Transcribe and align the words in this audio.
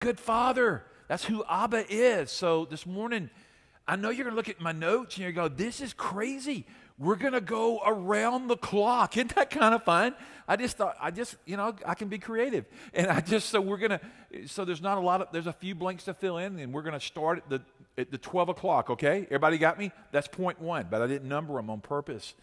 good 0.00 0.18
father. 0.20 0.84
That's 1.08 1.24
who 1.24 1.44
Abba 1.48 1.84
is. 1.88 2.30
So 2.30 2.64
this 2.64 2.86
morning, 2.86 3.30
I 3.86 3.96
know 3.96 4.10
you're 4.10 4.24
going 4.24 4.32
to 4.32 4.36
look 4.36 4.48
at 4.48 4.60
my 4.60 4.72
notes 4.72 5.16
and 5.16 5.26
to 5.26 5.32
go, 5.32 5.48
this 5.48 5.80
is 5.80 5.92
crazy. 5.92 6.66
We're 6.98 7.16
going 7.16 7.34
to 7.34 7.40
go 7.40 7.80
around 7.84 8.48
the 8.48 8.56
clock. 8.56 9.16
Isn't 9.16 9.34
that 9.34 9.50
kind 9.50 9.74
of 9.74 9.84
fun? 9.84 10.14
I 10.48 10.56
just 10.56 10.76
thought, 10.76 10.96
I 11.00 11.10
just, 11.10 11.36
you 11.44 11.56
know, 11.56 11.74
I 11.84 11.94
can 11.94 12.08
be 12.08 12.18
creative. 12.18 12.66
And 12.94 13.08
I 13.08 13.20
just, 13.20 13.48
so 13.50 13.60
we're 13.60 13.76
going 13.76 13.98
to, 13.98 14.48
so 14.48 14.64
there's 14.64 14.82
not 14.82 14.98
a 14.98 15.00
lot 15.00 15.20
of, 15.20 15.28
there's 15.32 15.46
a 15.46 15.52
few 15.52 15.74
blanks 15.74 16.04
to 16.04 16.14
fill 16.14 16.38
in 16.38 16.58
and 16.58 16.72
we're 16.72 16.82
going 16.82 16.98
to 16.98 17.04
start 17.04 17.38
at 17.38 17.48
the, 17.48 17.62
at 17.98 18.10
the 18.10 18.18
12 18.18 18.50
o'clock, 18.50 18.90
okay? 18.90 19.24
Everybody 19.24 19.58
got 19.58 19.78
me? 19.78 19.92
That's 20.12 20.28
point 20.28 20.60
one, 20.60 20.88
but 20.90 21.02
I 21.02 21.06
didn't 21.06 21.28
number 21.28 21.54
them 21.54 21.70
on 21.70 21.80
purpose. 21.80 22.34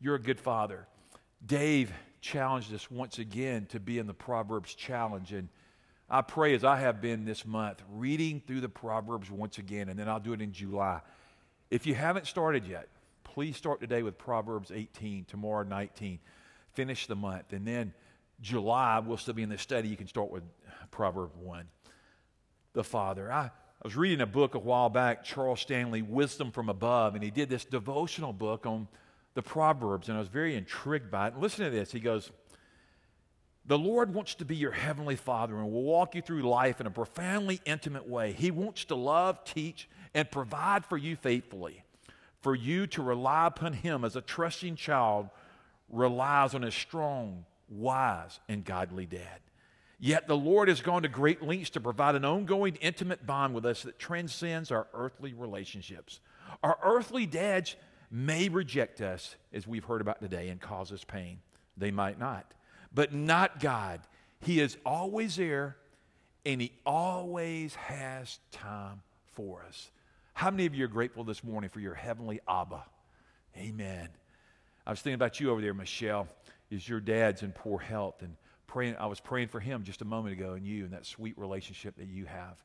You're 0.00 0.16
a 0.16 0.20
good 0.20 0.40
father. 0.40 0.86
Dave 1.44 1.92
challenged 2.20 2.72
us 2.74 2.90
once 2.90 3.18
again 3.18 3.66
to 3.66 3.80
be 3.80 3.98
in 3.98 4.06
the 4.06 4.14
Proverbs 4.14 4.74
challenge. 4.74 5.32
And 5.32 5.48
I 6.08 6.22
pray, 6.22 6.54
as 6.54 6.62
I 6.62 6.76
have 6.76 7.00
been 7.00 7.24
this 7.24 7.44
month, 7.44 7.82
reading 7.90 8.40
through 8.46 8.60
the 8.60 8.68
Proverbs 8.68 9.30
once 9.30 9.58
again, 9.58 9.88
and 9.88 9.98
then 9.98 10.08
I'll 10.08 10.20
do 10.20 10.32
it 10.32 10.40
in 10.40 10.52
July. 10.52 11.00
If 11.70 11.84
you 11.86 11.94
haven't 11.94 12.26
started 12.28 12.64
yet, 12.66 12.88
please 13.24 13.56
start 13.56 13.80
today 13.80 14.04
with 14.04 14.16
Proverbs 14.16 14.70
18, 14.72 15.24
tomorrow 15.24 15.64
19. 15.64 16.20
Finish 16.74 17.08
the 17.08 17.16
month. 17.16 17.52
And 17.52 17.66
then 17.66 17.92
July, 18.40 19.00
we'll 19.00 19.16
still 19.16 19.34
be 19.34 19.42
in 19.42 19.48
the 19.48 19.58
study. 19.58 19.88
You 19.88 19.96
can 19.96 20.06
start 20.06 20.30
with 20.30 20.44
Proverb 20.92 21.30
1. 21.40 21.66
The 22.72 22.84
Father. 22.84 23.32
I, 23.32 23.46
I 23.46 23.50
was 23.82 23.96
reading 23.96 24.20
a 24.20 24.26
book 24.26 24.54
a 24.54 24.58
while 24.60 24.88
back, 24.88 25.24
Charles 25.24 25.60
Stanley, 25.60 26.02
Wisdom 26.02 26.52
from 26.52 26.68
Above, 26.68 27.14
and 27.14 27.24
he 27.24 27.30
did 27.30 27.48
this 27.48 27.64
devotional 27.64 28.32
book 28.32 28.64
on 28.64 28.86
the 29.34 29.42
Proverbs, 29.42 30.08
and 30.08 30.16
I 30.16 30.20
was 30.20 30.28
very 30.28 30.56
intrigued 30.56 31.10
by 31.10 31.26
it. 31.26 31.34
And 31.34 31.42
listen 31.42 31.64
to 31.64 31.70
this. 31.70 31.90
He 31.90 32.00
goes, 32.00 32.30
The 33.68 33.78
Lord 33.78 34.14
wants 34.14 34.36
to 34.36 34.44
be 34.44 34.54
your 34.54 34.70
heavenly 34.70 35.16
Father 35.16 35.56
and 35.56 35.72
will 35.72 35.82
walk 35.82 36.14
you 36.14 36.22
through 36.22 36.42
life 36.42 36.80
in 36.80 36.86
a 36.86 36.90
profoundly 36.90 37.60
intimate 37.64 38.08
way. 38.08 38.32
He 38.32 38.52
wants 38.52 38.84
to 38.86 38.94
love, 38.94 39.44
teach, 39.44 39.88
and 40.14 40.30
provide 40.30 40.86
for 40.86 40.96
you 40.96 41.16
faithfully. 41.16 41.82
For 42.42 42.54
you 42.54 42.86
to 42.88 43.02
rely 43.02 43.46
upon 43.46 43.72
Him 43.72 44.04
as 44.04 44.14
a 44.14 44.20
trusting 44.20 44.76
child 44.76 45.30
relies 45.88 46.54
on 46.54 46.62
a 46.62 46.70
strong, 46.70 47.44
wise, 47.68 48.38
and 48.48 48.64
godly 48.64 49.06
dad. 49.06 49.40
Yet 49.98 50.28
the 50.28 50.36
Lord 50.36 50.68
has 50.68 50.80
gone 50.80 51.02
to 51.02 51.08
great 51.08 51.42
lengths 51.42 51.70
to 51.70 51.80
provide 51.80 52.14
an 52.14 52.24
ongoing, 52.24 52.76
intimate 52.76 53.26
bond 53.26 53.52
with 53.52 53.66
us 53.66 53.82
that 53.82 53.98
transcends 53.98 54.70
our 54.70 54.86
earthly 54.94 55.32
relationships. 55.32 56.20
Our 56.62 56.78
earthly 56.84 57.26
dads 57.26 57.74
may 58.10 58.48
reject 58.48 59.00
us, 59.00 59.34
as 59.52 59.66
we've 59.66 59.84
heard 59.84 60.02
about 60.02 60.20
today, 60.20 60.50
and 60.50 60.60
cause 60.60 60.92
us 60.92 61.02
pain. 61.02 61.38
They 61.76 61.90
might 61.90 62.18
not. 62.18 62.52
But 62.94 63.12
not 63.12 63.60
God. 63.60 64.00
He 64.40 64.60
is 64.60 64.76
always 64.84 65.36
there, 65.36 65.76
and 66.44 66.60
He 66.60 66.72
always 66.84 67.74
has 67.74 68.38
time 68.52 69.02
for 69.32 69.62
us. 69.66 69.90
How 70.34 70.50
many 70.50 70.66
of 70.66 70.74
you 70.74 70.84
are 70.84 70.88
grateful 70.88 71.24
this 71.24 71.42
morning 71.42 71.70
for 71.70 71.80
your 71.80 71.94
heavenly 71.94 72.40
Abba? 72.48 72.84
Amen. 73.56 74.08
I 74.86 74.90
was 74.90 75.00
thinking 75.00 75.14
about 75.14 75.40
you 75.40 75.50
over 75.50 75.60
there, 75.60 75.74
Michelle. 75.74 76.28
Is 76.70 76.88
your 76.88 77.00
dad's 77.00 77.42
in 77.42 77.52
poor 77.52 77.78
health 77.78 78.22
and 78.22 78.36
praying? 78.66 78.96
I 78.96 79.06
was 79.06 79.18
praying 79.18 79.48
for 79.48 79.60
him 79.60 79.82
just 79.82 80.02
a 80.02 80.04
moment 80.04 80.38
ago, 80.38 80.52
and 80.52 80.66
you 80.66 80.84
and 80.84 80.92
that 80.92 81.06
sweet 81.06 81.38
relationship 81.38 81.96
that 81.96 82.08
you 82.08 82.26
have. 82.26 82.62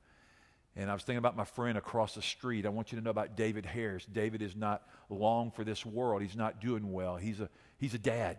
And 0.75 0.89
I 0.89 0.94
was 0.94 1.03
thinking 1.03 1.17
about 1.17 1.36
my 1.36 1.44
friend 1.44 1.77
across 1.77 2.16
the 2.16 2.22
street. 2.22 2.66
I 2.66 2.69
want 2.69 2.92
you 2.92 2.97
to 2.97 3.03
know 3.03 3.09
about 3.09 3.36
David 3.36 3.66
Harris. 3.66 4.05
David 4.05 4.42
is 4.42 4.55
not 4.55 4.88
long 5.09 5.52
for 5.52 5.64
this 5.64 5.86
world. 5.86 6.22
He's 6.22 6.36
not 6.36 6.61
doing 6.61 6.92
well. 6.92 7.17
He's 7.17 7.39
a, 7.42 7.49
he's 7.77 7.94
a 7.94 7.99
dad. 7.99 8.38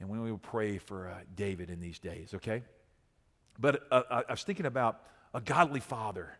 And 0.00 0.08
we 0.08 0.18
will 0.18 0.38
pray 0.38 0.78
for 0.78 1.08
uh, 1.08 1.14
David 1.36 1.70
in 1.70 1.80
these 1.80 1.98
days, 1.98 2.32
okay? 2.34 2.62
But 3.58 3.86
uh, 3.90 4.02
I 4.28 4.30
was 4.30 4.42
thinking 4.42 4.66
about 4.66 5.00
a 5.34 5.40
godly 5.40 5.80
father. 5.80 6.38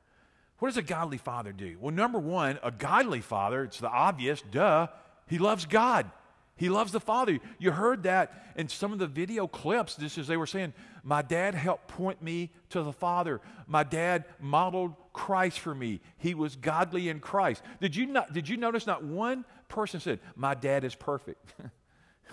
What 0.58 0.69
does 0.69 0.78
a 0.78 0.83
godly 0.83 1.19
father 1.19 1.53
do? 1.53 1.77
Well, 1.78 1.94
number 1.94 2.19
one, 2.19 2.58
a 2.62 2.70
godly 2.70 3.20
father, 3.20 3.64
it's 3.64 3.78
the 3.78 3.91
obvious, 3.91 4.42
duh, 4.50 4.88
he 5.27 5.38
loves 5.38 5.66
God. 5.66 6.11
He 6.56 6.69
loves 6.69 6.93
the 6.93 7.00
Father. 7.00 7.38
You 7.59 7.70
heard 7.70 8.03
that 8.03 8.53
in 8.54 8.69
some 8.69 8.93
of 8.93 8.99
the 8.99 9.06
video 9.06 9.47
clips, 9.47 9.97
just 9.97 10.19
as 10.19 10.26
they 10.26 10.37
were 10.37 10.47
saying, 10.47 10.75
My 11.03 11.22
dad 11.22 11.54
helped 11.54 11.88
point 11.88 12.20
me 12.20 12.50
to 12.69 12.82
the 12.82 12.93
Father. 12.93 13.41
My 13.66 13.82
dad 13.82 14.26
modeled 14.38 14.94
Christ 15.15 15.59
for 15.59 15.75
me. 15.75 16.03
He 16.19 16.34
was 16.34 16.56
godly 16.56 17.09
in 17.09 17.20
Christ. 17.20 17.62
Did 17.81 17.97
you, 17.97 18.04
not, 18.04 18.34
did 18.34 18.47
you 18.47 18.59
notice 18.59 18.87
not 18.87 19.03
one 19.03 19.47
person 19.69 20.00
said, 20.00 20.20
My 20.37 20.53
dad 20.54 20.84
is 20.84 20.94
perfect? 20.94 21.54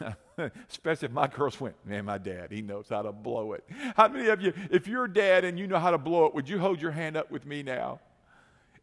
Especially 0.70 1.08
if 1.08 1.12
my 1.12 1.28
girls 1.28 1.60
went, 1.60 1.76
Man, 1.86 2.06
my 2.06 2.18
dad, 2.18 2.52
he 2.52 2.62
knows 2.62 2.88
how 2.90 3.02
to 3.02 3.12
blow 3.12 3.54
it. 3.54 3.64
How 3.96 4.08
many 4.08 4.28
of 4.28 4.42
you, 4.42 4.54
if 4.70 4.88
you're 4.88 5.06
a 5.06 5.14
dad 5.14 5.44
and 5.44 5.58
you 5.58 5.68
know 5.68 5.80
how 5.80 5.92
to 5.92 5.98
blow 5.98 6.26
it, 6.26 6.36
would 6.36 6.48
you 6.48 6.60
hold 6.60 6.82
your 6.82 6.92
hand 6.92 7.18
up 7.18 7.32
with 7.32 7.46
me 7.46 7.64
now? 7.64 8.00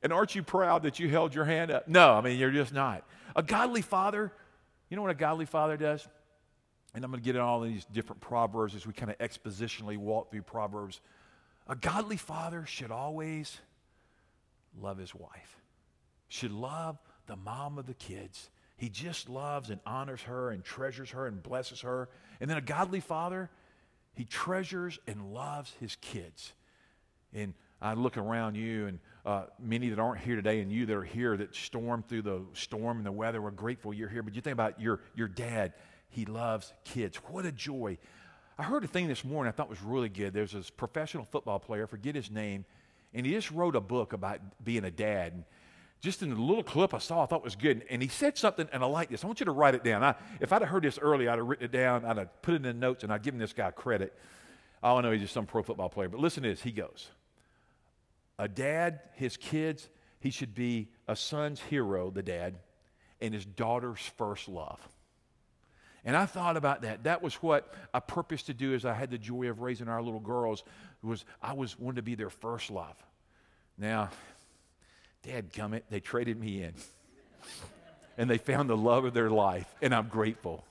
And 0.03 0.12
aren't 0.12 0.34
you 0.34 0.42
proud 0.42 0.82
that 0.82 0.98
you 0.98 1.09
held 1.09 1.34
your 1.34 1.44
hand 1.44 1.70
up? 1.70 1.88
No, 1.88 2.12
I 2.12 2.20
mean, 2.20 2.38
you're 2.38 2.50
just 2.50 2.75
not. 2.75 3.04
A 3.37 3.42
godly 3.42 3.82
father, 3.82 4.32
you 4.91 4.97
know 4.97 5.03
what 5.03 5.10
a 5.10 5.15
godly 5.15 5.47
father 5.47 5.76
does? 5.76 6.06
And 6.94 7.04
I'm 7.04 7.10
going 7.10 7.22
to 7.22 7.25
get 7.25 7.37
in 7.37 7.42
all 7.42 7.60
these 7.60 7.84
different 7.86 8.21
proverbs 8.21 8.75
as 8.75 8.86
we 8.86 8.92
kind 8.92 9.10
of 9.10 9.19
expositionally 9.19 9.97
walk 9.97 10.31
through 10.31 10.42
proverbs. 10.42 11.00
A 11.66 11.75
godly 11.75 12.16
father 12.16 12.66
should 12.66 12.91
always 12.91 13.59
love 14.81 14.98
his 14.98 15.15
wife, 15.15 15.60
should 16.28 16.53
love 16.53 16.98
the 17.26 17.36
mom 17.36 17.78
of 17.78 17.86
the 17.86 17.94
kids. 17.94 18.50
He 18.76 18.88
just 18.88 19.28
loves 19.28 19.70
and 19.70 19.80
honors 19.86 20.22
her 20.22 20.50
and 20.50 20.64
treasures 20.64 21.10
her 21.10 21.26
and 21.26 21.42
blesses 21.42 21.82
her. 21.82 22.08
And 22.40 22.50
then 22.50 22.56
a 22.56 22.62
godly 22.62 23.00
father, 23.00 23.50
he 24.14 24.24
treasures 24.24 24.98
and 25.06 25.32
loves 25.32 25.72
his 25.80 25.96
kids. 26.00 26.52
And 27.32 27.54
I 27.80 27.94
look 27.94 28.16
around 28.16 28.56
you 28.56 28.86
and 28.86 28.98
uh, 29.24 29.44
many 29.58 29.90
that 29.90 29.98
aren't 29.98 30.20
here 30.20 30.36
today 30.36 30.60
and 30.60 30.70
you 30.70 30.86
that 30.86 30.96
are 30.96 31.04
here 31.04 31.36
that 31.36 31.54
stormed 31.54 32.08
through 32.08 32.22
the 32.22 32.42
storm 32.52 32.98
and 32.98 33.06
the 33.06 33.12
weather, 33.12 33.40
we're 33.40 33.50
grateful 33.50 33.94
you're 33.94 34.08
here. 34.08 34.22
But 34.22 34.34
you 34.34 34.40
think 34.40 34.52
about 34.52 34.80
your, 34.80 35.00
your 35.14 35.28
dad, 35.28 35.72
he 36.08 36.24
loves 36.24 36.72
kids. 36.84 37.16
What 37.28 37.44
a 37.44 37.52
joy. 37.52 37.98
I 38.58 38.62
heard 38.62 38.84
a 38.84 38.88
thing 38.88 39.08
this 39.08 39.24
morning 39.24 39.48
I 39.48 39.52
thought 39.52 39.68
was 39.68 39.82
really 39.82 40.08
good. 40.08 40.32
There's 40.32 40.52
this 40.52 40.70
professional 40.70 41.24
football 41.24 41.58
player, 41.58 41.86
forget 41.86 42.14
his 42.14 42.30
name, 42.30 42.64
and 43.12 43.26
he 43.26 43.32
just 43.32 43.50
wrote 43.50 43.76
a 43.76 43.80
book 43.80 44.12
about 44.12 44.41
being 44.62 44.84
a 44.84 44.91
dad. 44.91 45.44
Just 46.04 46.22
in 46.22 46.28
the 46.28 46.37
little 46.37 46.62
clip 46.62 46.92
I 46.92 46.98
saw, 46.98 47.22
I 47.22 47.26
thought 47.26 47.42
was 47.42 47.56
good. 47.56 47.82
And 47.88 48.03
he 48.03 48.09
said 48.09 48.37
something, 48.37 48.69
and 48.75 48.82
I 48.82 48.87
like 48.87 49.09
this. 49.09 49.25
I 49.25 49.26
want 49.26 49.41
you 49.41 49.47
to 49.47 49.53
write 49.53 49.75
it 49.75 49.82
down. 49.82 50.04
I, 50.04 50.15
if 50.38 50.53
I'd 50.53 50.60
have 50.60 50.69
heard 50.69 50.82
this 50.82 50.98
early, 50.98 51.28
I'd 51.28 51.38
have 51.38 51.47
written 51.47 51.65
it 51.65 51.72
down, 51.72 52.04
I'd 52.04 52.19
have 52.19 52.42
put 52.42 52.53
it 52.53 52.56
in 52.59 52.62
the 52.62 52.75
notes, 52.75 53.04
and 53.04 53.10
I'd 53.10 53.22
given 53.22 53.41
this 53.41 53.54
guy 53.54 53.70
credit. 53.70 54.12
I 54.82 54.92
don't 54.92 55.03
know 55.03 55.12
he's 55.12 55.22
just 55.22 55.32
some 55.32 55.47
pro 55.47 55.62
football 55.62 55.88
player, 55.88 56.10
but 56.10 56.20
listen 56.20 56.42
to 56.42 56.50
this. 56.50 56.60
He 56.60 56.72
goes, 56.72 57.09
a 58.38 58.48
dad, 58.48 59.00
his 59.15 59.38
kids, 59.38 59.88
he 60.20 60.31
should 60.31 60.54
be 60.54 60.88
a 61.09 61.16
son's 61.16 61.59
hero, 61.59 62.10
the 62.10 62.22
dad, 62.22 62.56
and 63.22 63.32
his 63.32 63.47
daughter's 63.47 64.00
first 64.19 64.47
love. 64.47 64.86
And 66.04 66.15
I 66.15 66.26
thought 66.26 66.59
about 66.59 66.82
that. 66.82 67.04
That 67.04 67.22
was 67.22 67.36
what 67.36 67.72
I 67.94 68.00
purposed 68.00 68.44
to 68.48 68.53
do 68.53 68.75
as 68.75 68.84
I 68.84 68.92
had 68.92 69.10
the 69.10 69.16
joy 69.16 69.48
of 69.48 69.60
raising 69.62 69.88
our 69.88 70.03
little 70.03 70.21
girls. 70.21 70.65
Was 71.03 71.25
I 71.41 71.54
was 71.54 71.78
wanted 71.78 71.97
to 71.97 72.03
be 72.03 72.15
their 72.15 72.28
first 72.28 72.71
love. 72.71 73.03
Now, 73.78 74.10
Dad 75.26 75.52
gummit, 75.52 75.82
they 75.90 76.00
traded 76.00 76.38
me 76.38 76.62
in. 76.62 76.74
and 78.18 78.28
they 78.28 78.38
found 78.38 78.70
the 78.70 78.76
love 78.76 79.04
of 79.04 79.14
their 79.14 79.30
life, 79.30 79.72
and 79.82 79.94
I'm 79.94 80.08
grateful. 80.08 80.64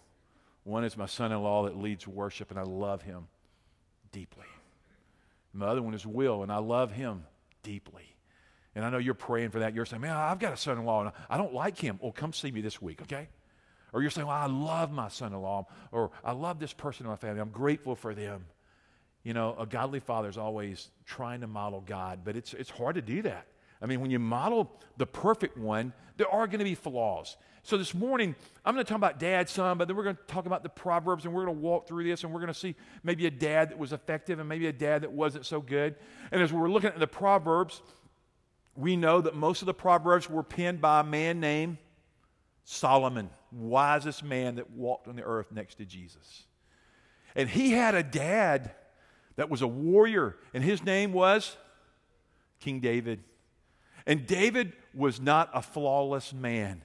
One 0.64 0.84
is 0.84 0.96
my 0.96 1.08
son-in-law 1.08 1.66
that 1.66 1.78
leads 1.78 2.08
worship, 2.08 2.52
and 2.52 2.60
I 2.60 2.64
love 2.64 3.02
him 3.02 3.28
deeply. 4.12 4.46
My 5.54 5.68
other 5.68 5.82
one 5.82 5.94
is 5.94 6.06
Will, 6.06 6.44
and 6.44 6.52
I 6.52 6.58
love 6.58 6.92
him 6.92 7.26
deeply. 7.62 8.16
And 8.76 8.84
I 8.84 8.90
know 8.90 8.98
you're 8.98 9.14
praying 9.14 9.52
for 9.52 9.60
that. 9.60 9.74
You're 9.74 9.86
saying, 9.86 10.02
man, 10.02 10.16
I've 10.16 10.40
got 10.40 10.54
a 10.54 10.58
son 10.58 10.80
in 10.80 10.86
law 10.86 11.02
and 11.02 11.12
I 11.30 11.38
don't 11.38 11.54
like 11.54 11.78
him. 11.78 12.00
Well, 12.02 12.12
come 12.12 12.34
see 12.34 12.52
me 12.52 12.62
this 12.62 12.82
week, 12.82 13.04
okay? 13.04 13.28
Or 13.92 14.02
you're 14.02 14.10
saying, 14.10 14.26
well, 14.26 14.36
I 14.36 14.48
love 14.48 14.92
my 14.92 15.10
son 15.10 15.34
in 15.34 15.40
law, 15.40 15.68
or 15.92 16.10
I 16.24 16.32
love 16.32 16.60
this 16.60 16.74
person 16.74 17.06
in 17.06 17.12
my 17.12 17.16
family. 17.16 17.40
I'm 17.40 17.52
grateful 17.52 17.96
for 17.96 18.16
them. 18.16 18.46
You 19.22 19.34
know, 19.34 19.56
a 19.60 19.68
godly 19.68 20.00
father 20.00 20.28
is 20.28 20.38
always 20.38 20.90
trying 21.06 21.42
to 21.42 21.48
model 21.48 21.82
God, 21.82 22.22
but 22.26 22.36
it's, 22.36 22.54
it's 22.56 22.72
hard 22.72 22.96
to 22.96 23.02
do 23.02 23.22
that. 23.22 23.46
I 23.84 23.86
mean, 23.86 24.00
when 24.00 24.10
you 24.10 24.18
model 24.20 24.72
the 24.98 25.06
perfect 25.06 25.58
one, 25.58 25.92
there 26.16 26.30
are 26.30 26.48
going 26.48 26.60
to 26.60 26.66
be 26.66 26.74
flaws. 26.74 27.36
So 27.64 27.78
this 27.78 27.94
morning, 27.94 28.34
I'm 28.66 28.74
going 28.74 28.86
to 28.86 28.90
talk 28.90 28.98
about 28.98 29.20
dad, 29.20 29.50
some, 29.50 29.78
but 29.78 29.88
then 29.88 29.98
we're 29.98 30.04
going 30.06 30.16
to 30.16 30.34
talk 30.34 30.46
about 30.46 30.64
the 30.64 30.70
Proverbs 30.70 31.26
and 31.26 31.34
we're 31.34 31.46
going 31.46 31.58
to 31.58 31.62
walk 31.62 31.88
through 31.88 32.06
this 32.06 32.24
and 32.24 32.34
we're 32.34 32.40
going 32.40 32.54
to 32.54 32.60
see 32.60 32.76
maybe 33.04 33.26
a 33.26 33.32
dad 33.32 33.70
that 33.70 33.78
was 33.78 33.92
effective 33.92 34.40
and 34.40 34.48
maybe 34.48 34.68
a 34.68 34.74
dad 34.74 35.04
that 35.04 35.12
wasn't 35.12 35.46
so 35.46 35.60
good. 35.60 35.96
And 36.32 36.42
as 36.42 36.52
we're 36.52 36.70
looking 36.70 36.90
at 36.90 37.00
the 37.00 37.08
Proverbs, 37.08 37.82
we 38.76 38.96
know 38.96 39.22
that 39.22 39.36
most 39.36 39.62
of 39.62 39.66
the 39.66 39.74
Proverbs 39.74 40.30
were 40.30 40.44
penned 40.44 40.80
by 40.80 41.02
a 41.02 41.04
man 41.04 41.42
named 41.42 41.78
Solomon, 42.64 43.30
wisest 43.52 44.24
man 44.24 44.56
that 44.56 44.72
walked 44.72 45.10
on 45.10 45.18
the 45.18 45.24
earth 45.24 45.52
next 45.52 45.76
to 45.76 45.86
Jesus. 45.86 46.44
And 47.36 47.50
he 47.50 47.72
had 47.72 47.96
a 47.96 48.04
dad 48.04 48.72
that 49.36 49.50
was 49.50 49.62
a 49.62 49.68
warrior, 49.68 50.38
and 50.54 50.64
his 50.64 50.84
name 50.84 51.12
was 51.12 51.58
King 52.60 52.80
David. 52.80 53.24
And 54.06 54.28
David 54.28 54.74
was 54.94 55.20
not 55.20 55.50
a 55.54 55.62
flawless 55.62 56.34
man. 56.34 56.84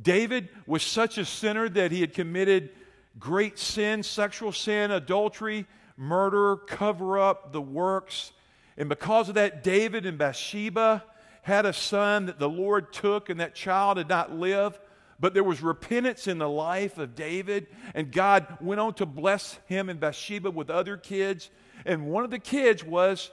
David 0.00 0.48
was 0.66 0.82
such 0.82 1.18
a 1.18 1.24
sinner 1.24 1.68
that 1.68 1.92
he 1.92 2.00
had 2.00 2.12
committed 2.12 2.70
great 3.18 3.58
sin, 3.58 4.02
sexual 4.02 4.52
sin, 4.52 4.90
adultery, 4.90 5.66
murder, 5.96 6.56
cover 6.56 7.18
up, 7.18 7.52
the 7.52 7.60
works. 7.60 8.32
And 8.76 8.88
because 8.88 9.28
of 9.28 9.36
that, 9.36 9.62
David 9.62 10.04
and 10.04 10.18
Bathsheba 10.18 11.02
had 11.42 11.64
a 11.64 11.72
son 11.72 12.26
that 12.26 12.38
the 12.38 12.48
Lord 12.48 12.92
took, 12.92 13.30
and 13.30 13.40
that 13.40 13.54
child 13.54 13.96
did 13.96 14.08
not 14.08 14.32
live. 14.32 14.78
But 15.18 15.32
there 15.32 15.44
was 15.44 15.62
repentance 15.62 16.26
in 16.26 16.36
the 16.36 16.48
life 16.48 16.98
of 16.98 17.14
David, 17.14 17.68
and 17.94 18.12
God 18.12 18.58
went 18.60 18.80
on 18.80 18.92
to 18.94 19.06
bless 19.06 19.58
him 19.66 19.88
and 19.88 19.98
Bathsheba 19.98 20.50
with 20.50 20.68
other 20.68 20.98
kids. 20.98 21.48
And 21.86 22.08
one 22.08 22.24
of 22.24 22.30
the 22.30 22.38
kids 22.38 22.84
was 22.84 23.30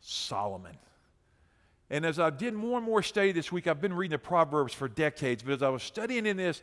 Solomon. 0.00 0.76
And 1.90 2.04
as 2.04 2.18
I 2.18 2.30
did 2.30 2.54
more 2.54 2.78
and 2.78 2.86
more 2.86 3.02
study 3.02 3.32
this 3.32 3.52
week, 3.52 3.66
I've 3.66 3.80
been 3.80 3.94
reading 3.94 4.16
the 4.16 4.18
Proverbs 4.18 4.74
for 4.74 4.88
decades, 4.88 5.42
but 5.42 5.52
as 5.52 5.62
I 5.62 5.68
was 5.68 5.82
studying 5.82 6.26
in 6.26 6.36
this, 6.36 6.62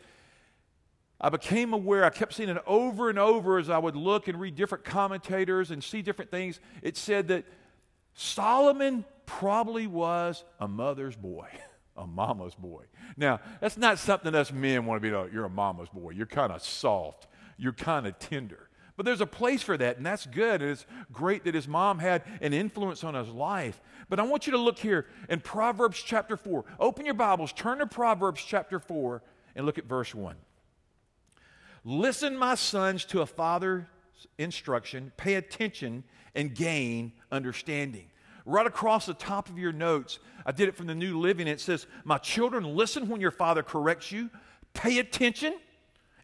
I 1.22 1.30
became 1.30 1.74
aware, 1.74 2.04
I 2.04 2.10
kept 2.10 2.34
seeing 2.34 2.50
it 2.50 2.62
over 2.68 3.10
and 3.10 3.18
over 3.18 3.58
as 3.58 3.70
I 3.70 3.78
would 3.78 3.96
look 3.96 4.28
and 4.28 4.40
read 4.40 4.56
different 4.56 4.84
commentators 4.84 5.72
and 5.72 5.82
see 5.82 6.02
different 6.02 6.30
things. 6.30 6.60
It 6.82 6.98
said 6.98 7.30
that 7.30 7.46
Solomon 8.14 9.06
probably 9.26 9.88
was 9.88 10.44
a 10.60 10.68
mother's 10.68 11.16
boy, 11.16 11.48
a 11.98 12.06
mama's 12.06 12.56
boy. 12.56 12.84
Now, 13.16 13.40
that's 13.62 13.78
not 13.78 14.00
something 14.00 14.36
us 14.36 14.52
men 14.52 14.86
want 14.86 15.02
to 15.02 15.08
be 15.08 15.34
you're 15.34 15.46
a 15.46 15.50
mama's 15.50 15.90
boy. 15.90 16.12
You're 16.12 16.26
kind 16.26 16.52
of 16.52 16.62
soft, 16.62 17.28
you're 17.58 17.72
kind 17.72 18.06
of 18.06 18.20
tender. 18.20 18.70
But 18.96 19.06
there's 19.06 19.22
a 19.22 19.26
place 19.26 19.64
for 19.64 19.76
that, 19.76 19.98
and 19.98 20.06
that's 20.06 20.26
good. 20.26 20.62
And 20.62 20.72
it's 20.72 20.86
great 21.12 21.46
that 21.46 21.56
his 21.56 21.68
mom 21.68 22.00
had 22.00 22.24
an 22.42 22.54
influence 22.54 23.04
on 23.04 23.16
his 23.16 23.30
life. 23.30 23.82
But 24.08 24.20
I 24.20 24.24
want 24.24 24.46
you 24.46 24.52
to 24.52 24.60
look 24.60 24.78
here 24.78 25.08
in 25.30 25.40
Proverbs 25.40 26.02
chapter 26.02 26.38
4. 26.38 26.64
Open 26.80 27.06
your 27.06 27.16
Bibles, 27.16 27.54
turn 27.54 27.80
to 27.80 27.88
Proverbs 27.88 28.44
chapter 28.46 28.80
4, 28.80 29.24
and 29.56 29.66
look 29.66 29.78
at 29.78 29.86
verse 29.86 30.14
1. 30.14 30.36
Listen, 31.84 32.38
my 32.38 32.56
sons, 32.56 33.06
to 33.06 33.22
a 33.22 33.26
father's 33.26 33.84
instruction, 34.38 35.12
pay 35.18 35.36
attention, 35.36 36.04
and 36.36 36.54
gain 36.54 37.14
understanding. 37.32 38.06
Right 38.46 38.68
across 38.68 39.06
the 39.06 39.14
top 39.14 39.50
of 39.50 39.58
your 39.58 39.72
notes, 39.72 40.20
I 40.46 40.52
did 40.52 40.68
it 40.68 40.76
from 40.76 40.88
the 40.88 40.96
New 40.96 41.20
Living. 41.20 41.48
It 41.48 41.62
says, 41.62 41.88
My 42.04 42.18
children, 42.18 42.76
listen 42.76 43.08
when 43.08 43.22
your 43.22 43.32
father 43.32 43.64
corrects 43.64 44.12
you, 44.12 44.30
pay 44.74 45.00
attention, 45.00 45.56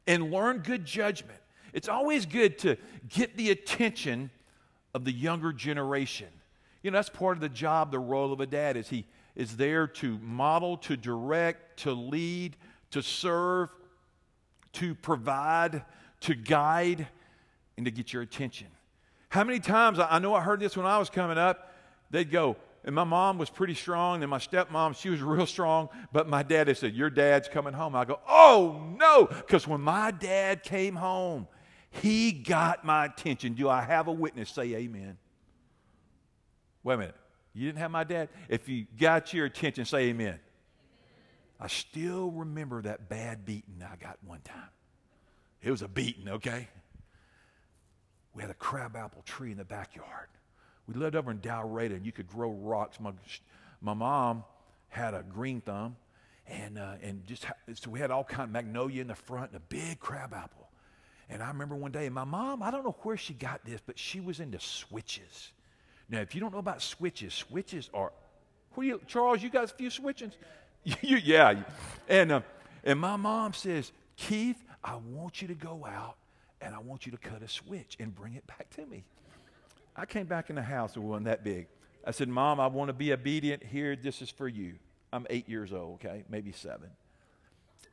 and 0.06 0.32
learn 0.32 0.60
good 0.60 0.86
judgment. 0.86 1.40
It's 1.74 1.88
always 1.88 2.26
good 2.26 2.58
to 2.60 2.78
get 3.10 3.38
the 3.38 3.52
attention 3.52 4.32
of 4.94 5.06
the 5.06 5.12
younger 5.12 5.54
generation. 5.54 6.28
You 6.82 6.92
know, 6.92 6.98
that's 6.98 7.10
part 7.10 7.38
of 7.38 7.42
the 7.42 7.50
job, 7.50 7.92
the 7.92 8.00
role 8.00 8.32
of 8.32 8.40
a 8.40 8.46
dad 8.46 8.78
is 8.78 8.90
he 8.90 9.06
is 9.36 9.56
there 9.56 9.88
to 9.88 10.18
model, 10.20 10.76
to 10.78 10.98
direct, 10.98 11.80
to 11.80 11.94
lead, 11.94 12.58
to 12.92 13.02
serve, 13.02 13.70
to 14.74 14.96
provide, 14.96 15.84
to 16.22 16.36
guide, 16.36 17.08
and 17.78 17.86
to 17.86 17.92
get 17.92 18.12
your 18.12 18.22
attention. 18.22 18.68
How 19.30 19.44
many 19.44 19.60
times, 19.60 20.00
I 20.00 20.20
know 20.20 20.34
I 20.34 20.42
heard 20.42 20.60
this 20.60 20.76
when 20.76 20.86
I 20.86 20.98
was 20.98 21.10
coming 21.10 21.38
up, 21.38 21.74
they'd 22.10 22.30
go, 22.30 22.58
and 22.84 22.96
my 22.96 23.04
mom 23.04 23.38
was 23.38 23.50
pretty 23.50 23.76
strong, 23.76 24.24
and 24.24 24.30
my 24.30 24.40
stepmom, 24.40 25.00
she 25.00 25.10
was 25.10 25.22
real 25.22 25.46
strong, 25.46 25.90
but 26.12 26.28
my 26.28 26.44
dad, 26.44 26.68
they 26.68 26.74
said, 26.74 26.94
Your 26.94 27.10
dad's 27.10 27.48
coming 27.48 27.74
home. 27.74 27.96
I 27.96 28.06
go, 28.06 28.20
Oh 28.28 28.94
no, 28.98 29.26
because 29.26 29.68
when 29.68 29.82
my 29.82 30.12
dad 30.12 30.64
came 30.64 30.96
home, 30.96 31.48
he 31.92 32.32
got 32.32 32.86
my 32.86 33.06
attention. 33.06 33.54
Do 33.54 33.70
I 33.70 33.82
have 33.82 34.08
a 34.08 34.12
witness? 34.12 34.50
Say 34.50 34.76
amen. 34.76 35.18
Wait 36.84 36.94
a 36.94 36.98
minute. 36.98 37.16
You 37.54 37.66
didn't 37.66 37.80
have 37.80 37.92
my 37.92 38.04
dad? 38.04 38.30
If 38.48 38.70
you 38.70 38.86
got 39.00 39.34
your 39.34 39.46
attention, 39.46 39.86
say 39.86 40.10
amen. 40.10 40.40
I 41.60 41.68
still 41.68 42.32
remember 42.32 42.82
that 42.84 43.10
bad 43.10 43.44
beating 43.44 43.84
I 43.84 43.96
got 43.98 44.18
one 44.26 44.40
time. 44.42 44.70
It 45.62 45.72
was 45.72 45.82
a 45.82 45.88
beating, 45.88 46.30
okay? 46.30 46.70
We 48.34 48.42
had 48.42 48.52
a 48.52 48.56
crabapple 48.56 49.24
tree 49.24 49.52
in 49.52 49.58
the 49.58 49.66
backyard. 49.66 50.30
We 50.88 50.94
lived 50.94 51.16
over 51.16 51.32
in 51.32 51.40
Dalraida, 51.40 51.96
and 51.96 52.06
you 52.06 52.14
could 52.14 52.28
grow 52.28 52.52
rocks. 52.52 53.00
My, 53.00 53.12
my 53.82 53.94
mom 53.94 54.46
had 54.88 55.14
a 55.14 55.24
green 55.24 55.60
thumb, 55.60 55.98
and, 56.48 56.78
uh, 56.78 56.94
and 57.02 57.28
just 57.28 57.46
so 57.74 57.90
we 57.90 58.00
had 58.00 58.10
all 58.10 58.24
kind 58.24 58.44
of 58.44 58.52
magnolia 58.52 59.02
in 59.02 59.08
the 59.08 59.16
front 59.16 59.52
and 59.52 59.58
a 59.58 59.60
big 59.60 60.00
crabapple. 60.00 60.69
And 61.30 61.44
I 61.44 61.48
remember 61.48 61.76
one 61.76 61.92
day, 61.92 62.10
my 62.10 62.24
mom, 62.24 62.64
I 62.64 62.72
don't 62.72 62.84
know 62.84 62.96
where 63.04 63.18
she 63.18 63.34
got 63.34 63.64
this, 63.64 63.80
but 63.86 64.00
she 64.00 64.20
was 64.20 64.40
into 64.40 64.60
switches. 64.60 65.52
Now, 66.10 66.22
if 66.22 66.34
you 66.34 66.42
don't 66.42 66.52
know 66.52 66.60
about 66.60 66.82
switches, 66.82 67.34
switches 67.34 67.90
are, 67.94 68.12
who 68.72 68.82
you, 68.82 69.02
Charles, 69.06 69.44
you 69.44 69.50
got 69.50 69.66
a 69.66 69.68
few 69.68 69.92
switches? 69.92 70.34
yeah. 71.02 71.56
And, 72.08 72.32
uh, 72.32 72.42
and 72.84 73.00
my 73.00 73.16
mom 73.16 73.54
says, 73.54 73.92
Keith, 74.16 74.64
I 74.84 74.96
want 74.96 75.42
you 75.42 75.48
to 75.50 75.54
go 75.54 75.86
out 75.86 76.16
and 76.62 76.74
I 76.74 76.80
want 76.80 77.06
you 77.06 77.12
to 77.12 77.18
cut 77.18 77.44
a 77.44 77.48
switch 77.48 77.98
and 78.00 78.14
bring 78.14 78.34
it 78.34 78.46
back 78.48 78.70
to 78.72 78.86
me. 78.86 79.04
I 79.96 80.06
came 80.06 80.26
back 80.26 80.50
in 80.50 80.56
the 80.56 80.64
house, 80.64 80.96
it 80.96 81.00
wasn't 81.00 81.26
that 81.26 81.44
big. 81.44 81.68
I 82.06 82.12
said, 82.12 82.30
Mom, 82.30 82.60
I 82.60 82.68
want 82.68 82.88
to 82.90 82.94
be 82.94 83.12
obedient. 83.14 83.64
Here, 83.64 83.96
this 83.96 84.22
is 84.22 84.30
for 84.30 84.48
you. 84.48 84.76
I'm 85.12 85.28
eight 85.30 85.50
years 85.50 85.74
old, 85.74 85.96
okay? 85.96 86.24
Maybe 86.30 86.52
seven. 86.52 86.90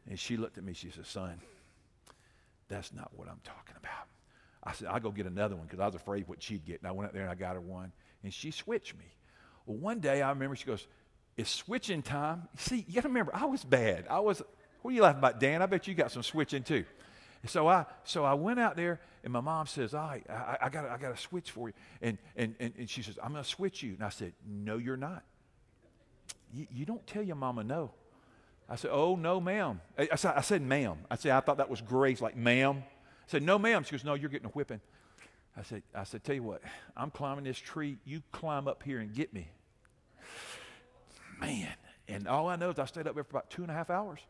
And 0.09 0.19
she 0.19 0.37
looked 0.37 0.59
at 0.59 0.65
me, 0.65 0.73
she 0.73 0.91
said, 0.91 1.07
Son, 1.07 1.41
that's 2.69 2.93
not 2.93 3.11
what 3.15 3.29
I'm 3.29 3.41
talking 3.45 3.77
about. 3.79 4.07
I 4.63 4.73
said, 4.73 4.89
I'll 4.89 5.01
go 5.01 5.11
get 5.11 5.27
another 5.27 5.55
one 5.55 5.67
because 5.67 5.81
I 5.81 5.87
was 5.87 5.95
afraid 5.95 6.27
what 6.27 6.43
she'd 6.43 6.65
get. 6.65 6.81
And 6.81 6.89
I 6.89 6.93
went 6.93 7.09
out 7.09 7.15
there 7.15 7.23
and 7.23 7.31
I 7.31 7.37
got 7.37 7.55
her 7.55 7.61
one, 7.61 7.93
and 8.25 8.35
she 8.35 8.51
switched 8.51 8.97
me. 8.97 9.05
Well, 9.65 9.77
one 9.77 10.01
day 10.01 10.23
I 10.23 10.31
remember 10.31 10.57
she 10.57 10.67
goes, 10.67 10.87
It's 11.37 11.51
switching 11.51 12.03
time. 12.03 12.49
See, 12.57 12.85
you 12.89 12.95
got 12.95 13.03
to 13.03 13.09
remember, 13.09 13.35
I 13.35 13.45
was 13.45 13.65
bad. 13.65 14.07
I 14.11 14.21
was, 14.21 14.43
what 14.83 14.91
are 14.91 14.95
you 14.95 15.03
laughing 15.03 15.19
about, 15.19 15.39
Dan? 15.39 15.63
I 15.63 15.67
bet 15.67 15.87
you 15.87 15.95
got 15.95 16.11
some 16.11 16.23
switching 16.23 16.63
too. 16.63 16.85
So 17.47 17.69
I, 17.69 17.87
so 18.03 18.25
I 18.25 18.35
went 18.35 18.59
out 18.59 18.77
there, 18.77 19.01
and 19.23 19.33
my 19.33 19.41
mom 19.41 19.67
says, 19.67 19.95
All 19.95 20.09
right, 20.09 20.25
I, 20.29 20.59
I, 20.63 20.69
got, 20.69 20.89
I 20.89 20.97
got 20.97 21.13
a 21.13 21.17
switch 21.17 21.51
for 21.51 21.69
you. 21.69 21.75
And, 22.03 22.19
and, 22.37 22.55
and, 22.59 22.73
and 22.79 22.91
she 22.91 23.03
says, 23.03 23.19
I'm 23.23 23.33
going 23.33 23.45
to 23.45 23.49
switch 23.49 23.83
you. 23.83 23.93
And 23.95 24.03
I 24.03 24.09
said, 24.09 24.33
No, 24.47 24.79
you're 24.79 24.97
not. 24.97 25.23
You, 26.53 26.67
you 26.73 26.87
don't 26.87 27.07
tell 27.07 27.23
your 27.23 27.37
mama 27.37 27.63
no. 27.63 27.93
I 28.69 28.77
said, 28.77 28.91
Oh, 28.93 29.17
no, 29.17 29.41
ma'am. 29.41 29.81
I, 29.99 30.17
said, 30.17 30.35
I 30.37 30.41
said, 30.41 30.63
ma'am. 30.63 30.99
I 31.11 31.17
said, 31.17 31.33
I 31.33 31.41
thought 31.41 31.59
that 31.59 31.71
was 31.71 31.81
grace, 31.81 32.21
like, 32.21 32.37
ma'am. 32.37 32.83
I 32.87 33.29
said, 33.29 33.43
No, 33.43 33.59
ma'am. 33.59 33.85
She 33.85 33.93
goes, 33.93 34.05
No, 34.05 34.15
you're 34.15 34.31
getting 34.31 34.47
a 34.47 34.51
whipping. 34.51 34.81
I 35.57 35.63
said, 35.63 35.83
I 35.95 36.05
said, 36.05 36.25
Tell 36.25 36.35
you 36.35 36.43
what, 36.43 36.63
I'm 36.97 37.11
climbing 37.11 37.45
this 37.45 37.59
tree. 37.59 37.99
You 38.05 38.23
climb 38.33 38.69
up 38.69 38.83
here 38.83 38.99
and 38.99 39.15
get 39.15 39.33
me. 39.33 39.49
Man. 41.41 41.73
And 42.09 42.29
all 42.29 42.49
I 42.49 42.57
know 42.57 42.71
is 42.71 42.79
I 42.79 42.85
stayed 42.85 43.07
up 43.09 43.15
there 43.15 43.25
for 43.25 43.31
about 43.31 43.51
two 43.51 43.63
and 43.63 43.71
a 43.71 43.75
half 43.75 43.91
hours. 43.91 44.21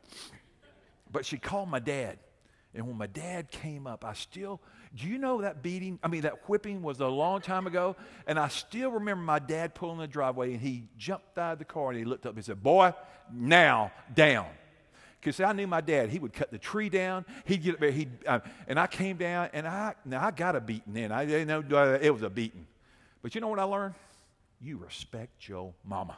But 1.12 1.26
she 1.26 1.36
called 1.36 1.68
my 1.68 1.78
dad. 1.78 2.18
And 2.74 2.86
when 2.86 2.96
my 2.96 3.06
dad 3.06 3.50
came 3.50 3.86
up, 3.86 4.04
I 4.04 4.14
still, 4.14 4.60
do 4.94 5.06
you 5.06 5.18
know 5.18 5.42
that 5.42 5.62
beating? 5.62 5.98
I 6.02 6.08
mean, 6.08 6.22
that 6.22 6.48
whipping 6.48 6.82
was 6.82 7.00
a 7.00 7.06
long 7.06 7.40
time 7.40 7.66
ago. 7.66 7.96
And 8.26 8.38
I 8.38 8.48
still 8.48 8.90
remember 8.90 9.22
my 9.22 9.38
dad 9.38 9.74
pulling 9.74 9.98
the 9.98 10.06
driveway 10.06 10.52
and 10.52 10.60
he 10.60 10.84
jumped 10.96 11.36
out 11.38 11.54
of 11.54 11.58
the 11.58 11.64
car 11.64 11.90
and 11.90 11.98
he 11.98 12.04
looked 12.04 12.26
up 12.26 12.30
and 12.30 12.38
he 12.38 12.42
said, 12.42 12.62
Boy, 12.62 12.92
now 13.32 13.90
down. 14.14 14.46
Because 15.20 15.40
I 15.40 15.52
knew 15.52 15.66
my 15.66 15.80
dad, 15.80 16.10
he 16.10 16.18
would 16.18 16.32
cut 16.32 16.50
the 16.52 16.58
tree 16.58 16.88
down. 16.88 17.24
He'd 17.46 17.62
get 17.62 17.74
up 17.74 17.80
there, 17.80 17.90
he'd, 17.90 18.10
uh, 18.26 18.40
and 18.68 18.78
I 18.78 18.86
came 18.86 19.16
down 19.16 19.50
and 19.52 19.66
I, 19.66 19.94
now 20.04 20.24
I 20.24 20.30
got 20.30 20.54
a 20.54 20.60
beating 20.60 20.92
then. 20.92 21.10
I 21.10 21.26
didn't 21.26 21.48
know 21.48 21.76
uh, 21.76 21.98
it 22.00 22.10
was 22.10 22.22
a 22.22 22.30
beating. 22.30 22.66
But 23.22 23.34
you 23.34 23.40
know 23.40 23.48
what 23.48 23.58
I 23.58 23.64
learned? 23.64 23.94
You 24.60 24.78
respect 24.78 25.48
your 25.48 25.74
mama. 25.84 26.16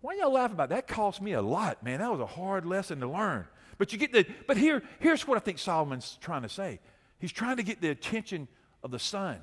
Why 0.00 0.14
y'all 0.14 0.32
laughing 0.32 0.54
about 0.54 0.70
that? 0.70 0.86
That 0.86 0.94
cost 0.94 1.20
me 1.20 1.32
a 1.32 1.42
lot, 1.42 1.82
man. 1.82 2.00
That 2.00 2.10
was 2.10 2.20
a 2.20 2.26
hard 2.26 2.64
lesson 2.64 3.00
to 3.00 3.08
learn. 3.08 3.46
But 3.78 3.92
you 3.92 3.98
get 3.98 4.12
the, 4.12 4.26
but 4.46 4.56
here, 4.56 4.82
here's 4.98 5.26
what 5.26 5.36
I 5.36 5.40
think 5.40 5.58
Solomon's 5.58 6.18
trying 6.20 6.42
to 6.42 6.48
say. 6.48 6.80
He's 7.18 7.32
trying 7.32 7.56
to 7.56 7.62
get 7.62 7.80
the 7.80 7.90
attention 7.90 8.48
of 8.82 8.90
the 8.90 8.98
son. 8.98 9.38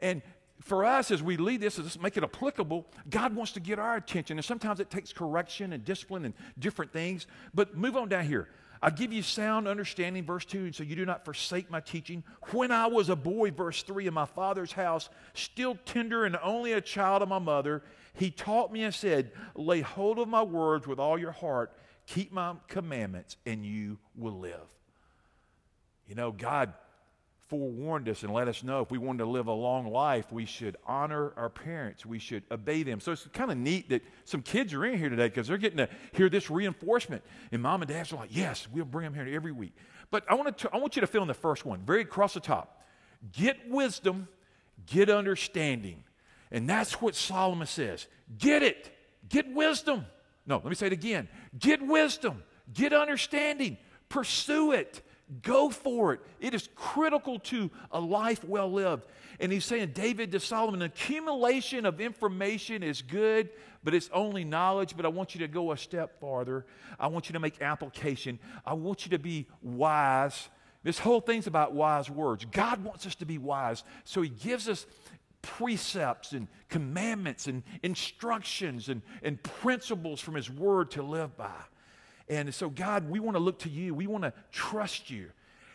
And 0.00 0.22
for 0.60 0.84
us, 0.84 1.10
as 1.10 1.22
we 1.22 1.36
lead 1.36 1.60
this, 1.60 1.78
let's 1.78 2.00
make 2.00 2.16
it 2.16 2.24
applicable, 2.24 2.86
God 3.10 3.34
wants 3.34 3.52
to 3.52 3.60
get 3.60 3.78
our 3.78 3.96
attention. 3.96 4.38
And 4.38 4.44
sometimes 4.44 4.80
it 4.80 4.90
takes 4.90 5.12
correction 5.12 5.72
and 5.72 5.84
discipline 5.84 6.24
and 6.24 6.34
different 6.58 6.92
things. 6.92 7.26
But 7.54 7.76
move 7.76 7.96
on 7.96 8.08
down 8.08 8.24
here. 8.24 8.48
I 8.82 8.90
give 8.90 9.12
you 9.12 9.22
sound 9.22 9.66
understanding, 9.66 10.24
verse 10.24 10.44
2, 10.44 10.58
and 10.58 10.74
so 10.74 10.82
you 10.82 10.96
do 10.96 11.06
not 11.06 11.24
forsake 11.24 11.70
my 11.70 11.80
teaching. 11.80 12.22
When 12.50 12.70
I 12.70 12.86
was 12.86 13.08
a 13.08 13.16
boy, 13.16 13.50
verse 13.50 13.82
3, 13.82 14.06
in 14.06 14.14
my 14.14 14.26
father's 14.26 14.72
house, 14.72 15.08
still 15.34 15.78
tender 15.86 16.26
and 16.26 16.36
only 16.42 16.72
a 16.72 16.80
child 16.80 17.22
of 17.22 17.28
my 17.28 17.38
mother, 17.38 17.82
he 18.14 18.30
taught 18.30 18.72
me 18.72 18.82
and 18.84 18.94
said, 18.94 19.32
Lay 19.54 19.80
hold 19.80 20.18
of 20.18 20.28
my 20.28 20.42
words 20.42 20.86
with 20.86 20.98
all 20.98 21.18
your 21.18 21.32
heart 21.32 21.72
Keep 22.06 22.32
my 22.32 22.54
commandments, 22.68 23.36
and 23.44 23.66
you 23.66 23.98
will 24.16 24.38
live. 24.38 24.68
You 26.08 26.14
know, 26.14 26.30
God 26.30 26.72
forewarned 27.48 28.08
us 28.08 28.22
and 28.22 28.32
let 28.32 28.48
us 28.48 28.62
know 28.62 28.80
if 28.80 28.90
we 28.90 28.98
wanted 28.98 29.18
to 29.18 29.26
live 29.26 29.46
a 29.46 29.52
long 29.52 29.86
life, 29.86 30.32
we 30.32 30.44
should 30.44 30.76
honor 30.86 31.32
our 31.36 31.48
parents. 31.48 32.04
We 32.04 32.18
should 32.18 32.42
obey 32.50 32.82
them. 32.82 33.00
So 33.00 33.12
it's 33.12 33.26
kind 33.32 33.50
of 33.50 33.56
neat 33.56 33.88
that 33.90 34.02
some 34.24 34.42
kids 34.42 34.74
are 34.74 34.84
in 34.84 34.98
here 34.98 35.08
today 35.08 35.28
because 35.28 35.46
they're 35.46 35.56
getting 35.56 35.78
to 35.78 35.88
hear 36.12 36.28
this 36.28 36.50
reinforcement. 36.50 37.22
And 37.52 37.62
mom 37.62 37.82
and 37.82 37.88
dad 37.88 38.12
are 38.12 38.16
like, 38.16 38.34
yes, 38.34 38.66
we'll 38.72 38.84
bring 38.84 39.04
them 39.04 39.14
here 39.14 39.34
every 39.34 39.52
week. 39.52 39.74
But 40.10 40.24
I 40.28 40.34
want, 40.34 40.58
to, 40.58 40.70
I 40.72 40.78
want 40.78 40.96
you 40.96 41.00
to 41.00 41.06
fill 41.06 41.22
in 41.22 41.28
the 41.28 41.34
first 41.34 41.64
one, 41.64 41.80
very 41.80 42.02
across 42.02 42.34
the 42.34 42.40
top. 42.40 42.82
Get 43.32 43.68
wisdom, 43.68 44.28
get 44.86 45.08
understanding. 45.08 46.02
And 46.50 46.68
that's 46.68 47.00
what 47.00 47.14
Solomon 47.14 47.66
says. 47.66 48.06
Get 48.38 48.62
it. 48.62 48.92
Get 49.28 49.52
wisdom. 49.52 50.06
No, 50.46 50.56
let 50.56 50.66
me 50.66 50.74
say 50.74 50.86
it 50.86 50.92
again. 50.92 51.28
Get 51.58 51.84
wisdom, 51.84 52.42
get 52.72 52.92
understanding, 52.92 53.78
pursue 54.08 54.72
it, 54.72 55.02
Go 55.42 55.70
for 55.70 56.12
it. 56.12 56.20
It 56.38 56.54
is 56.54 56.68
critical 56.76 57.40
to 57.40 57.68
a 57.90 57.98
life 57.98 58.44
well 58.44 58.70
lived. 58.70 59.06
And 59.40 59.50
he's 59.50 59.64
saying, 59.64 59.90
David 59.92 60.30
to 60.32 60.40
Solomon, 60.40 60.82
accumulation 60.82 61.84
of 61.84 62.00
information 62.00 62.84
is 62.84 63.02
good, 63.02 63.50
but 63.82 63.92
it's 63.92 64.08
only 64.12 64.44
knowledge. 64.44 64.96
But 64.96 65.04
I 65.04 65.08
want 65.08 65.34
you 65.34 65.40
to 65.40 65.48
go 65.48 65.72
a 65.72 65.76
step 65.76 66.20
farther. 66.20 66.64
I 66.98 67.08
want 67.08 67.28
you 67.28 67.32
to 67.32 67.40
make 67.40 67.60
application. 67.60 68.38
I 68.64 68.74
want 68.74 69.04
you 69.04 69.10
to 69.10 69.18
be 69.18 69.48
wise. 69.62 70.48
This 70.84 71.00
whole 71.00 71.20
thing's 71.20 71.48
about 71.48 71.74
wise 71.74 72.08
words. 72.08 72.44
God 72.44 72.84
wants 72.84 73.04
us 73.04 73.16
to 73.16 73.26
be 73.26 73.36
wise. 73.36 73.82
So 74.04 74.22
he 74.22 74.28
gives 74.28 74.68
us 74.68 74.86
precepts 75.42 76.32
and 76.32 76.48
commandments 76.68 77.46
and 77.46 77.62
instructions 77.82 78.88
and, 78.88 79.02
and 79.22 79.42
principles 79.42 80.20
from 80.20 80.34
his 80.34 80.50
word 80.50 80.90
to 80.92 81.02
live 81.02 81.36
by. 81.36 81.52
And 82.28 82.52
so, 82.54 82.68
God, 82.68 83.08
we 83.08 83.20
want 83.20 83.36
to 83.36 83.42
look 83.42 83.60
to 83.60 83.68
you. 83.68 83.94
We 83.94 84.06
want 84.06 84.24
to 84.24 84.32
trust 84.50 85.10
you. 85.10 85.30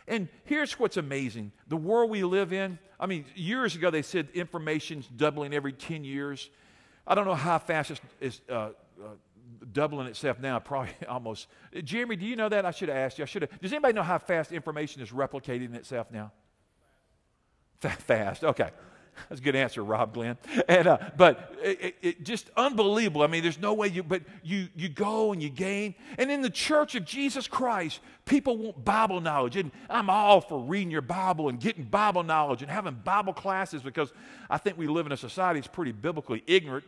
And 0.08 0.28
here's 0.44 0.78
what's 0.80 0.98
amazing 0.98 1.52
the 1.68 1.78
world 1.78 2.10
we 2.10 2.24
live 2.24 2.52
in, 2.52 2.78
I 3.00 3.06
mean, 3.06 3.26
years 3.36 3.76
ago 3.76 3.90
they 3.90 4.02
said 4.02 4.28
information's 4.34 5.08
doubling 5.08 5.54
every 5.54 5.74
10 5.74 6.04
years. 6.04 6.50
I 7.08 7.16
don't 7.16 7.26
know 7.26 7.36
how 7.36 7.58
fast 7.58 7.92
it's, 7.92 8.02
it's 8.20 8.42
uh, 8.50 8.54
uh, 8.54 8.70
doubling 9.72 10.08
itself 10.08 10.40
now, 10.40 10.60
probably 10.60 10.94
almost. 11.08 11.48
Jeremy, 11.84 12.16
do 12.16 12.26
you 12.26 12.36
know 12.36 12.50
that? 12.50 12.66
I 12.66 12.72
should 12.72 12.90
have 12.90 12.98
asked 12.98 13.18
you. 13.18 13.24
I 13.24 13.26
should 13.26 13.44
have. 13.44 13.62
Does 13.62 13.72
anybody 13.72 13.94
know 13.94 14.04
how 14.04 14.18
fast 14.18 14.52
information 14.52 15.02
is 15.02 15.12
replicating 15.12 15.74
itself 15.76 16.12
now? 16.12 16.32
Fast. 17.80 18.44
Okay. 18.44 18.70
That's 19.30 19.42
a 19.42 19.44
good 19.44 19.56
answer, 19.56 19.84
Rob 19.84 20.14
Glenn. 20.14 20.38
And 20.68 20.88
uh, 20.88 20.98
but 21.18 21.56
it, 21.62 21.96
it, 22.02 22.24
just 22.24 22.50
unbelievable. 22.56 23.24
I 23.24 23.28
mean, 23.28 23.44
there's 23.44 23.60
no 23.60 23.74
way 23.74 23.88
you. 23.88 24.04
But 24.04 24.24
you 24.44 24.68
you 24.76 24.90
go 24.90 25.32
and 25.32 25.42
you 25.42 25.50
gain. 25.50 25.96
And 26.18 26.32
in 26.32 26.42
the 26.42 26.50
Church 26.50 26.96
of 26.96 27.06
Jesus 27.06 27.48
Christ, 27.48 28.00
people 28.26 28.58
want 28.58 28.84
Bible 28.84 29.22
knowledge, 29.22 29.56
and 29.56 29.72
I'm 29.90 30.10
all 30.10 30.42
for 30.42 30.60
reading 30.60 30.92
your 30.92 31.02
Bible 31.02 31.50
and 31.50 31.60
getting 31.60 31.84
Bible 31.84 32.24
knowledge 32.24 32.62
and 32.62 32.72
having 32.72 32.96
Bible 32.96 33.34
classes 33.34 33.82
because 33.82 34.12
I 34.50 34.58
think 34.58 34.78
we 34.78 34.88
live 34.88 35.06
in 35.06 35.12
a 35.12 35.18
society 35.18 35.60
that's 35.60 35.74
pretty 35.74 35.92
biblically 35.92 36.44
ignorant, 36.48 36.86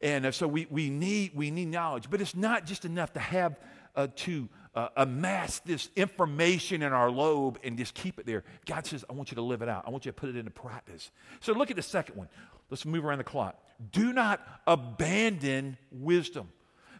and 0.00 0.26
uh, 0.26 0.32
so 0.32 0.46
we 0.48 0.66
we 0.70 0.90
need 0.90 1.32
we 1.34 1.50
need 1.50 1.68
knowledge. 1.68 2.10
But 2.10 2.20
it's 2.20 2.36
not 2.36 2.66
just 2.66 2.84
enough 2.84 3.12
to 3.14 3.20
have 3.20 3.58
uh, 3.96 4.08
to 4.16 4.48
uh, 4.74 4.88
amass 4.96 5.60
this 5.60 5.88
information 5.94 6.82
in 6.82 6.92
our 6.92 7.10
lobe 7.10 7.58
and 7.62 7.78
just 7.78 7.94
keep 7.94 8.18
it 8.18 8.26
there. 8.26 8.42
God 8.66 8.86
says, 8.86 9.04
I 9.08 9.12
want 9.12 9.30
you 9.30 9.36
to 9.36 9.42
live 9.42 9.62
it 9.62 9.68
out. 9.68 9.84
I 9.86 9.90
want 9.90 10.04
you 10.04 10.12
to 10.12 10.16
put 10.16 10.28
it 10.28 10.36
into 10.36 10.50
practice. 10.50 11.10
So 11.40 11.52
look 11.52 11.70
at 11.70 11.76
the 11.76 11.82
second 11.82 12.16
one. 12.16 12.28
Let's 12.70 12.84
move 12.84 13.04
around 13.04 13.18
the 13.18 13.24
clock. 13.24 13.56
Do 13.92 14.12
not 14.12 14.40
abandon 14.66 15.76
wisdom. 15.92 16.48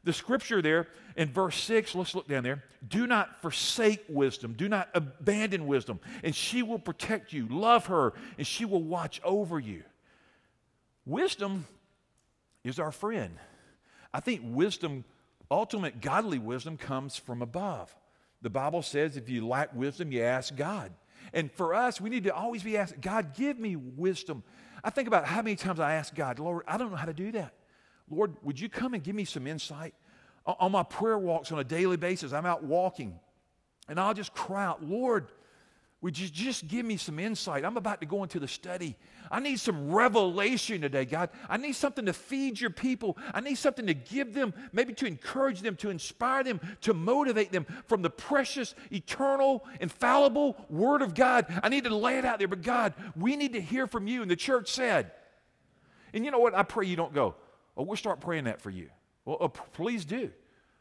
The 0.04 0.12
scripture 0.12 0.60
there 0.60 0.86
in 1.16 1.32
verse 1.32 1.56
6, 1.56 1.94
let's 1.94 2.14
look 2.14 2.28
down 2.28 2.44
there. 2.44 2.62
Do 2.86 3.06
not 3.06 3.40
forsake 3.40 4.04
wisdom. 4.08 4.52
Do 4.52 4.68
not 4.68 4.90
abandon 4.94 5.66
wisdom. 5.66 5.98
And 6.22 6.34
she 6.34 6.62
will 6.62 6.78
protect 6.78 7.32
you. 7.32 7.48
Love 7.48 7.86
her, 7.86 8.12
and 8.36 8.46
she 8.46 8.66
will 8.66 8.82
watch 8.82 9.20
over 9.24 9.58
you. 9.58 9.82
Wisdom 11.06 11.66
is 12.62 12.78
our 12.78 12.92
friend. 12.92 13.36
I 14.12 14.20
think 14.20 14.42
wisdom 14.44 15.04
ultimate 15.50 16.00
godly 16.00 16.38
wisdom 16.38 16.76
comes 16.76 17.16
from 17.16 17.42
above. 17.42 17.94
The 18.42 18.50
Bible 18.50 18.82
says 18.82 19.16
if 19.16 19.28
you 19.28 19.46
lack 19.46 19.74
wisdom, 19.74 20.12
you 20.12 20.22
ask 20.22 20.54
God. 20.54 20.92
And 21.32 21.50
for 21.52 21.74
us, 21.74 22.00
we 22.00 22.10
need 22.10 22.24
to 22.24 22.34
always 22.34 22.62
be 22.62 22.76
asking, 22.76 23.00
God, 23.00 23.34
give 23.34 23.58
me 23.58 23.76
wisdom. 23.76 24.42
I 24.82 24.90
think 24.90 25.08
about 25.08 25.24
how 25.24 25.40
many 25.42 25.56
times 25.56 25.80
I 25.80 25.94
ask 25.94 26.14
God, 26.14 26.38
Lord, 26.38 26.64
I 26.68 26.76
don't 26.76 26.90
know 26.90 26.96
how 26.96 27.06
to 27.06 27.14
do 27.14 27.32
that. 27.32 27.54
Lord, 28.10 28.36
would 28.42 28.60
you 28.60 28.68
come 28.68 28.94
and 28.94 29.02
give 29.02 29.14
me 29.14 29.24
some 29.24 29.46
insight? 29.46 29.94
On 30.46 30.70
my 30.72 30.82
prayer 30.82 31.18
walks 31.18 31.50
on 31.52 31.58
a 31.58 31.64
daily 31.64 31.96
basis, 31.96 32.34
I'm 32.34 32.44
out 32.44 32.62
walking, 32.62 33.18
and 33.88 33.98
I'll 33.98 34.12
just 34.12 34.34
cry 34.34 34.66
out, 34.66 34.84
Lord, 34.84 35.28
would 36.02 36.18
you 36.18 36.28
just 36.28 36.68
give 36.68 36.84
me 36.84 36.98
some 36.98 37.18
insight? 37.18 37.64
I'm 37.64 37.78
about 37.78 38.00
to 38.00 38.06
go 38.06 38.22
into 38.22 38.38
the 38.38 38.46
study. 38.46 38.94
I 39.30 39.40
need 39.40 39.60
some 39.60 39.90
revelation 39.90 40.80
today, 40.80 41.04
God. 41.04 41.30
I 41.48 41.56
need 41.56 41.74
something 41.74 42.06
to 42.06 42.12
feed 42.12 42.60
your 42.60 42.70
people. 42.70 43.16
I 43.32 43.40
need 43.40 43.56
something 43.56 43.86
to 43.86 43.94
give 43.94 44.34
them, 44.34 44.54
maybe 44.72 44.92
to 44.94 45.06
encourage 45.06 45.60
them, 45.60 45.76
to 45.76 45.90
inspire 45.90 46.44
them, 46.44 46.60
to 46.82 46.94
motivate 46.94 47.52
them 47.52 47.66
from 47.86 48.02
the 48.02 48.10
precious, 48.10 48.74
eternal, 48.90 49.64
infallible 49.80 50.56
Word 50.68 51.02
of 51.02 51.14
God. 51.14 51.46
I 51.62 51.68
need 51.68 51.84
to 51.84 51.94
lay 51.94 52.18
it 52.18 52.24
out 52.24 52.38
there. 52.38 52.48
But 52.48 52.62
God, 52.62 52.94
we 53.16 53.36
need 53.36 53.54
to 53.54 53.60
hear 53.60 53.86
from 53.86 54.06
you. 54.06 54.22
And 54.22 54.30
the 54.30 54.36
church 54.36 54.70
said, 54.70 55.12
and 56.12 56.24
you 56.24 56.30
know 56.30 56.38
what? 56.38 56.54
I 56.54 56.62
pray 56.62 56.86
you 56.86 56.96
don't 56.96 57.12
go, 57.12 57.34
oh, 57.76 57.82
we'll 57.82 57.96
start 57.96 58.20
praying 58.20 58.44
that 58.44 58.60
for 58.60 58.70
you. 58.70 58.88
Well, 59.24 59.38
oh, 59.40 59.48
please 59.48 60.04
do. 60.04 60.30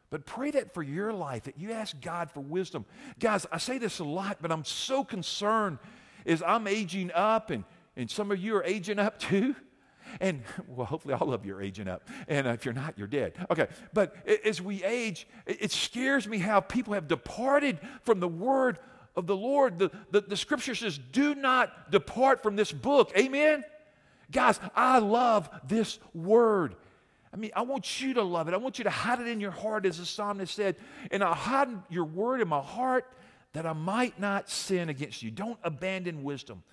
But 0.10 0.28
pray 0.28 0.52
that 0.52 0.76
for 0.76 0.84
your 0.84 1.12
life, 1.12 1.44
that 1.46 1.58
you 1.58 1.72
ask 1.72 2.00
God 2.00 2.30
for 2.30 2.42
wisdom. 2.42 2.86
Guys, 3.20 3.48
I 3.52 3.58
say 3.58 3.80
this 3.80 3.98
a 3.98 4.04
lot, 4.04 4.38
but 4.42 4.52
I'm 4.52 4.64
so 4.64 5.04
concerned 5.04 5.80
as 6.26 6.44
I'm 6.44 6.68
aging 6.68 7.12
up, 7.14 7.50
and, 7.50 7.64
and 7.96 8.10
some 8.10 8.32
of 8.32 8.40
you 8.40 8.56
are 8.56 8.64
aging 8.64 9.00
up 9.00 9.20
too. 9.20 9.56
And 10.20 10.44
well, 10.68 10.86
hopefully 10.86 11.14
all 11.14 11.34
of 11.34 11.46
you 11.46 11.56
are 11.56 11.62
aging 11.62 11.88
up. 11.88 12.08
And 12.28 12.48
uh, 12.48 12.52
if 12.52 12.66
you're 12.66 12.74
not, 12.74 12.98
you're 12.98 13.08
dead. 13.08 13.34
Okay. 13.50 13.68
But 13.94 14.16
as 14.46 14.62
we 14.62 14.84
age, 14.84 15.28
it 15.48 15.72
scares 15.72 16.28
me 16.28 16.38
how 16.38 16.60
people 16.60 16.94
have 16.94 17.08
departed 17.08 17.80
from 18.04 18.20
the 18.20 18.28
word 18.28 18.80
of 19.16 19.28
the 19.28 19.36
Lord. 19.36 19.80
The, 19.80 19.92
the, 20.12 20.22
the 20.22 20.38
scripture 20.38 20.76
says, 20.76 21.00
do 21.12 21.36
not 21.36 21.90
depart 21.90 22.44
from 22.44 22.56
this 22.56 22.72
book. 22.72 23.12
Amen? 23.18 23.64
Guys, 24.32 24.60
I 24.76 25.00
love 25.00 25.50
this 25.68 26.00
word. 26.14 26.76
I 27.34 27.38
mean, 27.38 27.52
I 27.56 27.64
want 27.64 28.02
you 28.02 28.14
to 28.16 28.24
love 28.24 28.48
it. 28.48 28.54
I 28.54 28.58
want 28.58 28.78
you 28.78 28.84
to 28.84 28.92
hide 28.92 29.20
it 29.20 29.28
in 29.28 29.40
your 29.40 29.52
heart, 29.52 29.86
as 29.88 29.98
the 29.98 30.06
psalmist 30.06 30.54
said. 30.54 30.76
And 31.10 31.24
I'll 31.24 31.34
hide 31.34 31.70
your 31.90 32.06
word 32.06 32.42
in 32.42 32.48
my 32.48 32.62
heart 32.62 33.06
that 33.54 33.66
I 33.66 33.74
might 33.74 34.20
not 34.20 34.50
sin 34.50 34.90
against 34.90 35.24
you. 35.24 35.32
Don't 35.32 35.58
abandon 35.64 36.24
wisdom. 36.24 36.64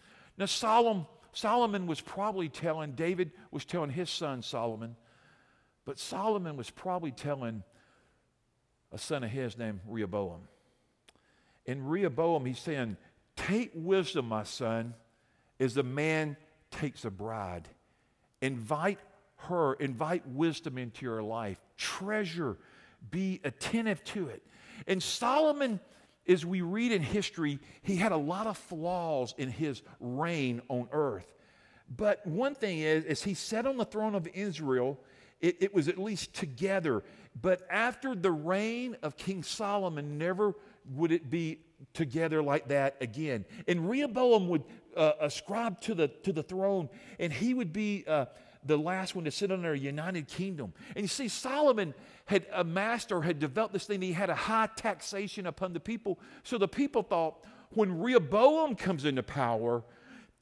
Now, 0.40 0.46
Solomon, 0.46 1.06
Solomon 1.34 1.86
was 1.86 2.00
probably 2.00 2.48
telling, 2.48 2.92
David 2.92 3.30
was 3.50 3.66
telling 3.66 3.90
his 3.90 4.08
son 4.08 4.42
Solomon, 4.42 4.96
but 5.84 5.98
Solomon 5.98 6.56
was 6.56 6.70
probably 6.70 7.10
telling 7.10 7.62
a 8.90 8.96
son 8.96 9.22
of 9.22 9.30
his 9.30 9.58
named 9.58 9.80
Rehoboam. 9.86 10.48
In 11.66 11.86
Rehoboam, 11.86 12.46
he's 12.46 12.58
saying, 12.58 12.96
Take 13.36 13.72
wisdom, 13.74 14.28
my 14.28 14.44
son, 14.44 14.94
as 15.60 15.76
a 15.76 15.82
man 15.82 16.38
takes 16.70 17.04
a 17.04 17.10
bride. 17.10 17.68
Invite 18.40 18.98
her, 19.36 19.74
invite 19.74 20.26
wisdom 20.26 20.78
into 20.78 21.04
your 21.04 21.22
life, 21.22 21.60
treasure, 21.76 22.56
be 23.10 23.42
attentive 23.44 24.02
to 24.04 24.28
it. 24.28 24.42
And 24.86 25.02
Solomon, 25.02 25.80
as 26.30 26.46
we 26.46 26.62
read 26.62 26.92
in 26.92 27.02
history, 27.02 27.58
he 27.82 27.96
had 27.96 28.12
a 28.12 28.16
lot 28.16 28.46
of 28.46 28.56
flaws 28.56 29.34
in 29.36 29.50
his 29.50 29.82
reign 29.98 30.62
on 30.68 30.88
earth. 30.92 31.26
But 31.94 32.24
one 32.26 32.54
thing 32.54 32.78
is, 32.78 33.04
as 33.04 33.22
he 33.22 33.34
sat 33.34 33.66
on 33.66 33.76
the 33.76 33.84
throne 33.84 34.14
of 34.14 34.28
Israel, 34.28 34.98
it, 35.40 35.56
it 35.60 35.74
was 35.74 35.88
at 35.88 35.98
least 35.98 36.32
together. 36.34 37.02
But 37.40 37.62
after 37.68 38.14
the 38.14 38.30
reign 38.30 38.96
of 39.02 39.16
King 39.16 39.42
Solomon, 39.42 40.18
never 40.18 40.54
would 40.94 41.10
it 41.10 41.30
be 41.30 41.58
together 41.94 42.42
like 42.42 42.68
that 42.68 42.96
again. 43.00 43.44
And 43.66 43.90
Rehoboam 43.90 44.48
would 44.48 44.62
uh, 44.96 45.12
ascribe 45.20 45.80
to 45.82 45.94
the, 45.94 46.08
to 46.08 46.32
the 46.32 46.42
throne, 46.42 46.88
and 47.18 47.32
he 47.32 47.54
would 47.54 47.72
be. 47.72 48.04
Uh, 48.06 48.26
the 48.64 48.76
last 48.76 49.14
one 49.14 49.24
to 49.24 49.30
sit 49.30 49.50
under 49.50 49.72
a 49.72 49.78
united 49.78 50.28
kingdom. 50.28 50.72
And 50.94 51.02
you 51.02 51.08
see, 51.08 51.28
Solomon 51.28 51.94
had 52.26 52.46
amassed 52.52 53.12
or 53.12 53.22
had 53.22 53.38
developed 53.38 53.72
this 53.72 53.86
thing. 53.86 54.02
He 54.02 54.12
had 54.12 54.30
a 54.30 54.34
high 54.34 54.68
taxation 54.76 55.46
upon 55.46 55.72
the 55.72 55.80
people. 55.80 56.18
So 56.42 56.58
the 56.58 56.68
people 56.68 57.02
thought 57.02 57.44
when 57.70 58.00
Rehoboam 58.00 58.74
comes 58.74 59.04
into 59.04 59.22
power, 59.22 59.82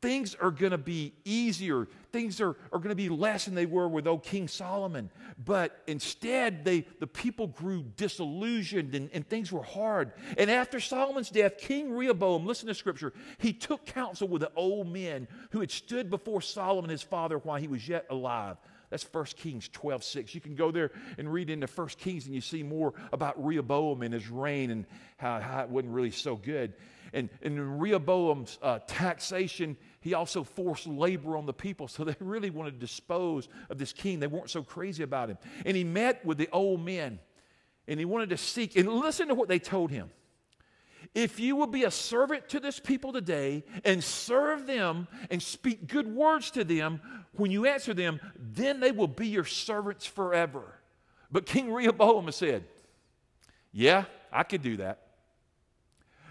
things 0.00 0.34
are 0.34 0.50
going 0.50 0.72
to 0.72 0.78
be 0.78 1.14
easier. 1.24 1.88
Things 2.12 2.40
are, 2.40 2.56
are 2.72 2.78
going 2.78 2.88
to 2.88 2.94
be 2.94 3.08
less 3.08 3.44
than 3.44 3.54
they 3.54 3.66
were 3.66 3.88
with 3.88 4.06
old 4.06 4.22
King 4.22 4.48
Solomon. 4.48 5.10
But 5.44 5.82
instead, 5.86 6.64
they, 6.64 6.86
the 7.00 7.06
people 7.06 7.48
grew 7.48 7.84
disillusioned 7.96 8.94
and, 8.94 9.10
and 9.12 9.28
things 9.28 9.52
were 9.52 9.62
hard. 9.62 10.12
And 10.36 10.50
after 10.50 10.80
Solomon's 10.80 11.30
death, 11.30 11.58
King 11.58 11.92
Rehoboam, 11.92 12.46
listen 12.46 12.68
to 12.68 12.74
scripture, 12.74 13.12
he 13.38 13.52
took 13.52 13.84
counsel 13.86 14.28
with 14.28 14.40
the 14.40 14.52
old 14.56 14.92
men 14.92 15.28
who 15.50 15.60
had 15.60 15.70
stood 15.70 16.10
before 16.10 16.40
Solomon, 16.40 16.90
his 16.90 17.02
father, 17.02 17.38
while 17.38 17.60
he 17.60 17.68
was 17.68 17.86
yet 17.88 18.06
alive. 18.10 18.56
That's 18.90 19.06
1 19.12 19.24
Kings 19.36 19.68
12, 19.68 20.02
6. 20.02 20.34
You 20.34 20.40
can 20.40 20.54
go 20.54 20.70
there 20.70 20.90
and 21.18 21.30
read 21.30 21.50
into 21.50 21.66
1 21.66 21.88
Kings 21.98 22.26
and 22.26 22.34
you 22.34 22.40
see 22.40 22.62
more 22.62 22.94
about 23.12 23.44
Rehoboam 23.44 24.02
and 24.02 24.14
his 24.14 24.30
reign 24.30 24.70
and 24.70 24.86
how, 25.18 25.40
how 25.40 25.60
it 25.60 25.68
wasn't 25.68 25.92
really 25.92 26.10
so 26.10 26.36
good. 26.36 26.72
And, 27.12 27.28
and 27.42 27.56
in 27.58 27.78
Rehoboam's 27.78 28.58
uh, 28.62 28.80
taxation, 28.86 29.76
he 30.00 30.14
also 30.14 30.44
forced 30.44 30.86
labor 30.86 31.36
on 31.36 31.46
the 31.46 31.52
people. 31.52 31.88
So 31.88 32.04
they 32.04 32.16
really 32.20 32.50
wanted 32.50 32.72
to 32.72 32.78
dispose 32.78 33.48
of 33.70 33.78
this 33.78 33.92
king. 33.92 34.20
They 34.20 34.26
weren't 34.26 34.50
so 34.50 34.62
crazy 34.62 35.02
about 35.02 35.30
him. 35.30 35.38
And 35.64 35.76
he 35.76 35.84
met 35.84 36.24
with 36.24 36.38
the 36.38 36.48
old 36.52 36.84
men 36.84 37.18
and 37.88 37.98
he 37.98 38.04
wanted 38.04 38.28
to 38.28 38.36
seek, 38.36 38.76
and 38.76 38.86
listen 38.86 39.28
to 39.28 39.34
what 39.34 39.48
they 39.48 39.58
told 39.58 39.90
him. 39.90 40.10
If 41.14 41.40
you 41.40 41.56
will 41.56 41.66
be 41.66 41.84
a 41.84 41.90
servant 41.90 42.50
to 42.50 42.60
this 42.60 42.78
people 42.78 43.12
today 43.12 43.64
and 43.82 44.04
serve 44.04 44.66
them 44.66 45.08
and 45.30 45.42
speak 45.42 45.86
good 45.86 46.06
words 46.06 46.50
to 46.52 46.64
them, 46.64 47.00
when 47.32 47.50
you 47.50 47.66
answer 47.66 47.94
them, 47.94 48.20
then 48.36 48.80
they 48.80 48.92
will 48.92 49.08
be 49.08 49.28
your 49.28 49.46
servants 49.46 50.04
forever. 50.04 50.74
But 51.32 51.46
King 51.46 51.72
Rehoboam 51.72 52.30
said, 52.30 52.64
Yeah, 53.72 54.04
I 54.30 54.42
could 54.42 54.62
do 54.62 54.76
that. 54.78 55.07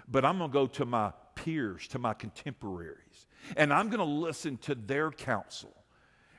But 0.07 0.25
I'm 0.25 0.37
going 0.37 0.49
to 0.49 0.53
go 0.53 0.67
to 0.67 0.85
my 0.85 1.11
peers, 1.35 1.87
to 1.89 1.99
my 1.99 2.13
contemporaries, 2.13 3.27
and 3.55 3.73
I'm 3.73 3.89
going 3.89 3.99
to 3.99 4.05
listen 4.05 4.57
to 4.59 4.75
their 4.75 5.11
counsel. 5.11 5.73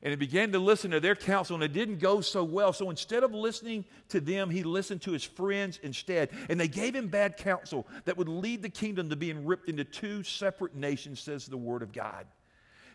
And 0.02 0.10
he 0.10 0.16
began 0.16 0.52
to 0.52 0.60
listen 0.60 0.92
to 0.92 1.00
their 1.00 1.16
counsel, 1.16 1.56
and 1.56 1.64
it 1.64 1.72
didn't 1.72 1.98
go 1.98 2.20
so 2.20 2.44
well. 2.44 2.72
So 2.72 2.88
instead 2.88 3.24
of 3.24 3.34
listening 3.34 3.84
to 4.10 4.20
them, 4.20 4.48
he 4.48 4.62
listened 4.62 5.02
to 5.02 5.10
his 5.10 5.24
friends 5.24 5.80
instead. 5.82 6.30
And 6.48 6.60
they 6.60 6.68
gave 6.68 6.94
him 6.94 7.08
bad 7.08 7.36
counsel 7.36 7.86
that 8.04 8.16
would 8.16 8.28
lead 8.28 8.62
the 8.62 8.68
kingdom 8.68 9.10
to 9.10 9.16
being 9.16 9.44
ripped 9.44 9.68
into 9.68 9.82
two 9.82 10.22
separate 10.22 10.76
nations, 10.76 11.18
says 11.18 11.46
the 11.46 11.56
word 11.56 11.82
of 11.82 11.92
God. 11.92 12.26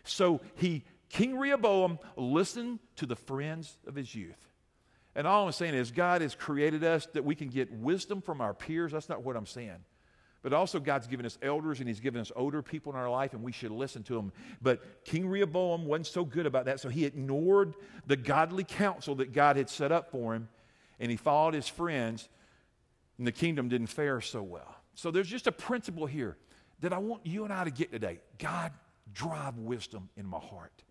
So 0.04 0.40
he, 0.54 0.82
King 1.10 1.38
Rehoboam, 1.38 1.98
listened 2.16 2.78
to 2.96 3.06
the 3.06 3.16
friends 3.16 3.76
of 3.86 3.94
his 3.94 4.14
youth. 4.14 4.48
And 5.14 5.26
all 5.26 5.44
I'm 5.44 5.52
saying 5.52 5.74
is, 5.74 5.90
God 5.90 6.22
has 6.22 6.34
created 6.34 6.84
us 6.84 7.06
that 7.12 7.24
we 7.24 7.34
can 7.34 7.48
get 7.48 7.70
wisdom 7.70 8.22
from 8.22 8.40
our 8.40 8.54
peers. 8.54 8.92
That's 8.92 9.10
not 9.10 9.22
what 9.22 9.36
I'm 9.36 9.46
saying. 9.46 9.84
But 10.44 10.52
also, 10.52 10.78
God's 10.78 11.06
given 11.06 11.24
us 11.24 11.38
elders 11.40 11.80
and 11.80 11.88
He's 11.88 12.00
given 12.00 12.20
us 12.20 12.30
older 12.36 12.60
people 12.60 12.92
in 12.92 12.98
our 12.98 13.08
life, 13.08 13.32
and 13.32 13.42
we 13.42 13.50
should 13.50 13.70
listen 13.70 14.02
to 14.02 14.14
them. 14.14 14.30
But 14.60 15.02
King 15.06 15.26
Rehoboam 15.26 15.86
wasn't 15.86 16.08
so 16.08 16.22
good 16.22 16.44
about 16.44 16.66
that, 16.66 16.80
so 16.80 16.90
he 16.90 17.06
ignored 17.06 17.72
the 18.06 18.16
godly 18.16 18.62
counsel 18.62 19.14
that 19.16 19.32
God 19.32 19.56
had 19.56 19.70
set 19.70 19.90
up 19.90 20.10
for 20.10 20.34
him, 20.34 20.50
and 21.00 21.10
he 21.10 21.16
followed 21.16 21.54
his 21.54 21.66
friends, 21.66 22.28
and 23.16 23.26
the 23.26 23.32
kingdom 23.32 23.70
didn't 23.70 23.86
fare 23.86 24.20
so 24.20 24.42
well. 24.42 24.76
So 24.94 25.10
there's 25.10 25.28
just 25.28 25.46
a 25.46 25.52
principle 25.52 26.04
here 26.04 26.36
that 26.80 26.92
I 26.92 26.98
want 26.98 27.24
you 27.24 27.44
and 27.44 27.52
I 27.52 27.64
to 27.64 27.70
get 27.70 27.90
today. 27.90 28.20
God, 28.38 28.70
drive 29.14 29.56
wisdom 29.56 30.10
in 30.14 30.26
my 30.26 30.40
heart. 30.40 30.84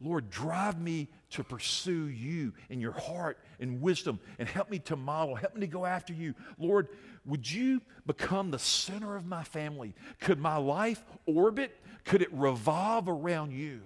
Lord, 0.00 0.30
drive 0.30 0.80
me 0.80 1.08
to 1.30 1.42
pursue 1.42 2.08
you 2.08 2.52
in 2.68 2.80
your 2.80 2.92
heart 2.92 3.38
and 3.58 3.80
wisdom 3.80 4.20
and 4.38 4.48
help 4.48 4.70
me 4.70 4.78
to 4.80 4.96
model, 4.96 5.34
help 5.34 5.54
me 5.54 5.60
to 5.60 5.66
go 5.66 5.86
after 5.86 6.12
you. 6.12 6.34
Lord, 6.58 6.88
would 7.24 7.50
you 7.50 7.80
become 8.06 8.50
the 8.50 8.58
center 8.58 9.16
of 9.16 9.26
my 9.26 9.42
family? 9.42 9.94
Could 10.20 10.38
my 10.38 10.56
life 10.56 11.02
orbit? 11.24 11.76
Could 12.04 12.22
it 12.22 12.32
revolve 12.32 13.08
around 13.08 13.52
you? 13.52 13.80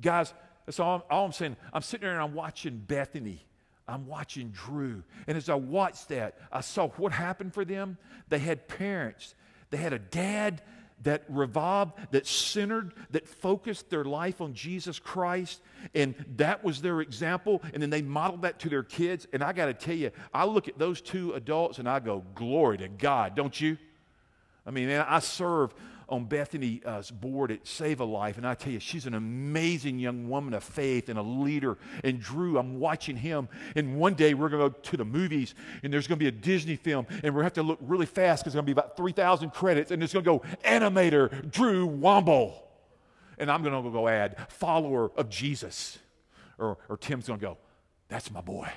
Guys, 0.00 0.34
that's 0.66 0.80
all, 0.80 1.06
all 1.08 1.26
I'm 1.26 1.32
saying. 1.32 1.56
I'm 1.72 1.82
sitting 1.82 2.04
there 2.04 2.14
and 2.14 2.22
I'm 2.22 2.34
watching 2.34 2.78
Bethany. 2.78 3.46
I'm 3.88 4.06
watching 4.06 4.50
Drew. 4.50 5.04
And 5.28 5.36
as 5.36 5.48
I 5.48 5.54
watched 5.54 6.08
that, 6.08 6.36
I 6.50 6.60
saw 6.60 6.88
what 6.88 7.12
happened 7.12 7.54
for 7.54 7.64
them. 7.64 7.98
They 8.28 8.40
had 8.40 8.66
parents, 8.66 9.34
they 9.70 9.78
had 9.78 9.92
a 9.92 9.98
dad 9.98 10.62
that 11.02 11.24
revolved, 11.28 11.92
that 12.10 12.26
centered, 12.26 12.92
that 13.10 13.28
focused 13.28 13.90
their 13.90 14.04
life 14.04 14.40
on 14.40 14.54
Jesus 14.54 14.98
Christ. 14.98 15.60
And 15.94 16.14
that 16.36 16.64
was 16.64 16.80
their 16.80 17.00
example. 17.00 17.62
And 17.72 17.82
then 17.82 17.90
they 17.90 18.02
modeled 18.02 18.42
that 18.42 18.58
to 18.60 18.68
their 18.68 18.82
kids. 18.82 19.26
And 19.32 19.42
I 19.42 19.52
got 19.52 19.66
to 19.66 19.74
tell 19.74 19.94
you, 19.94 20.10
I 20.32 20.44
look 20.46 20.68
at 20.68 20.78
those 20.78 21.00
two 21.00 21.32
adults 21.34 21.78
and 21.78 21.88
I 21.88 22.00
go, 22.00 22.24
glory 22.34 22.78
to 22.78 22.88
God, 22.88 23.34
don't 23.34 23.58
you? 23.60 23.78
I 24.66 24.70
mean, 24.70 24.88
man, 24.88 25.04
I 25.08 25.20
serve 25.20 25.74
on 26.08 26.24
Bethany's 26.24 26.84
uh, 26.84 27.02
board 27.20 27.50
at 27.50 27.66
Save 27.66 28.00
a 28.00 28.04
Life, 28.04 28.36
and 28.36 28.46
I 28.46 28.54
tell 28.54 28.72
you, 28.72 28.78
she's 28.78 29.06
an 29.06 29.14
amazing 29.14 29.98
young 29.98 30.28
woman 30.28 30.54
of 30.54 30.62
faith 30.62 31.08
and 31.08 31.18
a 31.18 31.22
leader. 31.22 31.78
And 32.04 32.20
Drew, 32.20 32.58
I'm 32.58 32.78
watching 32.78 33.16
him, 33.16 33.48
and 33.74 33.96
one 33.96 34.14
day 34.14 34.34
we're 34.34 34.48
going 34.48 34.62
to 34.62 34.70
go 34.70 34.80
to 34.90 34.96
the 34.96 35.04
movies, 35.04 35.54
and 35.82 35.92
there's 35.92 36.06
going 36.06 36.18
to 36.18 36.22
be 36.22 36.28
a 36.28 36.32
Disney 36.32 36.76
film, 36.76 37.06
and 37.10 37.34
we're 37.34 37.42
going 37.42 37.42
to 37.42 37.44
have 37.44 37.52
to 37.54 37.62
look 37.64 37.78
really 37.80 38.06
fast 38.06 38.44
because 38.44 38.52
it's 38.52 38.56
going 38.56 38.66
to 38.66 38.74
be 38.74 38.78
about 38.78 38.96
3,000 38.96 39.50
credits, 39.50 39.90
and 39.90 40.02
it's 40.02 40.12
going 40.12 40.24
to 40.24 40.30
go 40.30 40.42
animator 40.64 41.50
Drew 41.50 41.88
Womble. 41.88 42.54
And 43.38 43.50
I'm 43.50 43.62
going 43.62 43.84
to 43.84 43.90
go 43.90 44.08
add 44.08 44.36
follower 44.48 45.10
of 45.16 45.28
Jesus. 45.28 45.98
Or, 46.58 46.78
or 46.88 46.96
Tim's 46.96 47.26
going 47.26 47.40
to 47.40 47.44
go, 47.44 47.58
that's 48.08 48.30
my 48.30 48.40
boy. 48.40 48.70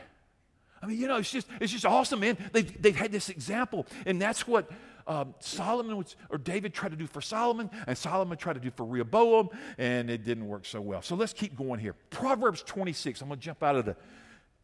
I 0.82 0.86
mean, 0.86 1.00
you 1.00 1.08
know, 1.08 1.18
it's 1.18 1.32
just, 1.32 1.48
it's 1.60 1.72
just 1.72 1.86
awesome, 1.86 2.22
man. 2.22 2.38
They've, 2.54 2.82
they've 2.82 2.96
had 2.96 3.12
this 3.12 3.30
example, 3.30 3.86
and 4.06 4.22
that's 4.22 4.48
what 4.48 4.70
um, 5.10 5.34
Solomon 5.40 5.98
was, 5.98 6.16
or 6.30 6.38
David 6.38 6.72
tried 6.72 6.92
to 6.92 6.96
do 6.96 7.08
for 7.08 7.20
Solomon, 7.20 7.72
and 7.88 7.98
Solomon 7.98 8.38
tried 8.38 8.54
to 8.54 8.60
do 8.60 8.70
for 8.70 8.86
Rehoboam, 8.86 9.50
and 9.80 10.08
it 10.10 10.24
didn't 10.24 10.48
work 10.48 10.68
so 10.68 10.80
well. 10.80 11.02
So 11.02 11.16
let's 11.16 11.34
keep 11.34 11.58
going 11.58 11.80
here. 11.80 11.96
Proverbs 12.12 12.62
26, 12.62 13.22
I'm 13.22 13.28
going 13.28 13.40
to 13.40 13.44
jump 13.44 13.64
out 13.64 13.76
of 13.76 13.86
the 13.86 13.96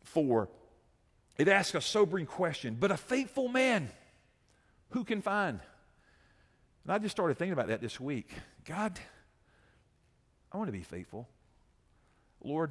four. 0.04 0.48
It 1.40 1.48
asks 1.48 1.74
a 1.74 1.82
sobering 1.82 2.28
question, 2.28 2.78
but 2.80 2.92
a 2.92 2.98
faithful 2.98 3.48
man, 3.48 3.90
who 4.92 5.04
can 5.04 5.24
find? 5.24 5.60
And 6.84 6.94
I 6.94 7.00
just 7.00 7.16
started 7.16 7.40
thinking 7.40 7.54
about 7.54 7.70
that 7.70 7.82
this 7.82 8.00
week. 8.00 8.30
God, 8.66 9.00
I 10.52 10.58
want 10.58 10.68
to 10.68 10.72
be 10.74 10.84
faithful. 10.84 11.28
Lord, 12.44 12.70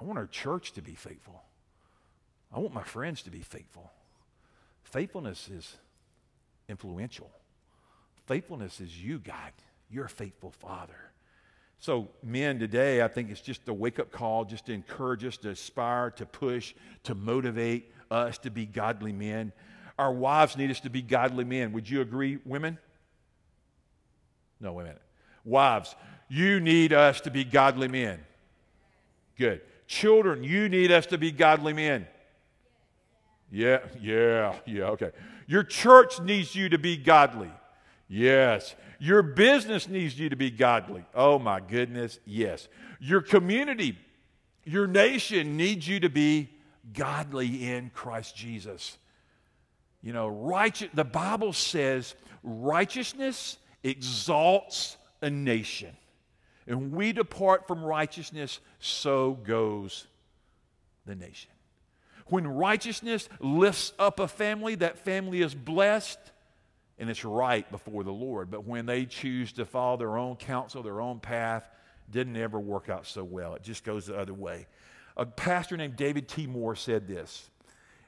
I 0.00 0.04
want 0.04 0.16
our 0.16 0.28
church 0.28 0.74
to 0.74 0.80
be 0.80 0.94
faithful. 0.94 1.42
I 2.54 2.60
want 2.60 2.72
my 2.72 2.84
friends 2.84 3.22
to 3.22 3.30
be 3.30 3.40
faithful. 3.40 3.90
Faithfulness 4.84 5.48
is 5.48 5.76
influential. 6.68 7.30
Faithfulness 8.26 8.80
is 8.80 9.02
you, 9.02 9.18
God. 9.18 9.52
You're 9.90 10.06
a 10.06 10.10
faithful 10.10 10.50
Father. 10.50 10.94
So, 11.78 12.08
men 12.22 12.58
today, 12.58 13.02
I 13.02 13.08
think 13.08 13.30
it's 13.30 13.40
just 13.40 13.68
a 13.68 13.74
wake 13.74 13.98
up 13.98 14.10
call, 14.10 14.44
just 14.44 14.66
to 14.66 14.72
encourage 14.72 15.24
us 15.24 15.36
to 15.38 15.50
aspire, 15.50 16.10
to 16.12 16.26
push, 16.26 16.74
to 17.04 17.14
motivate 17.14 17.92
us 18.10 18.38
to 18.38 18.50
be 18.50 18.66
godly 18.66 19.12
men. 19.12 19.52
Our 19.98 20.12
wives 20.12 20.56
need 20.56 20.70
us 20.70 20.80
to 20.80 20.90
be 20.90 21.02
godly 21.02 21.44
men. 21.44 21.72
Would 21.72 21.88
you 21.88 22.00
agree, 22.00 22.38
women? 22.44 22.78
No, 24.60 24.72
wait 24.72 24.84
a 24.84 24.86
minute. 24.86 25.02
Wives, 25.44 25.94
you 26.28 26.60
need 26.60 26.92
us 26.92 27.20
to 27.22 27.30
be 27.30 27.44
godly 27.44 27.88
men. 27.88 28.20
Good. 29.36 29.60
Children, 29.86 30.42
you 30.42 30.68
need 30.68 30.90
us 30.90 31.06
to 31.06 31.18
be 31.18 31.30
godly 31.30 31.72
men. 31.72 32.06
Yeah, 33.56 33.78
yeah, 34.02 34.54
yeah, 34.66 34.84
okay. 34.88 35.12
Your 35.46 35.62
church 35.62 36.20
needs 36.20 36.54
you 36.54 36.68
to 36.68 36.76
be 36.76 36.98
godly. 36.98 37.50
Yes. 38.06 38.74
Your 38.98 39.22
business 39.22 39.88
needs 39.88 40.18
you 40.18 40.28
to 40.28 40.36
be 40.36 40.50
godly. 40.50 41.06
Oh 41.14 41.38
my 41.38 41.60
goodness, 41.60 42.18
yes. 42.26 42.68
Your 43.00 43.22
community, 43.22 43.98
your 44.64 44.86
nation 44.86 45.56
needs 45.56 45.88
you 45.88 46.00
to 46.00 46.10
be 46.10 46.50
godly 46.92 47.70
in 47.70 47.88
Christ 47.94 48.36
Jesus. 48.36 48.98
You 50.02 50.12
know, 50.12 50.28
righteous, 50.28 50.90
the 50.92 51.04
Bible 51.04 51.54
says 51.54 52.14
righteousness 52.42 53.56
exalts 53.82 54.98
a 55.22 55.30
nation. 55.30 55.96
And 56.66 56.92
we 56.92 57.14
depart 57.14 57.66
from 57.66 57.82
righteousness, 57.82 58.60
so 58.80 59.32
goes 59.32 60.06
the 61.06 61.14
nation. 61.14 61.55
When 62.26 62.46
righteousness 62.46 63.28
lifts 63.40 63.92
up 63.98 64.20
a 64.20 64.28
family, 64.28 64.74
that 64.76 64.98
family 64.98 65.42
is 65.42 65.54
blessed 65.54 66.18
and 66.98 67.10
it's 67.10 67.24
right 67.24 67.70
before 67.70 68.04
the 68.04 68.12
Lord. 68.12 68.50
But 68.50 68.66
when 68.66 68.86
they 68.86 69.04
choose 69.04 69.52
to 69.52 69.64
follow 69.64 69.96
their 69.96 70.16
own 70.16 70.36
counsel, 70.36 70.82
their 70.82 71.00
own 71.00 71.20
path, 71.20 71.68
didn't 72.10 72.36
ever 72.36 72.58
work 72.58 72.88
out 72.88 73.06
so 73.06 73.24
well. 73.24 73.54
It 73.54 73.62
just 73.62 73.84
goes 73.84 74.06
the 74.06 74.18
other 74.18 74.34
way. 74.34 74.66
A 75.16 75.26
pastor 75.26 75.76
named 75.76 75.96
David 75.96 76.28
T. 76.28 76.46
Moore 76.46 76.76
said 76.76 77.08
this 77.08 77.50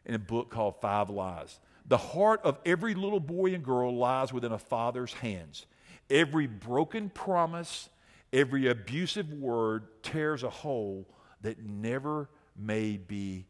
in 0.04 0.14
a 0.14 0.18
book 0.18 0.50
called 0.50 0.80
Five 0.80 1.10
Lies. 1.10 1.58
The 1.86 1.96
heart 1.96 2.40
of 2.44 2.58
every 2.66 2.94
little 2.94 3.20
boy 3.20 3.54
and 3.54 3.64
girl 3.64 3.94
lies 3.96 4.32
within 4.32 4.52
a 4.52 4.58
father's 4.58 5.12
hands. 5.14 5.66
Every 6.10 6.46
broken 6.46 7.10
promise, 7.10 7.88
every 8.32 8.68
abusive 8.68 9.32
word 9.32 9.86
tears 10.02 10.42
a 10.42 10.50
hole 10.50 11.06
that 11.42 11.64
never 11.64 12.28
may 12.56 12.96
be 12.96 13.46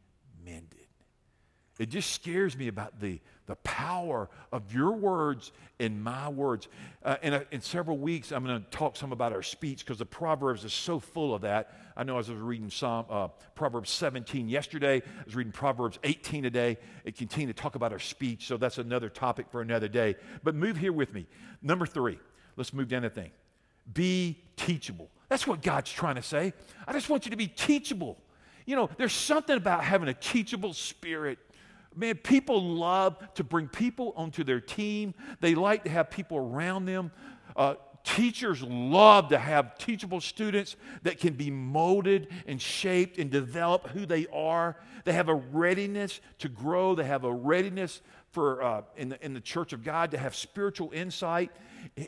It 1.78 1.90
just 1.90 2.10
scares 2.10 2.56
me 2.56 2.66
about 2.66 3.00
the, 3.00 3.20
the 3.46 3.54
power 3.56 4.28
of 4.50 4.74
your 4.74 4.92
words 4.92 5.52
and 5.78 6.02
my 6.02 6.28
words. 6.28 6.66
Uh, 7.04 7.16
in, 7.22 7.34
a, 7.34 7.44
in 7.52 7.60
several 7.60 7.96
weeks, 7.98 8.32
I'm 8.32 8.44
going 8.44 8.60
to 8.60 8.70
talk 8.70 8.96
some 8.96 9.12
about 9.12 9.32
our 9.32 9.44
speech 9.44 9.84
because 9.84 9.98
the 9.98 10.06
Proverbs 10.06 10.64
is 10.64 10.72
so 10.72 10.98
full 10.98 11.34
of 11.34 11.42
that. 11.42 11.72
I 11.96 12.02
know 12.02 12.18
as 12.18 12.28
I 12.28 12.32
was 12.32 12.42
reading 12.42 12.68
Psalm, 12.68 13.06
uh, 13.08 13.28
Proverbs 13.54 13.90
17 13.90 14.48
yesterday, 14.48 14.96
I 14.96 15.24
was 15.24 15.36
reading 15.36 15.52
Proverbs 15.52 16.00
18 16.02 16.42
today. 16.42 16.78
It 17.04 17.16
continued 17.16 17.56
to 17.56 17.62
talk 17.62 17.76
about 17.76 17.92
our 17.92 17.98
speech, 18.00 18.46
so 18.48 18.56
that's 18.56 18.78
another 18.78 19.08
topic 19.08 19.46
for 19.50 19.60
another 19.60 19.88
day. 19.88 20.16
But 20.42 20.56
move 20.56 20.76
here 20.76 20.92
with 20.92 21.14
me. 21.14 21.26
Number 21.62 21.86
three, 21.86 22.18
let's 22.56 22.72
move 22.72 22.88
down 22.88 23.02
the 23.02 23.10
thing. 23.10 23.30
Be 23.92 24.42
teachable. 24.56 25.10
That's 25.28 25.46
what 25.46 25.62
God's 25.62 25.92
trying 25.92 26.16
to 26.16 26.22
say. 26.22 26.54
I 26.86 26.92
just 26.92 27.08
want 27.08 27.24
you 27.24 27.30
to 27.30 27.36
be 27.36 27.46
teachable. 27.46 28.18
You 28.68 28.76
know, 28.76 28.90
there's 28.98 29.14
something 29.14 29.56
about 29.56 29.82
having 29.82 30.10
a 30.10 30.14
teachable 30.14 30.74
spirit. 30.74 31.38
Man, 31.96 32.16
people 32.16 32.62
love 32.62 33.16
to 33.36 33.42
bring 33.42 33.66
people 33.66 34.12
onto 34.14 34.44
their 34.44 34.60
team. 34.60 35.14
They 35.40 35.54
like 35.54 35.84
to 35.84 35.90
have 35.90 36.10
people 36.10 36.36
around 36.36 36.84
them. 36.84 37.10
Uh, 37.56 37.76
teachers 38.04 38.62
love 38.62 39.30
to 39.30 39.38
have 39.38 39.78
teachable 39.78 40.20
students 40.20 40.76
that 41.02 41.18
can 41.18 41.32
be 41.32 41.50
molded 41.50 42.28
and 42.46 42.60
shaped 42.60 43.16
and 43.16 43.30
develop 43.30 43.88
who 43.88 44.04
they 44.04 44.26
are. 44.34 44.76
They 45.04 45.14
have 45.14 45.30
a 45.30 45.34
readiness 45.34 46.20
to 46.40 46.50
grow. 46.50 46.94
They 46.94 47.04
have 47.04 47.24
a 47.24 47.32
readiness 47.32 48.02
for 48.32 48.62
uh, 48.62 48.82
in, 48.98 49.08
the, 49.08 49.24
in 49.24 49.32
the 49.32 49.40
church 49.40 49.72
of 49.72 49.82
God 49.82 50.10
to 50.10 50.18
have 50.18 50.36
spiritual 50.36 50.90
insight. 50.92 51.52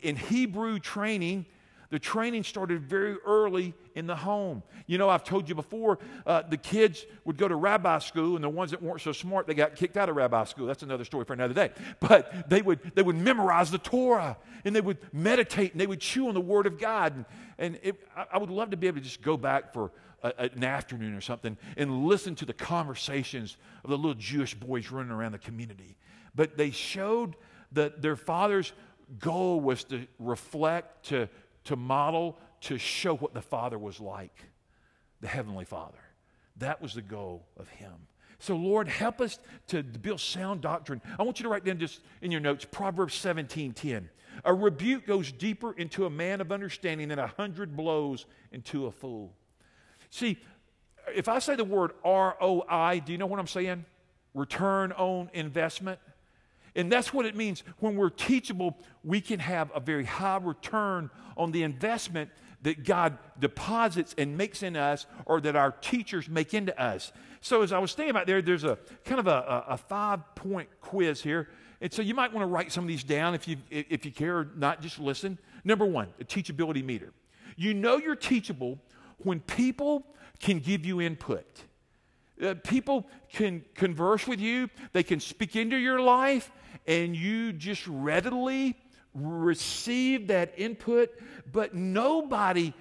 In 0.03 0.15
Hebrew 0.15 0.77
training, 0.77 1.47
The 1.91 1.99
training 1.99 2.43
started 2.43 2.81
very 2.81 3.17
early 3.25 3.73
in 3.95 4.07
the 4.07 4.15
home. 4.15 4.63
You 4.87 4.97
know, 4.97 5.09
I've 5.09 5.25
told 5.25 5.49
you 5.49 5.55
before, 5.55 5.99
uh, 6.25 6.41
the 6.41 6.55
kids 6.55 7.05
would 7.25 7.37
go 7.37 7.49
to 7.49 7.55
rabbi 7.55 7.99
school, 7.99 8.35
and 8.35 8.43
the 8.43 8.49
ones 8.49 8.71
that 8.71 8.81
weren't 8.81 9.01
so 9.01 9.11
smart, 9.11 9.45
they 9.45 9.53
got 9.53 9.75
kicked 9.75 9.97
out 9.97 10.07
of 10.07 10.15
rabbi 10.15 10.45
school. 10.45 10.65
That's 10.65 10.83
another 10.83 11.03
story 11.03 11.25
for 11.25 11.33
another 11.33 11.53
day. 11.53 11.71
But 11.99 12.49
they 12.49 12.61
would, 12.61 12.79
they 12.95 13.01
would 13.01 13.17
memorize 13.17 13.71
the 13.71 13.77
Torah, 13.77 14.37
and 14.63 14.73
they 14.73 14.79
would 14.79 14.99
meditate, 15.11 15.73
and 15.73 15.81
they 15.81 15.85
would 15.85 15.99
chew 15.99 16.29
on 16.29 16.33
the 16.33 16.41
Word 16.41 16.65
of 16.65 16.79
God. 16.79 17.13
And, 17.13 17.25
and 17.57 17.79
it, 17.83 18.07
I, 18.15 18.37
would 18.37 18.49
love 18.49 18.69
to 18.71 18.77
be 18.77 18.87
able 18.87 18.99
to 18.99 19.03
just 19.03 19.21
go 19.21 19.35
back 19.35 19.73
for 19.73 19.91
a, 20.23 20.33
an 20.37 20.63
afternoon 20.63 21.13
or 21.13 21.21
something 21.21 21.57
and 21.75 22.05
listen 22.05 22.35
to 22.35 22.45
the 22.45 22.53
conversations 22.53 23.57
of 23.83 23.89
the 23.89 23.97
little 23.97 24.13
Jewish 24.13 24.53
boys 24.53 24.91
running 24.91 25.11
around 25.11 25.33
the 25.33 25.39
community. 25.39 25.97
But 26.33 26.57
they 26.57 26.71
showed 26.71 27.35
that 27.73 28.01
their 28.01 28.15
father's 28.15 28.71
goal 29.19 29.59
was 29.59 29.83
to 29.85 30.07
reflect, 30.19 31.07
to 31.07 31.27
to 31.65 31.75
model, 31.75 32.37
to 32.61 32.77
show 32.77 33.15
what 33.15 33.33
the 33.33 33.41
Father 33.41 33.77
was 33.77 33.99
like, 33.99 34.45
the 35.19 35.27
Heavenly 35.27 35.65
Father. 35.65 35.97
That 36.57 36.81
was 36.81 36.93
the 36.93 37.01
goal 37.01 37.45
of 37.57 37.67
Him. 37.69 37.93
So, 38.39 38.55
Lord, 38.55 38.87
help 38.87 39.21
us 39.21 39.37
to 39.67 39.83
build 39.83 40.19
sound 40.19 40.61
doctrine. 40.61 40.99
I 41.19 41.23
want 41.23 41.39
you 41.39 41.43
to 41.43 41.49
write 41.49 41.63
down 41.63 41.77
just 41.77 42.01
in 42.21 42.31
your 42.31 42.41
notes 42.41 42.65
Proverbs 42.65 43.13
17 43.13 43.73
10. 43.73 44.09
A 44.45 44.53
rebuke 44.53 45.05
goes 45.05 45.31
deeper 45.31 45.73
into 45.73 46.05
a 46.05 46.09
man 46.09 46.41
of 46.41 46.51
understanding 46.51 47.09
than 47.09 47.19
a 47.19 47.27
hundred 47.27 47.77
blows 47.77 48.25
into 48.51 48.87
a 48.87 48.91
fool. 48.91 49.33
See, 50.09 50.39
if 51.13 51.27
I 51.27 51.39
say 51.39 51.55
the 51.55 51.63
word 51.63 51.91
ROI, 52.03 53.03
do 53.05 53.11
you 53.11 53.17
know 53.17 53.27
what 53.27 53.39
I'm 53.39 53.47
saying? 53.47 53.85
Return 54.33 54.91
on 54.93 55.29
investment. 55.33 55.99
And 56.75 56.91
that's 56.91 57.13
what 57.13 57.25
it 57.25 57.35
means. 57.35 57.63
When 57.79 57.95
we're 57.95 58.09
teachable, 58.09 58.77
we 59.03 59.21
can 59.21 59.39
have 59.39 59.71
a 59.75 59.79
very 59.79 60.05
high 60.05 60.37
return 60.37 61.09
on 61.35 61.51
the 61.51 61.63
investment 61.63 62.29
that 62.63 62.83
God 62.85 63.17
deposits 63.39 64.13
and 64.17 64.37
makes 64.37 64.63
in 64.63 64.75
us 64.75 65.05
or 65.25 65.41
that 65.41 65.55
our 65.55 65.71
teachers 65.71 66.29
make 66.29 66.53
into 66.53 66.79
us. 66.79 67.11
So, 67.41 67.63
as 67.63 67.73
I 67.73 67.79
was 67.79 67.93
thinking 67.93 68.11
about 68.11 68.27
there, 68.27 68.41
there's 68.41 68.63
a 68.63 68.77
kind 69.03 69.19
of 69.19 69.27
a, 69.27 69.65
a, 69.69 69.77
five 69.77 70.35
point 70.35 70.69
quiz 70.79 71.21
here. 71.21 71.49
And 71.81 71.91
so 71.91 72.03
you 72.03 72.13
might 72.13 72.31
want 72.31 72.43
to 72.43 72.47
write 72.47 72.71
some 72.71 72.83
of 72.83 72.87
these 72.87 73.03
down 73.03 73.33
if 73.33 73.47
you, 73.47 73.57
if 73.71 74.05
you 74.05 74.11
care 74.11 74.37
or 74.37 74.51
not, 74.55 74.81
just 74.81 74.99
listen. 74.99 75.39
Number 75.63 75.85
one, 75.85 76.09
a 76.19 76.23
teachability 76.23 76.83
meter. 76.83 77.11
You 77.55 77.73
know 77.73 77.97
you're 77.97 78.15
teachable 78.15 78.77
when 79.17 79.39
people 79.39 80.05
can 80.39 80.59
give 80.59 80.85
you 80.85 81.01
input. 81.01 81.63
Uh, 82.41 82.53
people 82.63 83.07
can 83.33 83.63
converse 83.73 84.27
with 84.27 84.39
you, 84.39 84.69
they 84.93 85.03
can 85.03 85.19
speak 85.19 85.55
into 85.55 85.77
your 85.77 85.99
life, 85.99 86.51
and 86.87 87.15
you 87.15 87.53
just 87.53 87.85
readily 87.87 88.77
receive 89.13 90.27
that 90.27 90.53
input, 90.57 91.11
but 91.51 91.73
nobody 91.73 92.73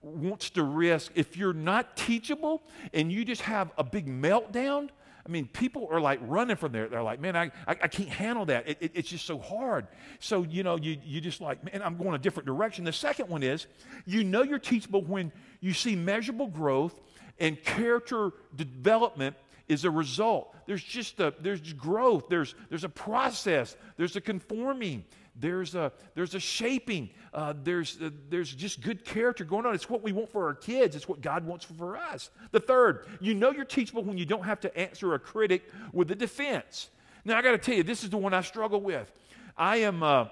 wants 0.00 0.50
to 0.50 0.62
risk 0.62 1.12
if 1.14 1.36
you're 1.36 1.52
not 1.52 1.96
teachable 1.96 2.62
and 2.92 3.10
you 3.12 3.24
just 3.24 3.42
have 3.42 3.70
a 3.78 3.84
big 3.84 4.06
meltdown. 4.06 4.88
I 5.24 5.30
mean, 5.30 5.46
people 5.46 5.86
are 5.90 6.00
like 6.00 6.18
running 6.22 6.56
from 6.56 6.72
there. 6.72 6.88
They're 6.88 7.02
like, 7.02 7.20
man, 7.20 7.36
I, 7.36 7.44
I, 7.68 7.76
I 7.82 7.88
can't 7.88 8.08
handle 8.08 8.44
that. 8.46 8.68
It, 8.68 8.78
it, 8.80 8.92
it's 8.94 9.08
just 9.08 9.24
so 9.24 9.38
hard. 9.38 9.86
So, 10.18 10.42
you 10.42 10.64
know, 10.64 10.76
you, 10.76 10.98
you 11.04 11.20
just 11.20 11.40
like, 11.40 11.62
man, 11.64 11.80
I'm 11.80 11.96
going 11.96 12.14
a 12.14 12.18
different 12.18 12.46
direction. 12.46 12.84
The 12.84 12.92
second 12.92 13.28
one 13.28 13.44
is 13.44 13.66
you 14.04 14.24
know 14.24 14.42
you're 14.42 14.58
teachable 14.58 15.02
when 15.02 15.30
you 15.60 15.72
see 15.72 15.94
measurable 15.94 16.48
growth 16.48 17.00
and 17.38 17.62
character 17.62 18.32
development 18.56 19.36
is 19.72 19.84
a 19.84 19.90
result. 19.90 20.54
There's 20.66 20.84
just 20.84 21.18
a, 21.20 21.34
there's 21.40 21.72
growth. 21.72 22.28
There's, 22.28 22.54
there's 22.68 22.84
a 22.84 22.88
process. 22.88 23.76
There's 23.96 24.14
a 24.16 24.20
conforming. 24.20 25.04
There's 25.34 25.74
a, 25.74 25.92
there's 26.14 26.34
a 26.34 26.40
shaping. 26.40 27.10
Uh, 27.32 27.54
there's, 27.64 27.98
uh, 28.00 28.10
there's 28.28 28.54
just 28.54 28.82
good 28.82 29.04
character 29.04 29.44
going 29.44 29.66
on. 29.66 29.74
It's 29.74 29.88
what 29.88 30.02
we 30.02 30.12
want 30.12 30.30
for 30.30 30.46
our 30.46 30.54
kids. 30.54 30.94
It's 30.94 31.08
what 31.08 31.20
God 31.20 31.46
wants 31.46 31.64
for 31.64 31.96
us. 31.96 32.30
The 32.50 32.60
third, 32.60 33.06
you 33.20 33.34
know 33.34 33.50
you're 33.50 33.64
teachable 33.64 34.04
when 34.04 34.18
you 34.18 34.26
don't 34.26 34.44
have 34.44 34.60
to 34.60 34.78
answer 34.78 35.14
a 35.14 35.18
critic 35.18 35.64
with 35.92 36.10
a 36.10 36.14
defense. 36.14 36.90
Now, 37.24 37.38
I 37.38 37.42
got 37.42 37.52
to 37.52 37.58
tell 37.58 37.74
you, 37.74 37.82
this 37.82 38.04
is 38.04 38.10
the 38.10 38.18
one 38.18 38.34
I 38.34 38.42
struggle 38.42 38.80
with. 38.80 39.10
I 39.56 39.78
am 39.78 40.02
uh, 40.02 40.26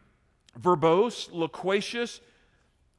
verbose, 0.60 1.30
loquacious, 1.32 2.20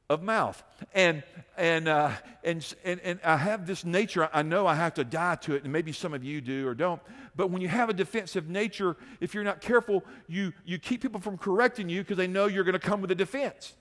of 0.08 0.22
mouth. 0.22 0.62
And, 0.94 1.22
and, 1.56 1.88
uh, 1.88 2.12
and, 2.44 2.74
and, 2.84 3.00
and 3.00 3.20
I 3.24 3.36
have 3.36 3.66
this 3.66 3.84
nature, 3.84 4.28
I 4.32 4.42
know 4.42 4.66
I 4.66 4.74
have 4.74 4.94
to 4.94 5.04
die 5.04 5.36
to 5.36 5.54
it, 5.54 5.64
and 5.64 5.72
maybe 5.72 5.92
some 5.92 6.14
of 6.14 6.24
you 6.24 6.40
do 6.40 6.66
or 6.68 6.74
don't. 6.74 7.00
But 7.34 7.50
when 7.50 7.62
you 7.62 7.68
have 7.68 7.88
a 7.88 7.94
defensive 7.94 8.48
nature, 8.48 8.96
if 9.20 9.34
you're 9.34 9.44
not 9.44 9.60
careful, 9.60 10.04
you, 10.28 10.52
you 10.64 10.78
keep 10.78 11.02
people 11.02 11.20
from 11.20 11.38
correcting 11.38 11.88
you 11.88 12.02
because 12.02 12.18
they 12.18 12.26
know 12.26 12.46
you're 12.46 12.64
going 12.64 12.74
to 12.74 12.78
come 12.78 13.00
with 13.00 13.10
a 13.10 13.14
defense. 13.14 13.74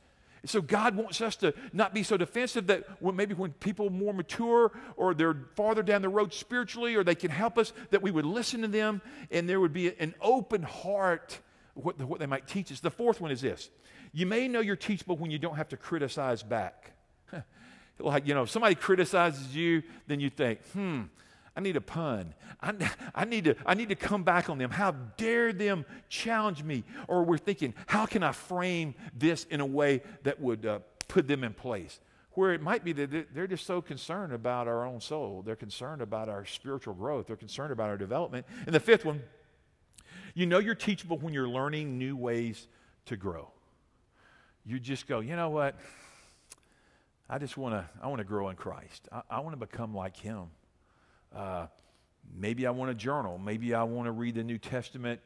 So 0.46 0.60
God 0.60 0.96
wants 0.96 1.22
us 1.22 1.36
to 1.38 1.54
not 1.72 1.94
be 1.94 2.02
so 2.02 2.18
defensive 2.18 2.68
that 2.68 2.86
when, 3.00 3.16
maybe 3.16 3.36
when 3.36 3.52
people 3.54 3.92
more 3.92 4.14
mature 4.14 4.72
or 4.96 5.14
they're 5.14 5.38
farther 5.56 5.84
down 5.84 6.02
the 6.02 6.10
road 6.10 6.34
spiritually 6.34 6.96
or 6.96 7.04
they 7.04 7.14
can 7.14 7.30
help 7.30 7.60
us, 7.60 7.74
that 7.92 8.02
we 8.02 8.10
would 8.10 8.26
listen 8.26 8.62
to 8.62 8.68
them 8.68 9.02
and 9.30 9.48
there 9.48 9.60
would 9.60 9.74
be 9.74 9.94
an 10.00 10.16
open 10.20 10.64
heart 10.64 11.40
what, 11.76 12.00
what 12.02 12.20
they 12.20 12.26
might 12.26 12.48
teach 12.48 12.72
us. 12.72 12.80
The 12.80 12.92
fourth 12.92 13.22
one 13.22 13.32
is 13.32 13.42
this 13.42 13.70
you 14.14 14.26
may 14.26 14.48
know 14.48 14.60
you're 14.60 14.76
teachable 14.76 15.16
when 15.16 15.32
you 15.32 15.40
don't 15.40 15.56
have 15.56 15.70
to 15.70 15.78
criticize 15.78 16.44
back. 16.44 16.92
like, 18.00 18.28
you 18.28 18.34
know, 18.34 18.44
if 18.44 18.50
somebody 18.50 18.76
criticizes 18.76 19.56
you, 19.56 19.84
then 20.08 20.20
you 20.20 20.30
think, 20.30 20.60
hmm, 20.72 21.04
I 21.56 21.62
need 21.62 21.78
a 21.78 21.82
pun. 21.82 22.34
I, 22.62 22.74
I, 23.16 23.26
need 23.26 23.46
to, 23.46 23.56
I 23.66 23.74
need 23.74 23.90
to 23.90 23.96
come 23.96 24.24
back 24.24 24.50
on 24.50 24.58
them. 24.58 24.70
How 24.70 24.92
dare 24.92 25.54
them 25.54 25.86
challenge 26.10 26.64
me? 26.64 26.84
Or 27.08 27.24
we're 27.24 27.38
thinking, 27.38 27.74
how 27.88 28.06
can 28.06 28.24
I 28.24 28.34
frame 28.34 28.96
this 29.18 29.46
in 29.46 29.62
a 29.62 29.66
way 29.66 30.02
that 30.24 30.40
would 30.40 30.66
uh, 30.66 30.80
put 31.08 31.28
them 31.28 31.44
in 31.44 31.54
place? 31.54 32.00
Where 32.34 32.54
it 32.54 32.62
might 32.62 32.86
be 32.86 32.94
that 32.94 33.34
they're 33.34 33.48
just 33.48 33.66
so 33.66 33.82
concerned 33.82 34.32
about 34.32 34.68
our 34.68 34.86
own 34.86 35.02
soul. 35.02 35.42
They're 35.46 35.58
concerned 35.58 36.02
about 36.02 36.30
our 36.30 36.46
spiritual 36.46 36.94
growth. 36.94 37.28
They're 37.28 37.36
concerned 37.36 37.74
about 37.74 37.90
our 37.90 37.98
development. 37.98 38.46
And 38.66 38.74
the 38.74 38.80
fifth 38.80 39.04
one, 39.04 39.22
you 40.34 40.46
know 40.46 40.60
you're 40.60 40.76
teachable 40.76 41.18
when 41.18 41.34
you're 41.34 41.50
learning 41.50 41.98
new 41.98 42.16
ways 42.16 42.68
to 43.06 43.18
grow 43.18 43.52
you 44.66 44.80
just 44.80 45.08
go, 45.08 45.20
you 45.20 45.36
know 45.36 45.50
what? 45.50 45.76
I 47.30 47.38
just 47.38 47.58
want 47.58 47.76
to, 47.76 47.86
I 48.02 48.08
want 48.08 48.20
to 48.20 48.26
grow 48.26 48.50
in 48.50 48.56
Christ. 48.56 49.08
I, 49.12 49.22
I 49.30 49.40
want 49.40 49.54
to 49.54 49.66
become 49.66 49.96
like 49.96 50.18
Him. 50.18 50.48
Uh, 51.36 51.68
maybe 52.36 52.68
I 52.68 52.72
want 52.72 52.92
to 52.92 52.96
journal. 52.96 53.38
Maybe 53.38 53.74
I 53.74 53.84
want 53.84 54.08
to 54.08 54.12
read 54.12 54.36
the 54.36 54.44
New 54.44 54.58
Testament 54.58 55.22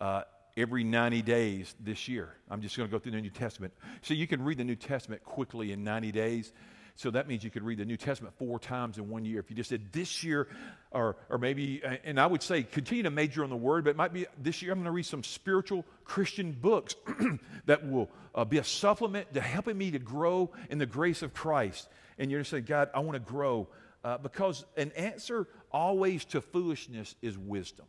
uh, 0.00 0.22
every 0.56 0.84
90 0.84 1.22
days 1.22 1.74
this 1.80 2.08
year. 2.08 2.34
I'm 2.50 2.60
just 2.60 2.76
going 2.76 2.88
to 2.88 2.92
go 2.92 2.98
through 2.98 3.12
the 3.12 3.20
New 3.20 3.30
Testament. 3.30 3.72
So 4.02 4.14
you 4.14 4.26
can 4.26 4.42
read 4.42 4.58
the 4.58 4.64
New 4.64 4.76
Testament 4.76 5.24
quickly 5.24 5.72
in 5.72 5.84
90 5.84 6.12
days. 6.12 6.52
So 6.96 7.10
that 7.10 7.28
means 7.28 7.44
you 7.44 7.50
could 7.50 7.62
read 7.62 7.78
the 7.78 7.84
New 7.84 7.98
Testament 7.98 8.34
four 8.38 8.58
times 8.58 8.96
in 8.96 9.10
one 9.10 9.26
year. 9.26 9.38
If 9.38 9.50
you 9.50 9.56
just 9.56 9.68
said 9.68 9.92
this 9.92 10.24
year, 10.24 10.48
or, 10.90 11.16
or 11.28 11.36
maybe, 11.36 11.82
and 12.04 12.18
I 12.18 12.26
would 12.26 12.42
say 12.42 12.62
continue 12.62 13.02
to 13.02 13.10
major 13.10 13.44
on 13.44 13.50
the 13.50 13.56
Word, 13.56 13.84
but 13.84 13.90
it 13.90 13.96
might 13.96 14.14
be 14.14 14.26
this 14.42 14.62
year 14.62 14.72
I'm 14.72 14.78
going 14.78 14.86
to 14.86 14.92
read 14.92 15.04
some 15.04 15.22
spiritual 15.22 15.84
Christian 16.04 16.52
books 16.52 16.96
that 17.66 17.86
will 17.86 18.08
uh, 18.34 18.46
be 18.46 18.56
a 18.56 18.64
supplement 18.64 19.34
to 19.34 19.42
helping 19.42 19.76
me 19.76 19.90
to 19.90 19.98
grow 19.98 20.50
in 20.70 20.78
the 20.78 20.86
grace 20.86 21.22
of 21.22 21.34
Christ. 21.34 21.86
And 22.18 22.30
you're 22.30 22.38
going 22.38 22.44
to 22.44 22.50
say, 22.50 22.60
God, 22.60 22.88
I 22.94 23.00
want 23.00 23.14
to 23.14 23.30
grow. 23.32 23.68
Uh, 24.02 24.16
because 24.18 24.64
an 24.76 24.92
answer 24.92 25.48
always 25.72 26.24
to 26.26 26.40
foolishness 26.40 27.14
is 27.20 27.36
wisdom. 27.36 27.86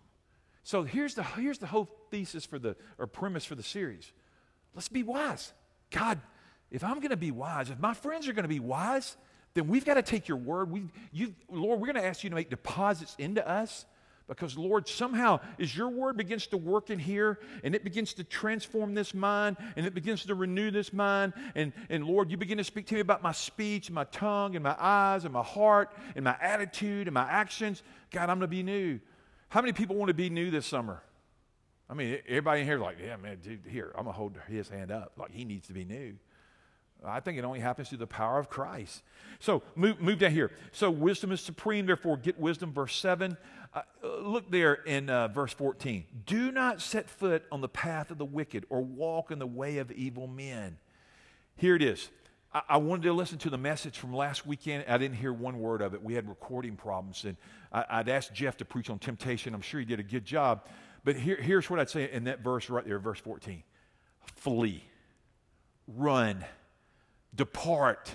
So 0.64 0.84
here's 0.84 1.14
the, 1.14 1.24
here's 1.24 1.60
the 1.60 1.68
whole 1.68 1.88
thesis 2.12 2.46
for 2.46 2.60
the, 2.60 2.76
or 2.98 3.08
premise 3.08 3.46
for 3.46 3.56
the 3.56 3.64
series. 3.64 4.12
Let's 4.76 4.90
be 4.90 5.04
wise. 5.04 5.54
God, 5.92 6.20
if 6.72 6.84
I'm 6.84 6.96
going 6.96 7.12
to 7.12 7.18
be 7.18 7.32
wise, 7.32 7.70
if 7.70 7.80
my 7.80 7.94
friends 7.94 8.28
are 8.28 8.34
going 8.34 8.44
to 8.44 8.50
be 8.50 8.60
wise, 8.60 9.18
then 9.54 9.68
we've 9.68 9.86
got 9.86 9.96
to 9.96 10.02
take 10.02 10.28
your 10.28 10.38
word. 10.38 10.72
We, 10.72 10.84
you, 11.12 11.34
Lord, 11.50 11.80
we're 11.80 11.88
going 11.88 12.02
to 12.02 12.06
ask 12.06 12.24
you 12.24 12.30
to 12.30 12.36
make 12.36 12.50
deposits 12.50 13.16
into 13.18 13.48
us 13.48 13.86
because, 14.28 14.58
Lord, 14.58 14.88
somehow 14.88 15.40
as 15.58 15.76
your 15.76 15.88
word 15.88 16.18
begins 16.18 16.48
to 16.48 16.58
work 16.58 16.90
in 16.90 17.00
here 17.00 17.40
and 17.64 17.74
it 17.74 17.84
begins 17.84 18.14
to 18.16 18.24
transform 18.26 18.94
this 18.94 19.14
mind 19.14 19.56
and 19.78 19.86
it 19.86 19.94
begins 19.94 20.26
to 20.26 20.36
renew 20.36 20.70
this 20.70 20.92
mind, 20.92 21.34
and, 21.56 21.72
and 21.90 22.06
Lord, 22.06 22.30
you 22.30 22.38
begin 22.38 22.58
to 22.58 22.64
speak 22.64 22.88
to 22.88 22.96
me 22.96 23.00
about 23.00 23.24
my 23.24 23.32
speech 23.32 23.88
and 23.88 23.96
my 23.96 24.04
tongue 24.06 24.56
and 24.56 24.64
my 24.64 24.76
eyes 24.78 25.24
and 25.24 25.34
my 25.34 25.44
heart 25.44 25.94
and 26.16 26.26
my 26.26 26.36
attitude 26.42 27.08
and 27.08 27.14
my 27.14 27.28
actions, 27.30 27.84
God, 28.12 28.24
I'm 28.24 28.40
going 28.40 28.42
to 28.42 28.48
be 28.48 28.64
new. 28.64 29.00
How 29.50 29.62
many 29.62 29.72
people 29.72 29.96
want 29.96 30.10
to 30.10 30.14
be 30.14 30.30
new 30.30 30.52
this 30.52 30.66
summer? 30.66 31.02
I 31.90 31.94
mean, 31.94 32.20
everybody 32.28 32.62
in 32.62 32.68
here 32.68 32.80
like, 32.80 32.98
yeah, 33.02 33.16
man, 33.16 33.38
dude, 33.42 33.62
here, 33.66 33.94
I'm 33.96 34.04
going 34.04 34.14
to 34.14 34.18
hold 34.18 34.38
his 34.50 34.68
hand 34.68 34.92
up. 34.92 35.14
Like, 35.18 35.32
he 35.32 35.46
needs 35.46 35.68
to 35.68 35.74
be 35.74 35.86
new. 35.86 36.16
I 37.06 37.20
think 37.20 37.38
it 37.38 37.46
only 37.46 37.60
happens 37.60 37.90
through 37.90 38.00
the 38.00 38.08
power 38.08 38.40
of 38.40 38.50
Christ. 38.50 39.04
So 39.40 39.62
move, 39.76 40.02
move 40.02 40.20
down 40.20 40.32
here. 40.32 40.52
So 40.72 40.90
wisdom 40.90 41.32
is 41.32 41.42
supreme, 41.42 41.86
therefore 41.86 42.18
get 42.18 42.40
wisdom. 42.40 42.74
Verse 42.74 42.96
7. 42.96 43.38
Uh, 43.74 43.82
look 44.22 44.50
there 44.50 44.74
in 44.74 45.10
uh, 45.10 45.28
verse 45.28 45.54
14. 45.54 46.06
Do 46.26 46.52
not 46.52 46.82
set 46.82 47.10
foot 47.10 47.44
on 47.52 47.62
the 47.62 47.70
path 47.70 48.10
of 48.10 48.18
the 48.18 48.26
wicked 48.26 48.66
or 48.70 48.82
walk 48.82 49.30
in 49.30 49.40
the 49.40 49.48
way 49.48 49.78
of 49.78 49.92
evil 49.92 50.28
men. 50.28 50.78
Here 51.56 51.76
it 51.76 51.82
is. 51.82 52.10
I, 52.54 52.62
I 52.70 52.78
wanted 52.78 53.04
to 53.04 53.14
listen 53.14 53.38
to 53.40 53.50
the 53.50 53.58
message 53.58 53.98
from 54.00 54.14
last 54.14 54.48
weekend. 54.48 54.86
I 54.88 54.98
didn't 54.98 55.18
hear 55.18 55.34
one 55.34 55.60
word 55.60 55.82
of 55.82 55.94
it. 55.94 56.02
We 56.02 56.14
had 56.16 56.28
recording 56.28 56.76
problems. 56.76 57.26
And 57.26 57.38
I, 57.72 58.00
would 58.00 58.10
asked 58.10 58.34
Jeff 58.34 58.58
to 58.58 58.66
preach 58.66 58.90
on 58.90 59.00
temptation. 59.00 59.54
I'm 59.54 59.62
sure 59.62 59.80
he 59.80 59.86
did 59.86 60.00
a 60.00 60.04
good 60.04 60.26
job. 60.26 60.66
But 61.04 61.16
here, 61.16 61.38
here's 61.40 61.70
what 61.70 61.80
I'd 61.80 61.90
say 61.90 62.10
in 62.12 62.26
that 62.26 62.40
verse 62.40 62.70
right 62.70 62.86
there, 62.86 63.00
verse 63.00 63.20
14 63.20 63.64
flee, 64.36 64.84
run 65.88 66.44
depart, 67.36 68.12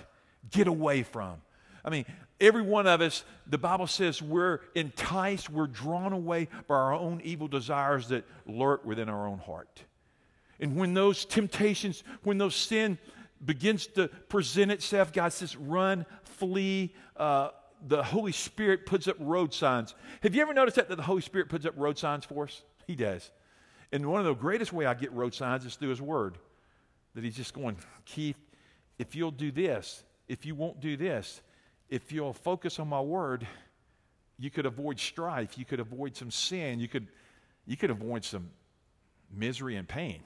get 0.51 0.67
away 0.67 1.03
from. 1.03 1.41
I 1.85 1.89
mean, 1.89 2.05
every 2.39 2.61
one 2.61 2.87
of 2.87 3.01
us, 3.01 3.23
the 3.47 3.57
Bible 3.57 3.87
says 3.87 4.21
we're 4.21 4.59
enticed, 4.75 5.49
we're 5.49 5.67
drawn 5.67 6.13
away 6.13 6.47
by 6.67 6.75
our 6.75 6.93
own 6.93 7.21
evil 7.23 7.47
desires 7.47 8.09
that 8.09 8.25
lurk 8.45 8.85
within 8.85 9.09
our 9.09 9.27
own 9.27 9.39
heart. 9.39 9.83
And 10.59 10.75
when 10.77 10.93
those 10.93 11.25
temptations, 11.25 12.03
when 12.23 12.37
those 12.37 12.55
sin 12.55 12.97
begins 13.43 13.87
to 13.87 14.07
present 14.07 14.71
itself, 14.71 15.11
God 15.11 15.33
says, 15.33 15.55
run, 15.57 16.05
flee. 16.23 16.93
Uh, 17.17 17.49
the 17.85 18.01
Holy 18.01 18.31
Spirit 18.31 18.85
puts 18.85 19.07
up 19.07 19.17
road 19.19 19.53
signs. 19.53 19.93
Have 20.21 20.33
you 20.35 20.41
ever 20.41 20.53
noticed 20.53 20.77
that, 20.77 20.87
that 20.87 20.95
the 20.95 21.03
Holy 21.03 21.21
Spirit 21.21 21.49
puts 21.49 21.65
up 21.65 21.73
road 21.75 21.97
signs 21.97 22.23
for 22.23 22.45
us? 22.45 22.63
He 22.87 22.95
does. 22.95 23.29
And 23.91 24.05
one 24.09 24.21
of 24.21 24.25
the 24.25 24.33
greatest 24.33 24.71
way 24.71 24.85
I 24.85 24.93
get 24.93 25.11
road 25.11 25.33
signs 25.33 25.65
is 25.65 25.75
through 25.75 25.89
His 25.89 26.01
Word. 26.01 26.37
That 27.15 27.23
He's 27.23 27.35
just 27.35 27.53
going, 27.53 27.77
Keith, 28.05 28.37
if 28.99 29.15
you'll 29.15 29.31
do 29.31 29.51
this, 29.51 30.03
if 30.27 30.45
you 30.45 30.55
won't 30.55 30.79
do 30.79 30.97
this, 30.97 31.41
if 31.89 32.11
you'll 32.11 32.33
focus 32.33 32.79
on 32.79 32.87
my 32.87 33.01
Word, 33.01 33.47
you 34.39 34.49
could 34.49 34.65
avoid 34.65 34.99
strife. 34.99 35.57
You 35.57 35.65
could 35.65 35.79
avoid 35.79 36.15
some 36.15 36.31
sin. 36.31 36.79
You 36.79 36.87
could, 36.87 37.07
you 37.65 37.77
could 37.77 37.91
avoid 37.91 38.25
some 38.25 38.49
misery 39.31 39.75
and 39.75 39.87
pain. 39.87 40.21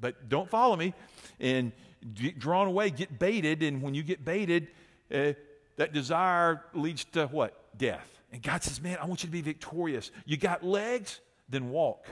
But 0.00 0.28
don't 0.28 0.48
follow 0.48 0.76
me 0.76 0.94
and 1.40 1.72
get 2.14 2.38
drawn 2.38 2.68
away, 2.68 2.90
get 2.90 3.18
baited. 3.18 3.62
And 3.62 3.82
when 3.82 3.94
you 3.94 4.02
get 4.02 4.24
baited, 4.24 4.68
uh, 5.12 5.32
that 5.76 5.92
desire 5.92 6.62
leads 6.74 7.04
to 7.06 7.26
what? 7.26 7.76
Death. 7.76 8.08
And 8.32 8.42
God 8.42 8.62
says, 8.62 8.80
Man, 8.80 8.98
I 9.00 9.06
want 9.06 9.22
you 9.22 9.28
to 9.28 9.32
be 9.32 9.42
victorious. 9.42 10.10
You 10.24 10.36
got 10.36 10.64
legs? 10.64 11.20
Then 11.48 11.70
walk. 11.70 12.06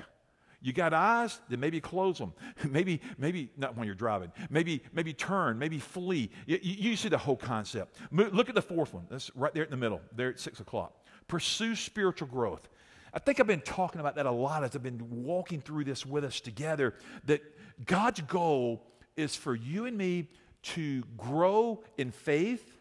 You 0.60 0.72
got 0.72 0.94
eyes? 0.94 1.40
Then 1.48 1.60
maybe 1.60 1.80
close 1.80 2.18
them. 2.18 2.32
maybe, 2.68 3.00
maybe 3.18 3.50
not 3.56 3.76
when 3.76 3.86
you're 3.86 3.94
driving. 3.94 4.32
Maybe, 4.50 4.82
maybe 4.92 5.12
turn. 5.12 5.58
Maybe 5.58 5.78
flee. 5.78 6.30
You, 6.46 6.58
you 6.62 6.96
see 6.96 7.08
the 7.08 7.18
whole 7.18 7.36
concept. 7.36 7.96
Look 8.10 8.48
at 8.48 8.54
the 8.54 8.62
fourth 8.62 8.94
one. 8.94 9.06
That's 9.10 9.30
right 9.36 9.52
there 9.54 9.64
in 9.64 9.70
the 9.70 9.76
middle. 9.76 10.00
There 10.14 10.30
at 10.30 10.40
six 10.40 10.60
o'clock. 10.60 10.94
Pursue 11.28 11.74
spiritual 11.74 12.28
growth. 12.28 12.68
I 13.12 13.18
think 13.18 13.40
I've 13.40 13.46
been 13.46 13.62
talking 13.62 14.00
about 14.00 14.16
that 14.16 14.26
a 14.26 14.30
lot 14.30 14.62
as 14.62 14.76
I've 14.76 14.82
been 14.82 15.24
walking 15.24 15.60
through 15.60 15.84
this 15.84 16.04
with 16.04 16.24
us 16.24 16.40
together. 16.40 16.94
That 17.24 17.42
God's 17.84 18.20
goal 18.22 18.86
is 19.16 19.34
for 19.34 19.54
you 19.54 19.86
and 19.86 19.96
me 19.96 20.28
to 20.62 21.02
grow 21.16 21.82
in 21.96 22.10
faith, 22.10 22.78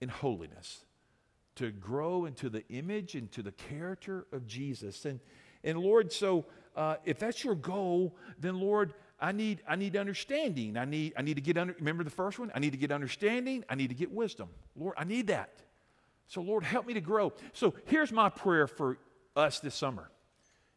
in 0.00 0.08
holiness, 0.08 0.84
to 1.56 1.70
grow 1.70 2.24
into 2.24 2.50
the 2.50 2.66
image, 2.68 3.14
into 3.14 3.42
the 3.42 3.52
character 3.52 4.26
of 4.32 4.46
Jesus. 4.46 5.04
And, 5.04 5.20
and 5.62 5.78
Lord, 5.78 6.12
so 6.12 6.46
uh, 6.76 6.96
if 7.04 7.18
that's 7.18 7.44
your 7.44 7.54
goal, 7.54 8.16
then 8.38 8.58
Lord, 8.58 8.94
I 9.20 9.32
need, 9.32 9.62
I 9.66 9.76
need 9.76 9.96
understanding. 9.96 10.76
I 10.76 10.84
need, 10.84 11.14
I 11.16 11.22
need 11.22 11.34
to 11.34 11.40
get 11.40 11.56
under, 11.56 11.74
remember 11.78 12.04
the 12.04 12.10
first 12.10 12.38
one? 12.38 12.50
I 12.54 12.58
need 12.58 12.72
to 12.72 12.78
get 12.78 12.90
understanding. 12.90 13.64
I 13.68 13.74
need 13.74 13.88
to 13.88 13.94
get 13.94 14.12
wisdom. 14.12 14.48
Lord, 14.76 14.94
I 14.98 15.04
need 15.04 15.28
that. 15.28 15.50
So 16.26 16.40
Lord, 16.40 16.64
help 16.64 16.86
me 16.86 16.94
to 16.94 17.00
grow. 17.00 17.32
So 17.52 17.74
here's 17.86 18.12
my 18.12 18.28
prayer 18.28 18.66
for 18.66 18.98
us 19.36 19.60
this 19.60 19.74
summer 19.74 20.10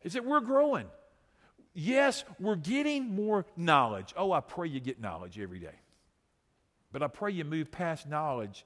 is 0.04 0.14
that 0.14 0.24
we're 0.24 0.42
growing. 0.42 0.86
Yes, 1.74 2.24
we're 2.40 2.56
getting 2.56 3.14
more 3.14 3.46
knowledge. 3.56 4.14
Oh, 4.16 4.32
I 4.32 4.40
pray 4.40 4.68
you 4.68 4.80
get 4.80 5.00
knowledge 5.00 5.40
every 5.40 5.60
day. 5.60 5.76
But 6.92 7.04
I 7.04 7.08
pray 7.08 7.32
you 7.32 7.44
move 7.44 7.72
past 7.72 8.08
knowledge 8.08 8.66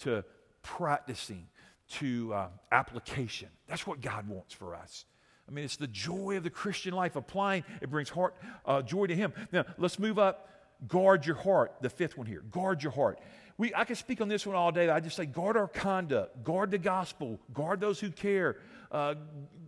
to 0.00 0.24
practicing, 0.62 1.46
to 1.92 2.34
uh, 2.34 2.48
application. 2.70 3.48
That's 3.66 3.86
what 3.86 4.00
God 4.00 4.28
wants 4.28 4.54
for 4.54 4.74
us. 4.74 5.04
I 5.48 5.50
mean, 5.50 5.64
it's 5.64 5.76
the 5.76 5.86
joy 5.86 6.36
of 6.36 6.42
the 6.44 6.50
Christian 6.50 6.92
life. 6.92 7.16
Applying, 7.16 7.64
it 7.80 7.90
brings 7.90 8.10
heart 8.10 8.34
uh, 8.66 8.82
joy 8.82 9.06
to 9.06 9.14
Him. 9.14 9.32
Now, 9.52 9.64
let's 9.78 9.98
move 9.98 10.18
up. 10.18 10.48
Guard 10.86 11.26
your 11.26 11.36
heart. 11.36 11.74
The 11.80 11.90
fifth 11.90 12.16
one 12.16 12.26
here. 12.26 12.42
Guard 12.50 12.82
your 12.82 12.92
heart. 12.92 13.18
We, 13.56 13.74
I 13.74 13.84
could 13.84 13.96
speak 13.96 14.20
on 14.20 14.28
this 14.28 14.46
one 14.46 14.54
all 14.54 14.70
day. 14.70 14.88
I 14.88 15.00
just 15.00 15.16
say, 15.16 15.26
guard 15.26 15.56
our 15.56 15.66
conduct, 15.66 16.44
guard 16.44 16.70
the 16.70 16.78
gospel, 16.78 17.40
guard 17.52 17.80
those 17.80 17.98
who 17.98 18.10
care. 18.10 18.58
Uh, 18.92 19.16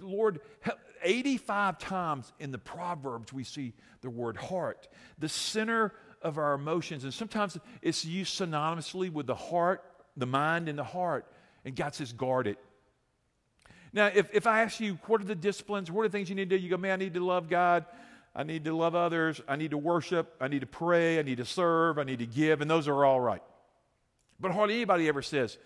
Lord, 0.01 0.41
85 1.03 1.79
times 1.79 2.33
in 2.39 2.53
the 2.53 2.59
Proverbs, 2.59 3.33
we 3.33 3.43
see 3.43 3.73
the 4.01 4.11
word 4.11 4.37
heart, 4.37 4.87
the 5.19 5.29
center 5.29 5.93
of 6.23 6.39
our 6.39 6.55
emotions. 6.55 7.03
And 7.03 7.13
sometimes 7.13 7.59
it's 7.83 8.05
used 8.05 8.41
synonymously 8.41 9.13
with 9.13 9.27
the 9.27 9.35
heart, 9.35 9.83
the 10.17 10.27
mind, 10.27 10.69
and 10.69 10.79
the 10.79 10.85
heart. 10.85 11.27
And 11.65 11.75
God 11.75 11.95
says, 11.95 12.13
guard 12.13 12.47
it. 12.47 12.59
Now, 13.93 14.07
if, 14.07 14.29
if 14.33 14.47
I 14.47 14.63
ask 14.63 14.81
you, 14.81 14.99
what 15.07 15.21
are 15.21 15.25
the 15.25 15.35
disciplines? 15.35 15.91
What 15.91 16.03
are 16.03 16.09
the 16.09 16.13
things 16.13 16.29
you 16.29 16.37
need 16.37 16.51
to 16.51 16.57
do? 16.57 16.63
You 16.63 16.71
go, 16.71 16.77
man, 16.77 16.93
I 16.93 16.97
need 16.97 17.15
to 17.15 17.25
love 17.25 17.49
God. 17.49 17.85
I 18.35 18.45
need 18.45 18.65
to 18.65 18.77
love 18.77 18.95
others. 18.95 19.41
I 19.49 19.57
need 19.57 19.73
to 19.73 19.79
worship. 19.79 20.37
I 20.41 20.49
need 20.49 20.61
to 20.61 20.67
pray. 20.67 21.19
I 21.19 21.23
need 21.23 21.39
to 21.39 21.45
serve. 21.45 21.99
I 21.99 22.05
need 22.05 22.21
to 22.21 22.27
give. 22.27 22.61
And 22.61 22.71
those 22.71 22.87
are 22.87 23.05
all 23.05 23.21
right. 23.21 23.43
But 24.39 24.53
hardly 24.53 24.77
anybody 24.77 25.09
ever 25.09 25.23
says, 25.23 25.59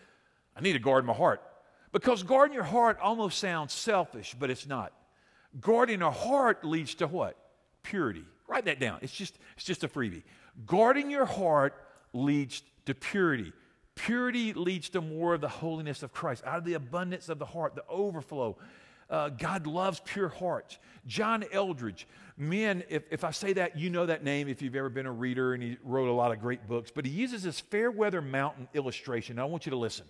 I 0.56 0.60
need 0.60 0.72
to 0.72 0.78
guard 0.78 1.04
my 1.04 1.12
heart. 1.12 1.42
Because 1.92 2.22
guarding 2.22 2.54
your 2.54 2.64
heart 2.64 2.98
almost 3.00 3.38
sounds 3.38 3.72
selfish, 3.72 4.34
but 4.38 4.50
it's 4.50 4.66
not. 4.66 4.92
Guarding 5.60 6.02
a 6.02 6.10
heart 6.10 6.64
leads 6.64 6.94
to 6.96 7.06
what? 7.06 7.36
Purity. 7.82 8.24
Write 8.48 8.64
that 8.64 8.80
down. 8.80 8.98
It's 9.02 9.12
just, 9.12 9.38
it's 9.56 9.64
just 9.64 9.84
a 9.84 9.88
freebie. 9.88 10.22
Guarding 10.66 11.10
your 11.10 11.24
heart 11.24 11.74
leads 12.12 12.62
to 12.86 12.94
purity. 12.94 13.52
Purity 13.94 14.52
leads 14.52 14.88
to 14.90 15.00
more 15.00 15.34
of 15.34 15.40
the 15.40 15.48
holiness 15.48 16.02
of 16.02 16.12
Christ. 16.12 16.42
Out 16.44 16.58
of 16.58 16.64
the 16.64 16.74
abundance 16.74 17.28
of 17.28 17.38
the 17.38 17.46
heart, 17.46 17.74
the 17.74 17.84
overflow. 17.88 18.56
Uh, 19.08 19.28
God 19.28 19.66
loves 19.66 20.00
pure 20.04 20.28
hearts. 20.28 20.78
John 21.06 21.44
Eldredge, 21.52 22.06
men, 22.36 22.82
if, 22.88 23.04
if 23.10 23.22
I 23.22 23.30
say 23.30 23.52
that, 23.52 23.78
you 23.78 23.90
know 23.90 24.06
that 24.06 24.24
name 24.24 24.48
if 24.48 24.62
you've 24.62 24.74
ever 24.74 24.88
been 24.88 25.06
a 25.06 25.12
reader, 25.12 25.54
and 25.54 25.62
he 25.62 25.76
wrote 25.84 26.08
a 26.08 26.12
lot 26.12 26.32
of 26.32 26.40
great 26.40 26.66
books. 26.66 26.90
But 26.92 27.04
he 27.04 27.12
uses 27.12 27.42
this 27.42 27.60
Fairweather 27.60 28.22
Mountain 28.22 28.68
illustration. 28.74 29.38
I 29.38 29.44
want 29.44 29.66
you 29.66 29.70
to 29.70 29.76
listen. 29.76 30.06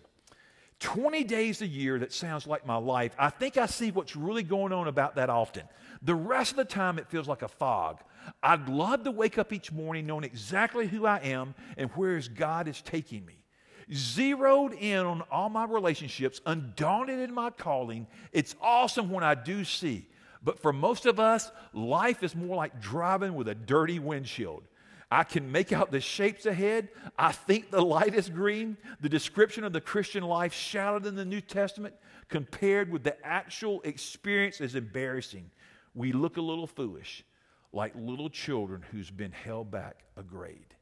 20 0.81 1.25
days 1.25 1.63
a 1.63 1.67
year 1.67 1.99
that 1.99 2.13
sounds 2.13 2.47
like 2.47 2.67
my 2.67 2.77
life, 2.77 3.15
I 3.19 3.31
think 3.31 3.57
I 3.57 3.67
see 3.67 3.91
what's 3.91 4.17
really 4.17 4.43
going 4.43 4.73
on 4.73 4.89
about 4.89 5.17
that 5.17 5.31
often. 5.31 5.63
The 6.03 6.15
rest 6.15 6.53
of 6.53 6.57
the 6.57 6.65
time, 6.65 6.99
it 6.99 7.09
feels 7.09 7.29
like 7.29 7.43
a 7.43 7.49
fog. 7.49 8.01
I'd 8.43 8.69
love 8.69 9.05
to 9.05 9.11
wake 9.11 9.39
up 9.39 9.53
each 9.53 9.71
morning 9.71 10.07
knowing 10.07 10.25
exactly 10.25 10.87
who 10.87 11.07
I 11.07 11.19
am 11.19 11.55
and 11.77 11.91
where 11.91 12.21
God 12.35 12.69
is 12.69 12.81
taking 12.83 13.25
me. 13.25 13.44
Zeroed 13.93 14.73
in 14.73 14.99
on 14.99 15.23
all 15.31 15.49
my 15.49 15.65
relationships, 15.65 16.41
undaunted 16.47 17.19
in 17.21 17.35
my 17.35 17.51
calling. 17.51 18.07
It's 18.33 18.55
awesome 18.61 19.11
when 19.11 19.25
I 19.25 19.35
do 19.35 19.65
see. 19.65 20.07
But 20.43 20.61
for 20.61 20.73
most 20.73 21.07
of 21.07 21.19
us, 21.19 21.51
life 21.73 22.23
is 22.23 22.37
more 22.37 22.57
like 22.57 22.81
driving 22.81 23.35
with 23.35 23.49
a 23.49 23.55
dirty 23.55 23.99
windshield. 23.99 24.65
I 25.11 25.23
can 25.25 25.53
make 25.53 25.73
out 25.73 25.91
the 25.91 26.01
shapes 26.01 26.45
ahead. 26.45 26.89
I 27.19 27.33
think 27.33 27.71
the 27.71 27.81
light 27.81 28.15
is 28.15 28.29
green. 28.29 28.77
The 29.01 29.09
description 29.09 29.65
of 29.65 29.73
the 29.73 29.81
Christian 29.81 30.25
life 30.25 30.53
shouted 30.53 31.07
in 31.07 31.15
the 31.15 31.25
New 31.25 31.41
Testament 31.41 31.95
compared 32.29 32.91
with 32.91 33.05
the 33.05 33.17
actual 33.25 33.81
experience 33.83 34.61
is 34.61 34.75
embarrassing. 34.75 35.51
We 35.95 36.13
look 36.13 36.37
a 36.37 36.43
little 36.43 36.67
foolish, 36.67 37.25
like 37.73 37.93
little 37.97 38.29
children 38.29 38.83
who's 38.91 39.11
been 39.11 39.33
held 39.33 39.71
back 39.71 40.01
a 40.17 40.23
grade. 40.23 40.74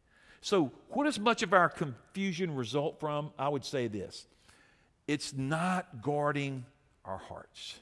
So, 0.45 0.73
what 0.89 1.05
does 1.05 1.21
much 1.21 1.45
of 1.45 1.53
our 1.53 1.69
confusion 1.69 2.57
result 2.57 2.99
from? 2.99 3.31
I 3.39 3.49
would 3.49 3.65
say 3.65 3.87
this 3.87 4.27
it's 5.07 5.33
not 5.33 6.03
guarding 6.03 6.67
our 7.05 7.19
hearts. 7.19 7.79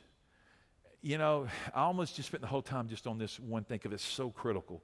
You 1.02 1.16
know, 1.16 1.48
I 1.74 1.80
almost 1.80 2.16
just 2.16 2.28
spent 2.28 2.42
the 2.42 2.46
whole 2.46 2.60
time 2.60 2.86
just 2.86 3.06
on 3.06 3.16
this 3.16 3.40
one 3.40 3.64
thing 3.64 3.80
of 3.86 3.92
it's 3.94 4.04
so 4.04 4.28
critical. 4.28 4.82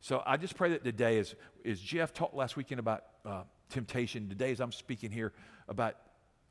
So 0.00 0.22
I 0.24 0.38
just 0.38 0.56
pray 0.56 0.70
that 0.70 0.82
today, 0.82 1.18
as, 1.18 1.34
as 1.62 1.78
Jeff 1.78 2.14
talked 2.14 2.34
last 2.34 2.56
weekend 2.56 2.78
about 2.78 3.04
uh, 3.26 3.42
temptation, 3.68 4.30
today 4.30 4.50
as 4.50 4.60
I'm 4.60 4.72
speaking 4.72 5.10
here 5.10 5.34
about 5.68 5.96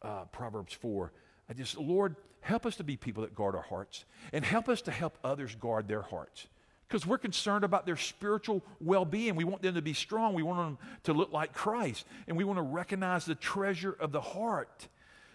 uh, 0.03 0.25
Proverbs 0.25 0.73
4, 0.73 1.12
I 1.49 1.53
just, 1.53 1.79
Lord, 1.79 2.15
help 2.41 2.67
us 2.67 2.75
to 2.75 2.84
be 2.84 2.95
people 2.95 3.23
that 3.23 3.34
guard 3.34 3.55
our 3.55 3.63
hearts 3.63 4.05
and 4.32 4.45
help 4.45 4.69
us 4.69 4.84
to 4.84 4.91
help 4.91 5.17
others 5.23 5.55
guard 5.55 5.88
their 5.88 6.03
hearts. 6.03 6.45
Because 6.89 7.06
we're 7.06 7.19
concerned 7.19 7.63
about 7.63 7.86
their 7.86 7.95
spiritual 7.95 8.63
well 8.82 9.06
being. 9.06 9.36
We 9.36 9.43
want 9.43 9.62
them 9.62 9.75
to 9.75 9.82
be 9.82 9.93
strong. 9.93 10.34
We 10.34 10.41
want 10.41 10.58
them 10.58 10.88
to 11.04 11.13
look 11.13 11.32
like 11.32 11.54
Christ. 11.54 12.06
And 12.28 12.36
we 12.36 12.43
want 12.43 12.58
to 12.58 12.63
recognize 12.63 13.25
the 13.25 13.36
treasure 13.36 13.95
of 13.99 14.12
the 14.12 14.21
heart. 14.21 14.88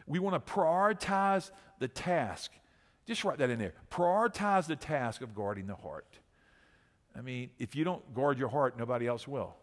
We 0.06 0.18
want 0.18 0.34
to 0.34 0.52
prioritize 0.52 1.52
the 1.78 1.86
task. 1.86 2.50
Just 3.06 3.22
write 3.22 3.38
that 3.38 3.50
in 3.50 3.60
there. 3.60 3.74
Prioritize 3.88 4.66
the 4.66 4.74
task 4.74 5.22
of 5.22 5.32
guarding 5.32 5.68
the 5.68 5.76
heart. 5.76 6.18
I 7.16 7.20
mean, 7.20 7.50
if 7.60 7.76
you 7.76 7.84
don't 7.84 8.14
guard 8.14 8.36
your 8.36 8.48
heart, 8.48 8.76
nobody 8.76 9.06
else 9.06 9.28
will. 9.28 9.54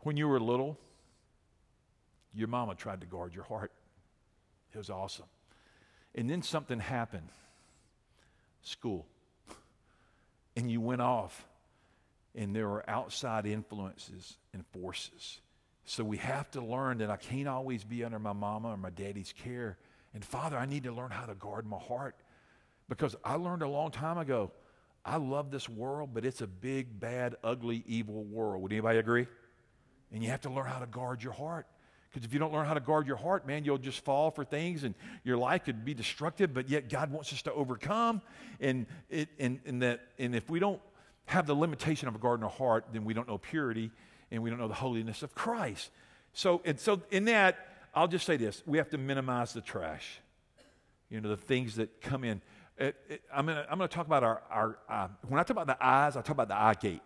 When 0.00 0.16
you 0.16 0.28
were 0.28 0.38
little, 0.38 0.78
your 2.32 2.46
mama 2.46 2.76
tried 2.76 3.00
to 3.00 3.06
guard 3.08 3.34
your 3.34 3.42
heart. 3.42 3.72
It 4.72 4.78
was 4.78 4.88
awesome. 4.88 5.26
And 6.14 6.30
then 6.30 6.42
something 6.42 6.78
happened 6.78 7.28
school. 8.62 9.06
And 10.58 10.68
you 10.68 10.80
went 10.80 11.00
off, 11.00 11.46
and 12.34 12.54
there 12.54 12.68
were 12.68 12.88
outside 12.90 13.46
influences 13.46 14.36
and 14.52 14.66
forces. 14.72 15.40
So 15.84 16.02
we 16.02 16.16
have 16.16 16.50
to 16.50 16.60
learn 16.60 16.98
that 16.98 17.10
I 17.10 17.16
can't 17.16 17.46
always 17.46 17.84
be 17.84 18.02
under 18.02 18.18
my 18.18 18.32
mama 18.32 18.70
or 18.70 18.76
my 18.76 18.90
daddy's 18.90 19.32
care. 19.44 19.78
And 20.14 20.24
Father, 20.24 20.58
I 20.58 20.66
need 20.66 20.82
to 20.82 20.92
learn 20.92 21.10
how 21.10 21.26
to 21.26 21.36
guard 21.36 21.64
my 21.64 21.78
heart 21.78 22.16
because 22.88 23.14
I 23.24 23.36
learned 23.36 23.62
a 23.62 23.68
long 23.68 23.92
time 23.92 24.18
ago 24.18 24.50
I 25.04 25.16
love 25.16 25.50
this 25.50 25.68
world, 25.68 26.10
but 26.12 26.24
it's 26.24 26.42
a 26.42 26.46
big, 26.46 27.00
bad, 27.00 27.36
ugly, 27.42 27.84
evil 27.86 28.24
world. 28.24 28.62
Would 28.62 28.72
anybody 28.72 28.98
agree? 28.98 29.26
And 30.12 30.22
you 30.22 30.30
have 30.30 30.42
to 30.42 30.50
learn 30.50 30.66
how 30.66 30.80
to 30.80 30.86
guard 30.86 31.22
your 31.22 31.32
heart. 31.32 31.66
Because 32.10 32.24
if 32.24 32.32
you 32.32 32.38
don't 32.38 32.52
learn 32.52 32.66
how 32.66 32.74
to 32.74 32.80
guard 32.80 33.06
your 33.06 33.16
heart, 33.16 33.46
man, 33.46 33.64
you'll 33.64 33.78
just 33.78 34.04
fall 34.04 34.30
for 34.30 34.44
things 34.44 34.84
and 34.84 34.94
your 35.24 35.36
life 35.36 35.64
could 35.64 35.84
be 35.84 35.94
destructive, 35.94 36.54
but 36.54 36.68
yet 36.68 36.88
God 36.88 37.12
wants 37.12 37.32
us 37.32 37.42
to 37.42 37.52
overcome. 37.52 38.22
And, 38.60 38.86
it, 39.10 39.28
and, 39.38 39.60
and, 39.66 39.82
that, 39.82 40.00
and 40.18 40.34
if 40.34 40.48
we 40.48 40.58
don't 40.58 40.80
have 41.26 41.46
the 41.46 41.54
limitation 41.54 42.08
of 42.08 42.14
a 42.14 42.18
guarding 42.18 42.44
our 42.44 42.50
heart, 42.50 42.86
then 42.92 43.04
we 43.04 43.12
don't 43.12 43.28
know 43.28 43.38
purity 43.38 43.90
and 44.30 44.42
we 44.42 44.50
don't 44.50 44.58
know 44.58 44.68
the 44.68 44.74
holiness 44.74 45.22
of 45.22 45.34
Christ. 45.34 45.90
So, 46.32 46.62
and 46.64 46.80
so 46.80 47.02
in 47.10 47.26
that, 47.26 47.58
I'll 47.94 48.08
just 48.08 48.26
say 48.26 48.36
this 48.36 48.62
we 48.66 48.78
have 48.78 48.90
to 48.90 48.98
minimize 48.98 49.52
the 49.52 49.60
trash, 49.60 50.20
you 51.10 51.20
know, 51.20 51.28
the 51.28 51.36
things 51.36 51.76
that 51.76 52.00
come 52.00 52.24
in. 52.24 52.40
It, 52.78 52.96
it, 53.08 53.22
I'm 53.34 53.46
going 53.46 53.66
to 53.80 53.88
talk 53.88 54.06
about 54.06 54.22
our, 54.22 54.42
our 54.50 54.78
uh, 54.88 55.08
when 55.26 55.40
I 55.40 55.42
talk 55.42 55.50
about 55.50 55.66
the 55.66 55.84
eyes, 55.84 56.16
I 56.16 56.20
talk 56.20 56.30
about 56.30 56.48
the 56.48 56.56
eye 56.56 56.76
gate. 56.80 57.02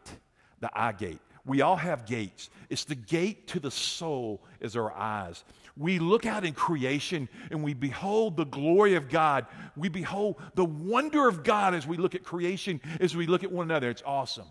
The 0.61 0.71
eye 0.75 0.93
gate. 0.93 1.19
We 1.45 1.61
all 1.61 1.77
have 1.77 2.07
gates. 2.07 2.51
It's 2.71 2.85
the 2.85 2.95
gate 2.95 3.49
to 3.49 3.61
the 3.61 3.71
soul 3.71 4.43
is 4.61 4.77
our 4.77 4.93
eyes. 4.93 5.43
We 5.77 5.99
look 5.99 6.27
out 6.27 6.45
in 6.45 6.53
creation 6.53 7.29
and 7.51 7.65
we 7.65 7.75
behold 7.75 8.37
the 8.37 8.45
glory 8.45 8.95
of 8.95 9.09
God. 9.09 9.47
We 9.77 9.89
behold 9.89 10.37
the 10.55 10.65
wonder 10.65 11.29
of 11.29 11.43
God 11.43 11.75
as 11.75 11.87
we 11.87 11.97
look 11.97 12.15
at 12.15 12.23
creation, 12.23 12.81
as 13.01 13.17
we 13.17 13.27
look 13.27 13.43
at 13.43 13.51
one 13.51 13.67
another. 13.67 13.91
It's 13.91 14.03
awesome. 14.05 14.47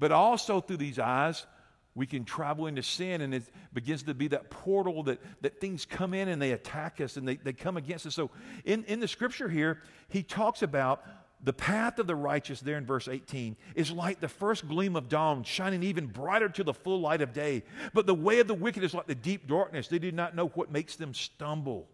But 0.00 0.10
also 0.10 0.60
through 0.60 0.78
these 0.78 0.98
eyes, 0.98 1.46
we 1.94 2.06
can 2.06 2.24
travel 2.24 2.66
into 2.66 2.82
sin 2.82 3.20
and 3.20 3.34
it 3.34 3.44
begins 3.72 4.02
to 4.04 4.14
be 4.14 4.28
that 4.28 4.50
portal 4.50 5.02
that, 5.04 5.20
that 5.42 5.60
things 5.60 5.84
come 5.84 6.14
in 6.14 6.28
and 6.28 6.40
they 6.40 6.52
attack 6.52 7.00
us 7.00 7.16
and 7.16 7.28
they, 7.28 7.36
they 7.36 7.52
come 7.52 7.76
against 7.76 8.06
us. 8.06 8.14
So 8.14 8.30
in, 8.64 8.82
in 8.84 8.98
the 8.98 9.08
scripture 9.08 9.48
here, 9.48 9.82
he 10.08 10.22
talks 10.22 10.62
about 10.62 11.04
the 11.42 11.52
path 11.52 11.98
of 11.98 12.06
the 12.06 12.14
righteous, 12.14 12.60
there 12.60 12.78
in 12.78 12.86
verse 12.86 13.08
18, 13.08 13.56
is 13.74 13.90
like 13.90 14.20
the 14.20 14.28
first 14.28 14.68
gleam 14.68 14.94
of 14.94 15.08
dawn, 15.08 15.42
shining 15.42 15.82
even 15.82 16.06
brighter 16.06 16.48
to 16.50 16.64
the 16.64 16.74
full 16.74 17.00
light 17.00 17.20
of 17.20 17.32
day. 17.32 17.64
But 17.92 18.06
the 18.06 18.14
way 18.14 18.38
of 18.40 18.46
the 18.46 18.54
wicked 18.54 18.84
is 18.84 18.94
like 18.94 19.06
the 19.06 19.14
deep 19.14 19.46
darkness. 19.46 19.88
They 19.88 19.98
do 19.98 20.12
not 20.12 20.36
know 20.36 20.48
what 20.48 20.70
makes 20.70 20.96
them 20.96 21.14
stumble. 21.14 21.88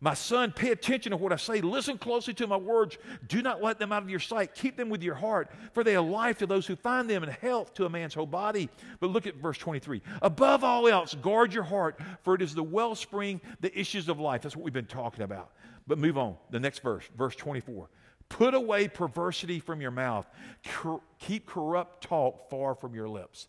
My 0.00 0.12
son, 0.12 0.52
pay 0.52 0.70
attention 0.70 1.12
to 1.12 1.16
what 1.16 1.32
I 1.32 1.36
say. 1.36 1.60
Listen 1.60 1.96
closely 1.96 2.34
to 2.34 2.46
my 2.46 2.58
words. 2.58 2.98
Do 3.26 3.40
not 3.40 3.62
let 3.62 3.78
them 3.78 3.90
out 3.90 4.02
of 4.02 4.10
your 4.10 4.20
sight. 4.20 4.54
Keep 4.54 4.76
them 4.76 4.90
with 4.90 5.02
your 5.02 5.14
heart, 5.14 5.50
for 5.72 5.82
they 5.82 5.96
are 5.96 6.04
life 6.04 6.38
to 6.38 6.46
those 6.46 6.66
who 6.66 6.76
find 6.76 7.08
them 7.08 7.22
and 7.22 7.32
health 7.32 7.72
to 7.74 7.86
a 7.86 7.88
man's 7.88 8.12
whole 8.12 8.26
body. 8.26 8.68
But 9.00 9.10
look 9.10 9.26
at 9.26 9.36
verse 9.36 9.56
23. 9.56 10.02
Above 10.20 10.62
all 10.62 10.88
else, 10.88 11.14
guard 11.14 11.54
your 11.54 11.62
heart, 11.62 11.98
for 12.22 12.34
it 12.34 12.42
is 12.42 12.54
the 12.54 12.62
wellspring, 12.62 13.40
the 13.60 13.78
issues 13.78 14.10
of 14.10 14.20
life. 14.20 14.42
That's 14.42 14.56
what 14.56 14.64
we've 14.64 14.74
been 14.74 14.84
talking 14.84 15.22
about. 15.22 15.52
But 15.86 15.98
move 15.98 16.18
on. 16.18 16.36
The 16.50 16.60
next 16.60 16.80
verse, 16.80 17.04
verse 17.16 17.36
24. 17.36 17.88
Put 18.34 18.52
away 18.52 18.88
perversity 18.88 19.60
from 19.60 19.80
your 19.80 19.92
mouth. 19.92 20.28
Cor- 20.68 21.00
keep 21.20 21.46
corrupt 21.46 22.02
talk 22.02 22.50
far 22.50 22.74
from 22.74 22.92
your 22.92 23.08
lips. 23.08 23.46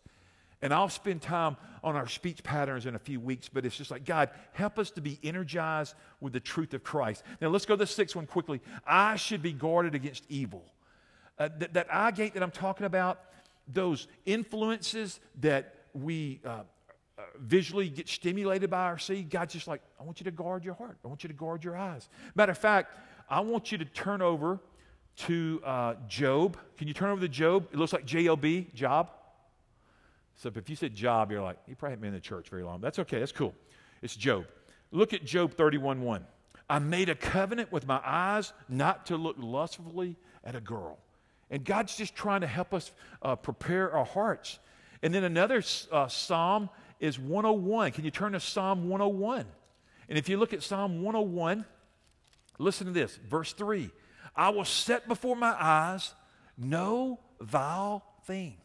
And 0.62 0.72
I'll 0.72 0.88
spend 0.88 1.22
time 1.22 1.56
on 1.82 1.96
our 1.96 2.06
speech 2.06 2.44
patterns 2.44 2.86
in 2.86 2.94
a 2.94 2.98
few 3.00 3.18
weeks, 3.18 3.48
but 3.48 3.66
it's 3.66 3.76
just 3.76 3.90
like, 3.90 4.04
God, 4.04 4.30
help 4.52 4.78
us 4.78 4.92
to 4.92 5.00
be 5.00 5.18
energized 5.24 5.96
with 6.20 6.34
the 6.34 6.38
truth 6.38 6.72
of 6.72 6.84
Christ. 6.84 7.24
Now, 7.40 7.48
let's 7.48 7.66
go 7.66 7.74
to 7.74 7.80
the 7.80 7.86
sixth 7.86 8.14
one 8.14 8.26
quickly. 8.26 8.60
I 8.86 9.16
should 9.16 9.42
be 9.42 9.52
guarded 9.52 9.96
against 9.96 10.22
evil. 10.28 10.62
Uh, 11.36 11.48
th- 11.48 11.72
that 11.72 11.92
eye 11.92 12.12
gate 12.12 12.34
that 12.34 12.44
I'm 12.44 12.52
talking 12.52 12.86
about, 12.86 13.18
those 13.66 14.06
influences 14.24 15.18
that 15.40 15.74
we 15.94 16.40
uh, 16.44 16.48
uh, 17.18 17.22
visually 17.40 17.88
get 17.88 18.08
stimulated 18.08 18.70
by 18.70 18.84
our 18.84 18.98
seed, 18.98 19.30
God's 19.30 19.54
just 19.54 19.66
like, 19.66 19.82
I 19.98 20.04
want 20.04 20.20
you 20.20 20.24
to 20.26 20.30
guard 20.30 20.64
your 20.64 20.74
heart. 20.74 20.96
I 21.04 21.08
want 21.08 21.24
you 21.24 21.28
to 21.28 21.34
guard 21.34 21.64
your 21.64 21.76
eyes. 21.76 22.08
Matter 22.36 22.52
of 22.52 22.58
fact, 22.58 22.96
I 23.28 23.40
want 23.40 23.72
you 23.72 23.78
to 23.78 23.84
turn 23.84 24.22
over 24.22 24.60
to 25.16 25.60
uh, 25.64 25.94
Job. 26.08 26.56
Can 26.76 26.88
you 26.88 26.94
turn 26.94 27.10
over 27.10 27.20
to 27.20 27.28
Job? 27.28 27.68
It 27.72 27.78
looks 27.78 27.92
like 27.92 28.04
J 28.04 28.28
O 28.28 28.36
B, 28.36 28.68
job. 28.74 29.10
So 30.36 30.52
if 30.54 30.68
you 30.68 30.76
said 30.76 30.94
job, 30.94 31.32
you're 31.32 31.42
like, 31.42 31.56
you 31.66 31.74
probably 31.74 31.92
haven't 31.92 32.02
been 32.02 32.08
in 32.08 32.14
the 32.14 32.20
church 32.20 32.50
very 32.50 32.62
long. 32.62 32.80
That's 32.80 32.98
okay, 32.98 33.18
that's 33.18 33.32
cool. 33.32 33.54
It's 34.02 34.14
Job. 34.14 34.46
Look 34.92 35.14
at 35.14 35.24
Job 35.24 35.54
31 35.54 36.02
1. 36.02 36.26
I 36.68 36.78
made 36.78 37.08
a 37.08 37.14
covenant 37.14 37.72
with 37.72 37.86
my 37.86 38.00
eyes 38.04 38.52
not 38.68 39.06
to 39.06 39.16
look 39.16 39.36
lustfully 39.38 40.16
at 40.44 40.54
a 40.54 40.60
girl. 40.60 40.98
And 41.50 41.64
God's 41.64 41.96
just 41.96 42.14
trying 42.14 42.40
to 42.42 42.46
help 42.46 42.74
us 42.74 42.90
uh, 43.22 43.36
prepare 43.36 43.92
our 43.92 44.04
hearts. 44.04 44.58
And 45.02 45.14
then 45.14 45.24
another 45.24 45.62
uh, 45.92 46.08
psalm 46.08 46.68
is 46.98 47.18
101. 47.18 47.92
Can 47.92 48.04
you 48.04 48.10
turn 48.10 48.32
to 48.32 48.40
Psalm 48.40 48.88
101? 48.88 49.46
And 50.08 50.18
if 50.18 50.28
you 50.28 50.36
look 50.36 50.52
at 50.52 50.62
Psalm 50.62 51.02
101, 51.02 51.64
listen 52.58 52.86
to 52.88 52.92
this, 52.92 53.16
verse 53.28 53.52
3 53.52 53.90
I 54.36 54.50
will 54.50 54.64
set 54.64 55.08
before 55.08 55.36
my 55.36 55.56
eyes 55.58 56.14
no 56.58 57.20
vile 57.40 58.04
thing. 58.24 58.56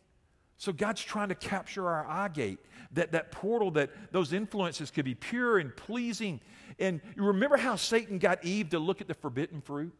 So 0.58 0.72
God's 0.72 1.02
trying 1.02 1.30
to 1.30 1.36
capture 1.36 1.88
our 1.88 2.06
eye 2.06 2.28
gate, 2.28 2.60
that, 2.92 3.14
that 3.14 3.32
portal 3.32 3.72
that 3.72 3.90
those 4.12 4.32
influences 4.32 4.92
could 4.92 5.06
be 5.06 5.16
pure 5.16 5.58
and 5.58 5.76
pleasing. 5.76 6.40
And 6.78 7.02
you 7.16 7.24
remember 7.24 7.58
how 7.58 7.76
Satan 7.76 8.20
got 8.20 8.46
Eve 8.46 8.70
to 8.70 8.80
look 8.80 9.02
at 9.02 9.08
the 9.08 9.14
forbidden 9.14 9.62
fruit? 9.62 9.94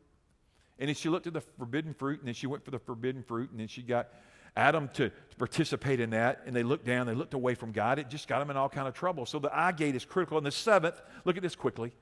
And 0.78 0.88
then 0.88 0.96
she 0.96 1.10
looked 1.10 1.28
at 1.28 1.34
the 1.34 1.42
forbidden 1.42 1.94
fruit, 1.94 2.20
and 2.20 2.28
then 2.28 2.34
she 2.34 2.48
went 2.48 2.64
for 2.64 2.72
the 2.72 2.80
forbidden 2.80 3.24
fruit, 3.24 3.52
and 3.52 3.60
then 3.60 3.68
she 3.68 3.82
got 3.82 4.10
Adam 4.56 4.88
to, 4.90 5.10
to 5.10 5.36
participate 5.38 6.00
in 6.00 6.10
that, 6.10 6.42
and 6.46 6.56
they 6.56 6.64
looked 6.64 6.86
down, 6.86 7.08
they 7.08 7.16
looked 7.16 7.34
away 7.34 7.56
from 7.56 7.72
God. 7.72 8.00
It 8.00 8.10
just 8.10 8.28
got 8.28 8.40
them 8.40 8.50
in 8.50 8.58
all 8.58 8.70
kind 8.70 8.88
of 8.88 8.94
trouble. 8.94 9.26
So 9.26 9.40
the 9.40 9.56
eye 9.58 9.72
gate 9.72 9.96
is 9.96 10.06
critical. 10.06 10.38
And 10.38 10.46
the 10.46 10.52
seventh, 10.52 11.02
look 11.24 11.38
at 11.38 11.44
this 11.44 11.56
quickly. 11.56 11.94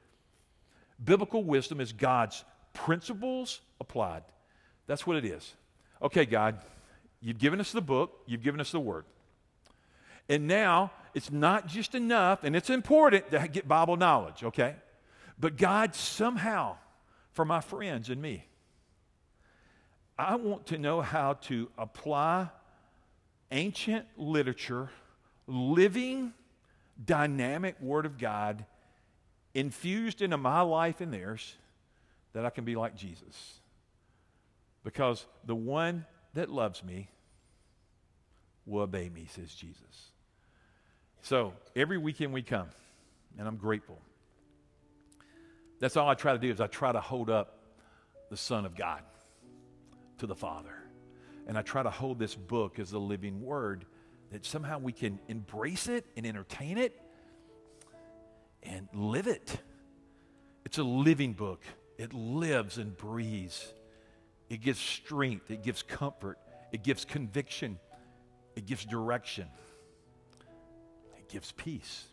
Biblical 1.04 1.44
wisdom 1.44 1.80
is 1.80 1.94
God's 1.94 2.44
principles 2.74 3.62
applied. 3.80 4.24
That's 4.88 5.06
what 5.06 5.18
it 5.18 5.26
is. 5.26 5.54
Okay, 6.02 6.26
God, 6.26 6.60
you've 7.22 7.38
given 7.38 7.60
us 7.60 7.72
the 7.72 7.82
book, 7.82 8.22
you've 8.26 8.44
given 8.44 8.62
us 8.62 8.72
the 8.72 8.80
word. 8.80 9.06
And 10.28 10.48
now 10.48 10.92
it's 11.14 11.32
not 11.32 11.68
just 11.68 11.96
enough, 11.96 12.44
and 12.44 12.56
it's 12.56 12.70
important 12.70 13.32
to 13.32 13.48
get 13.48 13.68
Bible 13.68 13.98
knowledge, 13.98 14.44
okay? 14.44 14.76
But 15.40 15.58
God, 15.58 15.96
somehow, 15.96 16.78
for 17.32 17.46
my 17.46 17.62
friends 17.62 18.10
and 18.10 18.22
me, 18.22 18.46
I 20.18 20.36
want 20.36 20.68
to 20.68 20.78
know 20.78 21.02
how 21.02 21.34
to 21.34 21.70
apply 21.78 22.50
ancient 23.52 24.06
literature, 24.18 24.90
living, 25.48 26.34
dynamic 27.04 27.80
Word 27.82 28.06
of 28.06 28.18
God, 28.18 28.66
infused 29.54 30.22
into 30.22 30.38
my 30.38 30.62
life 30.62 31.02
and 31.02 31.14
theirs 31.14 31.56
that 32.34 32.46
I 32.46 32.50
can 32.50 32.66
be 32.66 32.76
like 32.76 32.96
Jesus. 32.96 33.60
Because 34.84 35.26
the 35.46 35.56
one 35.56 36.06
that 36.34 36.50
loves 36.50 36.84
me 36.84 37.10
will 38.66 38.84
obey 38.84 39.10
me, 39.10 39.28
says 39.30 39.54
Jesus. 39.54 40.12
So 41.22 41.54
every 41.76 41.98
weekend 41.98 42.34
we 42.34 42.42
come, 42.42 42.68
and 43.38 43.48
I'm 43.48 43.58
grateful. 43.58 44.00
That's 45.80 45.98
all 45.98 46.08
I 46.08 46.14
try 46.14 46.34
to 46.34 46.40
do 46.40 46.50
is 46.50 46.62
I 46.62 46.68
try 46.68 46.92
to 46.92 47.02
hold 47.02 47.30
up 47.30 47.60
the 48.30 48.38
Son 48.38 48.66
of 48.66 48.76
God 48.76 49.02
to 50.20 50.28
the 50.28 50.36
Father. 50.36 50.76
And 51.48 51.58
I 51.58 51.62
try 51.62 51.82
to 51.82 51.90
hold 51.90 52.20
this 52.20 52.36
book 52.36 52.80
as 52.80 52.92
the 52.92 53.00
living 53.00 53.42
word 53.42 53.86
that 54.32 54.46
somehow 54.46 54.78
we 54.78 54.92
can 54.92 55.20
embrace 55.28 55.88
it 55.88 56.06
and 56.16 56.26
entertain 56.26 56.78
it 56.78 57.00
and 58.62 58.88
live 58.94 59.28
it. 59.28 59.58
It's 60.66 60.78
a 60.78 60.84
living 60.84 61.34
book. 61.34 61.64
It 62.00 62.14
lives 62.14 62.78
and 62.78 62.96
breathes. 62.96 63.74
It 64.50 64.62
gives 64.62 64.80
strength, 64.80 65.52
it 65.52 65.62
gives 65.62 65.84
comfort, 65.84 66.40
it 66.72 66.82
gives 66.82 67.04
conviction, 67.04 67.78
it 68.56 68.66
gives 68.66 68.86
direction, 68.86 69.48
it 71.18 71.28
gives 71.28 71.52
peace. 71.52 72.06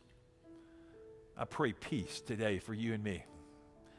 I 1.38 1.44
pray 1.44 1.72
peace 1.72 2.20
today 2.20 2.58
for 2.58 2.74
you 2.74 2.94
and 2.94 3.02
me. 3.02 3.24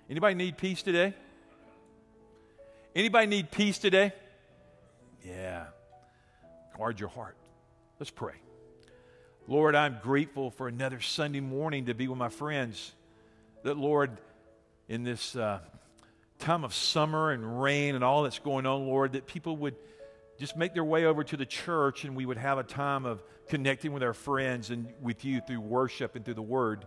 Anybody 0.09 0.35
need 0.35 0.57
peace 0.57 0.83
today? 0.83 1.13
Anybody 2.93 3.27
need 3.27 3.49
peace 3.49 3.79
today? 3.79 4.11
Yeah. 5.25 5.67
Guard 6.77 6.99
your 6.99 7.09
heart. 7.09 7.37
Let's 7.97 8.11
pray. 8.11 8.35
Lord, 9.47 9.73
I'm 9.73 9.99
grateful 10.03 10.51
for 10.51 10.67
another 10.67 10.99
Sunday 10.99 11.39
morning 11.39 11.85
to 11.85 11.93
be 11.93 12.09
with 12.09 12.17
my 12.17 12.29
friends. 12.29 12.91
That, 13.63 13.77
Lord, 13.77 14.17
in 14.87 15.03
this 15.03 15.35
uh, 15.35 15.59
time 16.39 16.63
of 16.63 16.73
summer 16.73 17.31
and 17.31 17.61
rain 17.61 17.95
and 17.95 18.03
all 18.03 18.23
that's 18.23 18.39
going 18.39 18.65
on, 18.65 18.87
Lord, 18.87 19.13
that 19.13 19.27
people 19.27 19.57
would 19.57 19.75
just 20.39 20.55
make 20.55 20.73
their 20.73 20.83
way 20.83 21.05
over 21.05 21.23
to 21.23 21.37
the 21.37 21.45
church 21.45 22.05
and 22.05 22.15
we 22.15 22.25
would 22.25 22.37
have 22.37 22.57
a 22.57 22.63
time 22.63 23.05
of 23.05 23.23
connecting 23.49 23.91
with 23.91 24.03
our 24.03 24.13
friends 24.13 24.69
and 24.69 24.87
with 25.01 25.25
you 25.25 25.41
through 25.41 25.61
worship 25.61 26.15
and 26.15 26.23
through 26.23 26.35
the 26.35 26.41
word. 26.41 26.85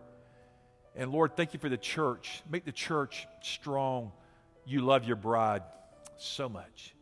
And 0.94 1.10
Lord, 1.10 1.36
thank 1.36 1.52
you 1.52 1.60
for 1.60 1.68
the 1.68 1.76
church. 1.76 2.42
Make 2.50 2.64
the 2.64 2.72
church 2.72 3.26
strong. 3.42 4.12
You 4.64 4.82
love 4.82 5.04
your 5.04 5.16
bride 5.16 5.62
so 6.16 6.48
much. 6.48 6.94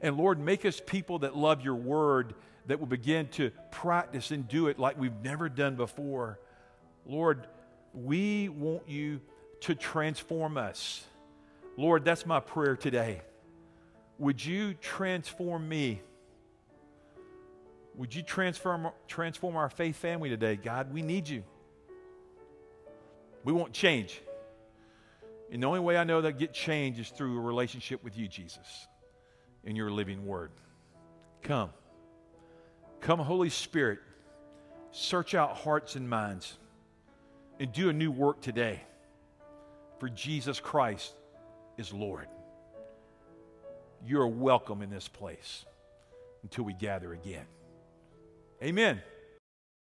And 0.00 0.16
Lord, 0.16 0.38
make 0.38 0.64
us 0.64 0.80
people 0.84 1.20
that 1.20 1.36
love 1.36 1.62
your 1.62 1.74
word, 1.74 2.34
that 2.66 2.78
will 2.78 2.86
begin 2.86 3.28
to 3.28 3.50
practice 3.70 4.30
and 4.30 4.46
do 4.48 4.68
it 4.68 4.78
like 4.78 4.98
we've 4.98 5.20
never 5.22 5.48
done 5.48 5.74
before. 5.74 6.38
Lord, 7.04 7.46
we 7.92 8.48
want 8.48 8.88
you 8.88 9.20
to 9.60 9.74
transform 9.74 10.56
us. 10.56 11.04
Lord, 11.76 12.04
that's 12.04 12.26
my 12.26 12.40
prayer 12.40 12.76
today. 12.76 13.22
Would 14.18 14.44
you 14.44 14.74
transform 14.74 15.68
me? 15.68 16.00
Would 17.96 18.14
you 18.14 18.22
transform, 18.22 18.88
transform 19.08 19.56
our 19.56 19.70
faith 19.70 19.96
family 19.96 20.28
today? 20.28 20.56
God, 20.56 20.92
we 20.92 21.02
need 21.02 21.28
you. 21.28 21.42
We 23.44 23.52
want 23.52 23.72
change. 23.72 24.20
And 25.50 25.62
the 25.62 25.66
only 25.66 25.80
way 25.80 25.96
I 25.96 26.04
know 26.04 26.20
that 26.20 26.38
get 26.38 26.52
change 26.52 26.98
is 27.00 27.08
through 27.08 27.38
a 27.38 27.40
relationship 27.40 28.04
with 28.04 28.16
you, 28.16 28.28
Jesus, 28.28 28.86
in 29.64 29.74
your 29.74 29.90
living 29.90 30.26
word. 30.26 30.50
Come. 31.42 31.70
Come, 33.00 33.18
Holy 33.18 33.50
Spirit. 33.50 33.98
Search 34.92 35.34
out 35.34 35.56
hearts 35.56 35.96
and 35.96 36.08
minds 36.08 36.58
and 37.58 37.72
do 37.72 37.88
a 37.88 37.92
new 37.92 38.10
work 38.10 38.40
today. 38.40 38.82
For 40.00 40.08
Jesus 40.08 40.58
Christ 40.58 41.14
is 41.76 41.92
Lord. 41.92 42.26
You're 44.04 44.26
welcome 44.26 44.80
in 44.80 44.88
this 44.88 45.08
place 45.08 45.66
until 46.42 46.64
we 46.64 46.72
gather 46.72 47.12
again. 47.12 47.44
Amen. 48.62 49.02